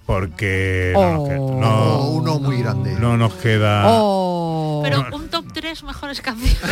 Porque 0.07 0.92
no, 0.94 1.12
nos 1.16 1.28
queda, 1.28 1.38
no- 1.38 1.94
Oh, 1.96 2.09
uno 2.11 2.38
muy 2.38 2.59
grande. 2.62 2.92
no 3.00 3.16
nos 3.16 3.32
queda. 3.34 3.84
Oh. 3.86 4.80
Pero 4.84 5.07
un 5.12 5.28
top 5.30 5.46
3 5.52 5.82
mejores 5.82 6.20
canciones. 6.20 6.59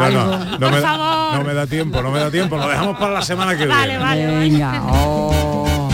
No, 0.00 0.10
no, 0.10 0.44
no 0.44 0.58
Por 0.58 0.70
me, 0.70 0.80
da, 0.80 0.88
favor. 0.88 1.38
no 1.38 1.44
me 1.44 1.54
da 1.54 1.66
tiempo, 1.66 2.02
no 2.02 2.10
me 2.10 2.20
da 2.20 2.30
tiempo. 2.30 2.56
Lo 2.56 2.68
dejamos 2.68 2.96
para 2.98 3.12
la 3.14 3.22
semana 3.22 3.56
que 3.56 3.66
Vale, 3.66 3.86
viene. 3.98 3.98
vale, 4.04 4.26
vale. 4.26 4.38
Venga, 4.38 4.82
oh. 4.90 5.88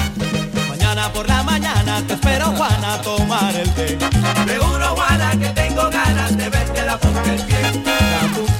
Mañana 0.69 1.13
por 1.13 1.27
la 1.29 1.43
mañana 1.43 2.03
te 2.07 2.15
espero 2.15 2.47
Juana 2.47 2.95
a 2.95 3.03
tomar 3.03 3.55
el 3.55 3.69
té. 3.75 3.99
Seguro 4.47 4.87
Juana 4.97 5.31
que 5.33 5.49
tengo 5.49 5.91
ganas 5.91 6.37
de 6.37 6.49
verte 6.49 6.83
la 6.85 6.99
punta 6.99 7.23
del 7.23 7.43
pie. 7.43 7.57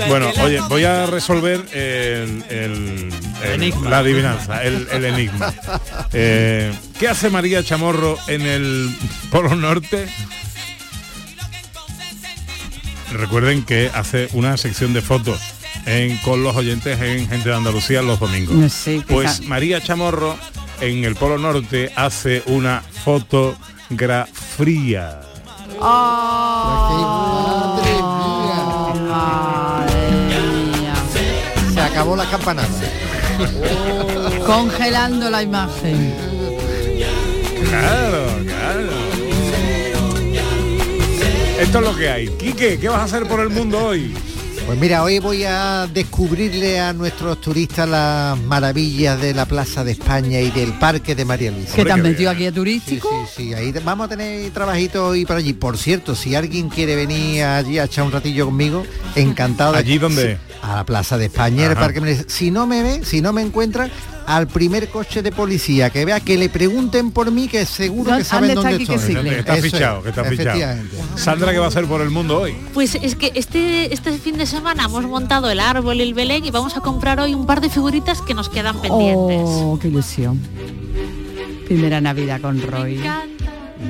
Bueno, 0.09 0.27
oye, 0.43 0.61
voy 0.69 0.85
a 0.85 1.07
resolver 1.07 1.65
el- 1.73 2.45
el- 2.49 3.11
Enigma. 3.43 3.91
la 3.91 3.99
adivinanza, 3.99 4.63
el, 4.65 4.89
el 4.93 5.05
enigma. 5.05 5.53
Eh, 6.13 6.73
¿Qué 6.99 7.09
hace 7.09 7.29
María 7.31 7.63
Chamorro 7.63 8.17
en 8.29 8.43
el 8.43 8.97
Polo 9.31 9.55
Norte? 9.55 10.09
Recuerden 13.13 13.65
que 13.65 13.91
hace 13.95 14.29
una 14.33 14.57
sección 14.57 14.93
de 14.95 15.03
fotos 15.03 15.41
en- 15.85 16.17
con 16.19 16.43
los 16.43 16.57
oyentes 16.57 17.01
en 17.01 17.29
Gente 17.29 17.49
de 17.51 17.55
Andalucía 17.55 18.03
los 18.03 18.19
domingos. 18.21 18.55
No 18.57 18.69
sé, 18.69 19.03
qué 19.07 19.13
Pues 19.15 19.43
María 19.43 19.81
Chamorro 19.83 20.37
en 20.81 21.05
el 21.05 21.15
Polo 21.17 21.39
Norte 21.39 21.93
hace 21.97 22.43
una 22.47 22.83
fotografía. 23.05 25.21
Se 31.75 31.81
acabó 31.81 32.17
la 32.17 32.25
campanada. 32.31 32.69
Congelando 34.47 35.31
la 35.31 35.43
imagen. 35.43 36.15
Claro, 37.69 38.27
claro. 38.45 39.07
Esto 41.61 41.79
es 41.79 41.85
lo 41.85 41.97
que 41.97 42.11
hay. 42.11 42.29
Quique, 42.29 42.79
¿qué 42.79 42.89
vas 42.89 43.01
a 43.01 43.05
hacer 43.05 43.27
por 43.27 43.41
el 43.41 43.51
mundo 43.51 43.79
hoy? 43.79 44.15
Pues 44.67 44.81
mira, 44.81 45.05
hoy 45.05 45.21
voy 45.21 45.45
a 45.45 45.87
descubrirle 45.87 46.81
a 46.81 46.93
nuestros 46.93 47.41
turistas 47.41 47.89
las 47.89 48.37
maravillas 48.37 49.21
de 49.21 49.33
la 49.33 49.47
Plaza 49.47 49.85
de 49.85 49.93
España 49.93 50.41
y 50.41 50.51
del 50.51 50.73
Parque 50.73 51.15
de 51.15 51.25
María 51.25 51.53
Luisa. 51.53 51.77
¿Qué 51.77 51.85
te 51.85 51.93
has 51.93 51.99
metido 51.99 52.31
aquí 52.33 52.47
a 52.47 52.53
turístico? 52.53 53.09
Sí, 53.33 53.45
sí, 53.45 53.55
ahí 53.55 53.73
te- 53.73 53.79
vamos 53.79 54.07
a 54.07 54.09
tener 54.09 54.51
trabajito 54.51 55.07
hoy 55.07 55.25
por 55.25 55.37
allí. 55.37 55.53
Por 55.53 55.79
cierto, 55.79 56.17
si 56.17 56.35
alguien 56.35 56.69
quiere 56.69 56.97
venir 56.97 57.45
allí 57.45 57.79
a 57.79 57.85
echar 57.85 58.05
un 58.07 58.11
ratillo 58.11 58.47
conmigo, 58.47 58.85
encantado. 59.15 59.71
de- 59.73 59.79
¿Allí 59.79 59.99
dónde? 59.99 60.35
Sí, 60.35 60.57
a 60.63 60.75
la 60.77 60.85
Plaza 60.85 61.17
de 61.17 61.27
España, 61.27 61.67
el. 61.67 61.75
Parque 61.77 61.95
de 61.95 62.01
María 62.01 62.15
Luisa. 62.17 62.29
Si 62.37 62.51
no 62.51 62.67
me 62.67 62.83
ve, 62.83 63.05
si 63.05 63.21
no 63.21 63.33
me 63.33 63.43
encuentra, 63.43 63.89
al 64.27 64.49
primer 64.49 64.89
coche 64.89 65.23
de 65.23 65.31
policía 65.31 65.91
que 65.91 66.05
vea 66.05 66.21
que 66.21 66.37
le 66.37 66.49
pregunten 66.49 67.13
por 67.13 67.31
mí, 67.31 67.49
que 67.49 67.65
seguro 67.65 68.05
que 68.05 68.11
¿Dónde 68.11 68.25
saben 68.25 68.55
dónde 68.55 68.83
estoy. 68.83 69.15
Que 69.15 69.39
está 69.39 69.57
Eso 69.57 69.67
es, 69.67 69.73
fichado, 69.73 70.03
que 70.03 70.09
está 70.11 70.25
fichado. 70.25 70.61
Sandra, 71.15 71.53
¿qué 71.53 71.59
va 71.59 71.67
a 71.67 71.69
hacer 71.69 71.87
por 71.87 72.01
el 72.01 72.11
mundo 72.11 72.41
hoy? 72.41 72.55
Pues 72.75 72.97
es 72.97 73.15
que 73.15 73.33
este, 73.35 73.95
este 73.95 74.13
fin 74.19 74.37
de 74.37 74.47
semana 74.47 74.85
hemos 74.85 75.05
montado 75.05 75.49
el 75.51 75.61
árbol 75.61 75.97
y 75.97 76.03
el 76.03 76.15
Belén 76.15 76.45
y 76.45 76.51
vamos 76.51 76.77
a 76.77 76.81
comprar 76.81 77.21
hoy 77.21 77.35
un 77.35 77.47
par 77.47 77.61
de 77.61 77.71
figuritas 77.71 78.21
que 78.21 78.35
nos 78.35 78.49
quedan 78.49 78.81
pendientes. 78.81 79.41
Oh, 79.43 79.79
qué 79.81 79.89
ilusión. 79.89 80.41
Primera 81.67 82.01
Navidad 82.01 82.41
con 82.41 82.61
Roy. 82.61 83.01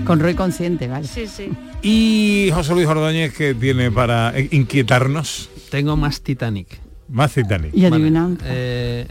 Con 0.04 0.20
Roy 0.20 0.34
consciente, 0.34 0.88
¿vale? 0.88 1.06
Sí, 1.06 1.26
sí. 1.26 1.50
Y 1.82 2.50
José 2.52 2.74
Luis 2.74 2.86
Ordóñez, 2.86 3.32
que 3.32 3.54
tiene 3.54 3.90
para 3.90 4.34
inquietarnos? 4.50 5.48
Tengo 5.70 5.96
más 5.96 6.20
Titanic. 6.20 6.85
Más 7.08 7.32
Titanic. 7.32 7.72
Y 7.74 7.84
adivinanza. 7.84 8.44
Eh, 8.48 9.06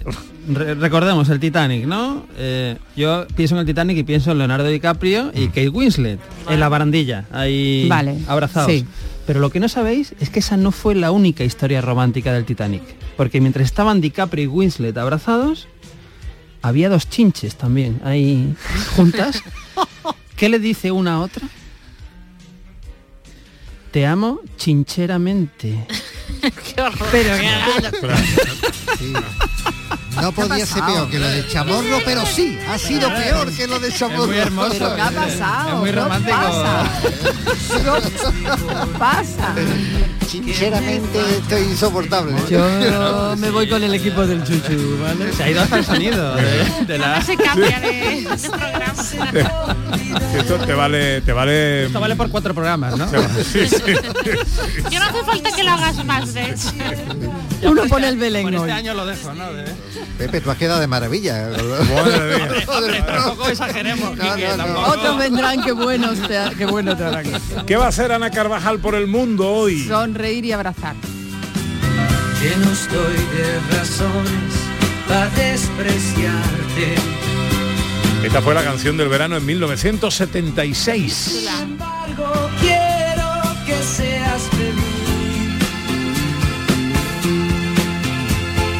re- 0.50 0.76
recordemos 0.76 1.30
el 1.30 1.40
Titanic, 1.40 1.86
¿no? 1.86 2.26
Eh, 2.38 2.78
yo 2.96 3.26
pienso 3.36 3.56
en 3.56 3.62
el 3.62 3.66
Titanic 3.66 3.98
y 3.98 4.04
pienso 4.04 4.32
en 4.32 4.38
Leonardo 4.40 4.68
DiCaprio 4.68 5.32
y 5.34 5.48
Kate 5.48 5.70
Winslet 5.70 6.20
en 6.50 6.60
la 6.60 6.68
barandilla, 6.70 7.26
ahí 7.32 7.88
Vale, 7.90 8.18
abrazados. 8.28 8.70
sí. 8.72 8.86
Pero 9.26 9.40
lo 9.40 9.50
que 9.50 9.60
no 9.60 9.70
sabéis 9.70 10.14
es 10.20 10.30
que 10.30 10.40
esa 10.40 10.56
no 10.58 10.72
fue 10.72 10.94
la 10.94 11.12
única 11.12 11.44
historia 11.44 11.82
romántica 11.82 12.32
del 12.34 12.46
Titanic, 12.46 12.84
porque 13.18 13.40
mientras 13.42 13.66
estaban 13.66 14.02
DiCaprio 14.02 14.44
y 14.44 14.48
Winslet 14.48 14.96
abrazados, 14.98 15.68
había 16.62 16.90
dos 16.90 17.10
chinches 17.10 17.56
también 17.56 18.02
ahí 18.04 18.54
juntas. 18.96 19.42
¿Qué 20.36 20.50
le 20.50 20.60
dice 20.60 20.92
una 20.92 21.14
a 21.16 21.20
otra? 21.22 21.48
Te 23.96 24.06
amo 24.06 24.42
chincheramente. 24.58 25.88
Qué 26.42 26.82
horror. 26.82 27.08
Pero 27.14 27.38
Sí. 29.00 29.14
No 30.22 30.32
podía 30.32 30.66
ser 30.66 30.84
peor 30.84 31.10
que 31.10 31.20
lo 31.20 31.28
de 31.28 31.48
Chamorro, 31.48 32.00
pero 32.06 32.26
sí, 32.26 32.58
ha 32.70 32.78
sido 32.78 33.10
peor 33.14 33.52
que 33.52 33.68
lo 33.68 33.80
de 33.80 33.92
Chamorro. 33.94 34.28
muy 34.28 34.38
hermoso. 34.38 34.70
¿Pero 34.72 34.96
qué 34.96 35.02
ha 35.02 35.12
pasado? 35.12 35.70
Es 35.70 35.76
muy 35.76 35.90
¿Qué 35.92 35.96
romántico. 35.96 36.38
pasa? 36.38 36.84
¿Qué 38.92 39.00
pasa? 39.00 39.56
Sinceramente 40.28 41.20
estoy 41.38 41.62
insoportable. 41.64 42.36
Yo 42.50 43.36
me 43.38 43.50
voy 43.52 43.70
con 43.70 43.84
el 43.84 43.94
equipo 43.94 44.26
del 44.26 44.44
Chuchu, 44.44 44.98
¿vale? 45.02 45.32
Se 45.34 45.44
ha 45.44 45.50
ido 45.52 45.62
hasta 45.62 45.78
el 45.78 45.86
sonido 45.86 46.36
de, 46.36 46.66
de 46.88 46.98
la... 46.98 47.22
Se 47.22 47.38
cambia 47.38 47.80
de, 47.80 48.22
de 48.22 48.50
programa. 48.50 49.04
Esto 50.38 50.56
te 50.58 50.74
vale, 50.74 51.22
te 51.22 51.32
vale. 51.34 51.86
Esto 51.86 52.00
vale 52.00 52.16
por 52.16 52.30
cuatro 52.30 52.54
programas, 52.54 52.98
¿no? 52.98 53.08
Sí, 53.44 53.68
sí. 53.68 53.78
Yo 54.90 55.00
no 55.00 55.06
hace 55.06 55.24
falta 55.26 55.52
que 55.52 55.64
lo 55.64 55.72
hagas 55.72 56.04
más, 56.06 56.34
de 56.34 56.50
hecho. 56.50 56.70
Uno 57.64 57.84
pone 57.88 58.10
el 58.10 58.18
Belén 58.18 58.44
Por 58.44 58.54
hoy. 58.56 58.60
este 58.62 58.72
año 58.74 58.94
lo 58.94 59.06
dejo, 59.06 59.34
¿no? 59.34 59.54
De- 59.54 59.66
Pepe, 60.18 60.40
tú 60.42 60.50
has 60.52 60.58
quedado 60.58 60.80
de 60.80 60.88
maravilla. 60.88 61.50
Madre 61.94 62.38
mía. 62.38 62.64
Hombre, 62.68 63.02
tampoco 63.02 63.48
exageremos, 63.50 64.12
Quique, 64.12 64.48
tampoco. 64.56 64.90
Otros 64.92 65.18
vendrán, 65.18 65.62
qué 65.64 65.72
buenos 65.74 66.20
te, 66.28 66.38
ha- 66.38 66.52
qué 66.52 66.66
bueno 66.66 66.96
te 66.96 67.04
harán. 67.04 67.26
¿Qué 67.68 67.76
va 67.76 67.86
a 67.86 67.90
hacer 67.90 68.12
Ana 68.12 68.30
Carvajal 68.32 68.80
por 68.80 68.96
el 68.96 69.08
mundo 69.08 69.52
hoy? 69.52 69.86
Sonreír 69.88 70.46
y 70.46 70.52
abrazar. 70.54 70.96
Lleno 72.42 72.72
estoy 72.72 73.16
de 73.38 73.60
razones 73.78 74.54
para 75.08 75.28
despreciarte. 75.30 76.96
Esta 78.24 78.42
fue 78.42 78.54
la 78.56 78.64
canción 78.64 78.98
del 78.98 79.08
verano 79.10 79.36
en 79.38 79.46
1976. 79.46 81.14
Sin 81.14 81.48
embargo, 81.62 82.50
quiero 82.60 83.32
que 83.66 83.76
seas 83.84 84.42
feliz. 84.52 84.76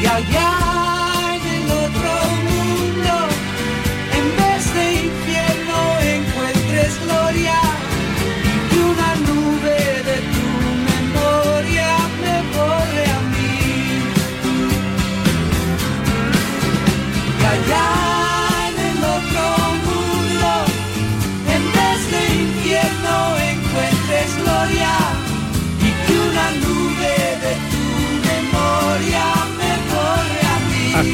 Y 0.02 0.06
allá 0.06 0.65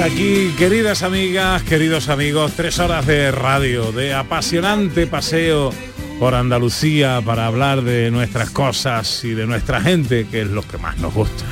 Aquí, 0.03 0.53
queridas 0.59 1.05
amigas, 1.05 1.63
queridos 1.63 2.09
amigos, 2.09 2.55
tres 2.57 2.81
horas 2.81 3.07
de 3.07 3.31
radio, 3.31 3.93
de 3.93 4.13
apasionante 4.13 5.07
paseo 5.07 5.73
por 6.19 6.35
Andalucía 6.35 7.23
para 7.25 7.47
hablar 7.47 7.83
de 7.83 8.11
nuestras 8.11 8.51
cosas 8.51 9.23
y 9.23 9.31
de 9.35 9.47
nuestra 9.47 9.81
gente, 9.81 10.27
que 10.29 10.43
es 10.43 10.49
lo 10.49 10.67
que 10.67 10.77
más 10.77 10.97
nos 10.99 11.15
gusta. 11.15 11.45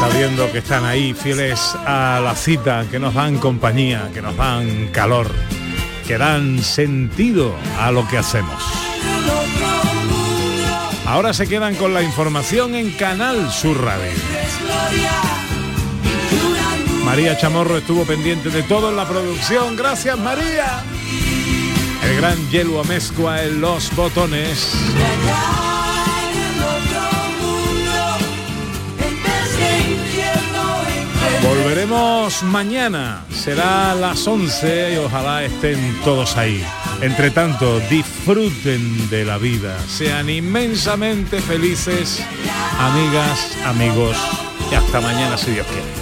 Sabiendo 0.00 0.50
que 0.50 0.58
están 0.58 0.86
ahí 0.86 1.12
fieles 1.12 1.74
a 1.84 2.22
la 2.24 2.34
cita, 2.36 2.86
que 2.90 2.98
nos 2.98 3.12
dan 3.12 3.36
compañía, 3.36 4.08
que 4.14 4.22
nos 4.22 4.34
dan 4.34 4.88
calor, 4.92 5.30
que 6.06 6.16
dan 6.16 6.62
sentido 6.62 7.54
a 7.78 7.92
lo 7.92 8.08
que 8.08 8.16
hacemos. 8.16 8.62
Ahora 11.04 11.34
se 11.34 11.46
quedan 11.46 11.74
con 11.74 11.92
la 11.92 12.02
información 12.02 12.76
en 12.76 12.92
Canal 12.92 13.52
Sur 13.52 13.84
Radio. 13.84 14.10
María 17.04 17.36
Chamorro 17.36 17.76
estuvo 17.78 18.04
pendiente 18.04 18.50
de 18.50 18.62
todo 18.62 18.90
en 18.90 18.96
la 18.96 19.06
producción. 19.06 19.76
Gracias 19.76 20.18
María. 20.18 20.82
El 22.04 22.16
gran 22.16 22.50
Yelu 22.50 22.78
Amezcua 22.78 23.42
en 23.42 23.60
los 23.60 23.94
botones. 23.94 24.72
Volveremos 31.42 32.42
mañana. 32.44 33.24
Será 33.30 33.94
las 33.94 34.26
11 34.26 34.94
y 34.94 34.96
ojalá 34.98 35.44
estén 35.44 35.78
todos 36.04 36.36
ahí. 36.36 36.64
Entre 37.00 37.30
tanto, 37.30 37.80
disfruten 37.90 39.10
de 39.10 39.24
la 39.24 39.38
vida. 39.38 39.76
Sean 39.88 40.30
inmensamente 40.30 41.40
felices, 41.40 42.24
amigas, 42.78 43.56
amigos. 43.66 44.16
Y 44.70 44.74
hasta 44.74 45.00
mañana 45.00 45.36
si 45.36 45.50
Dios 45.50 45.66
quiere. 45.66 46.01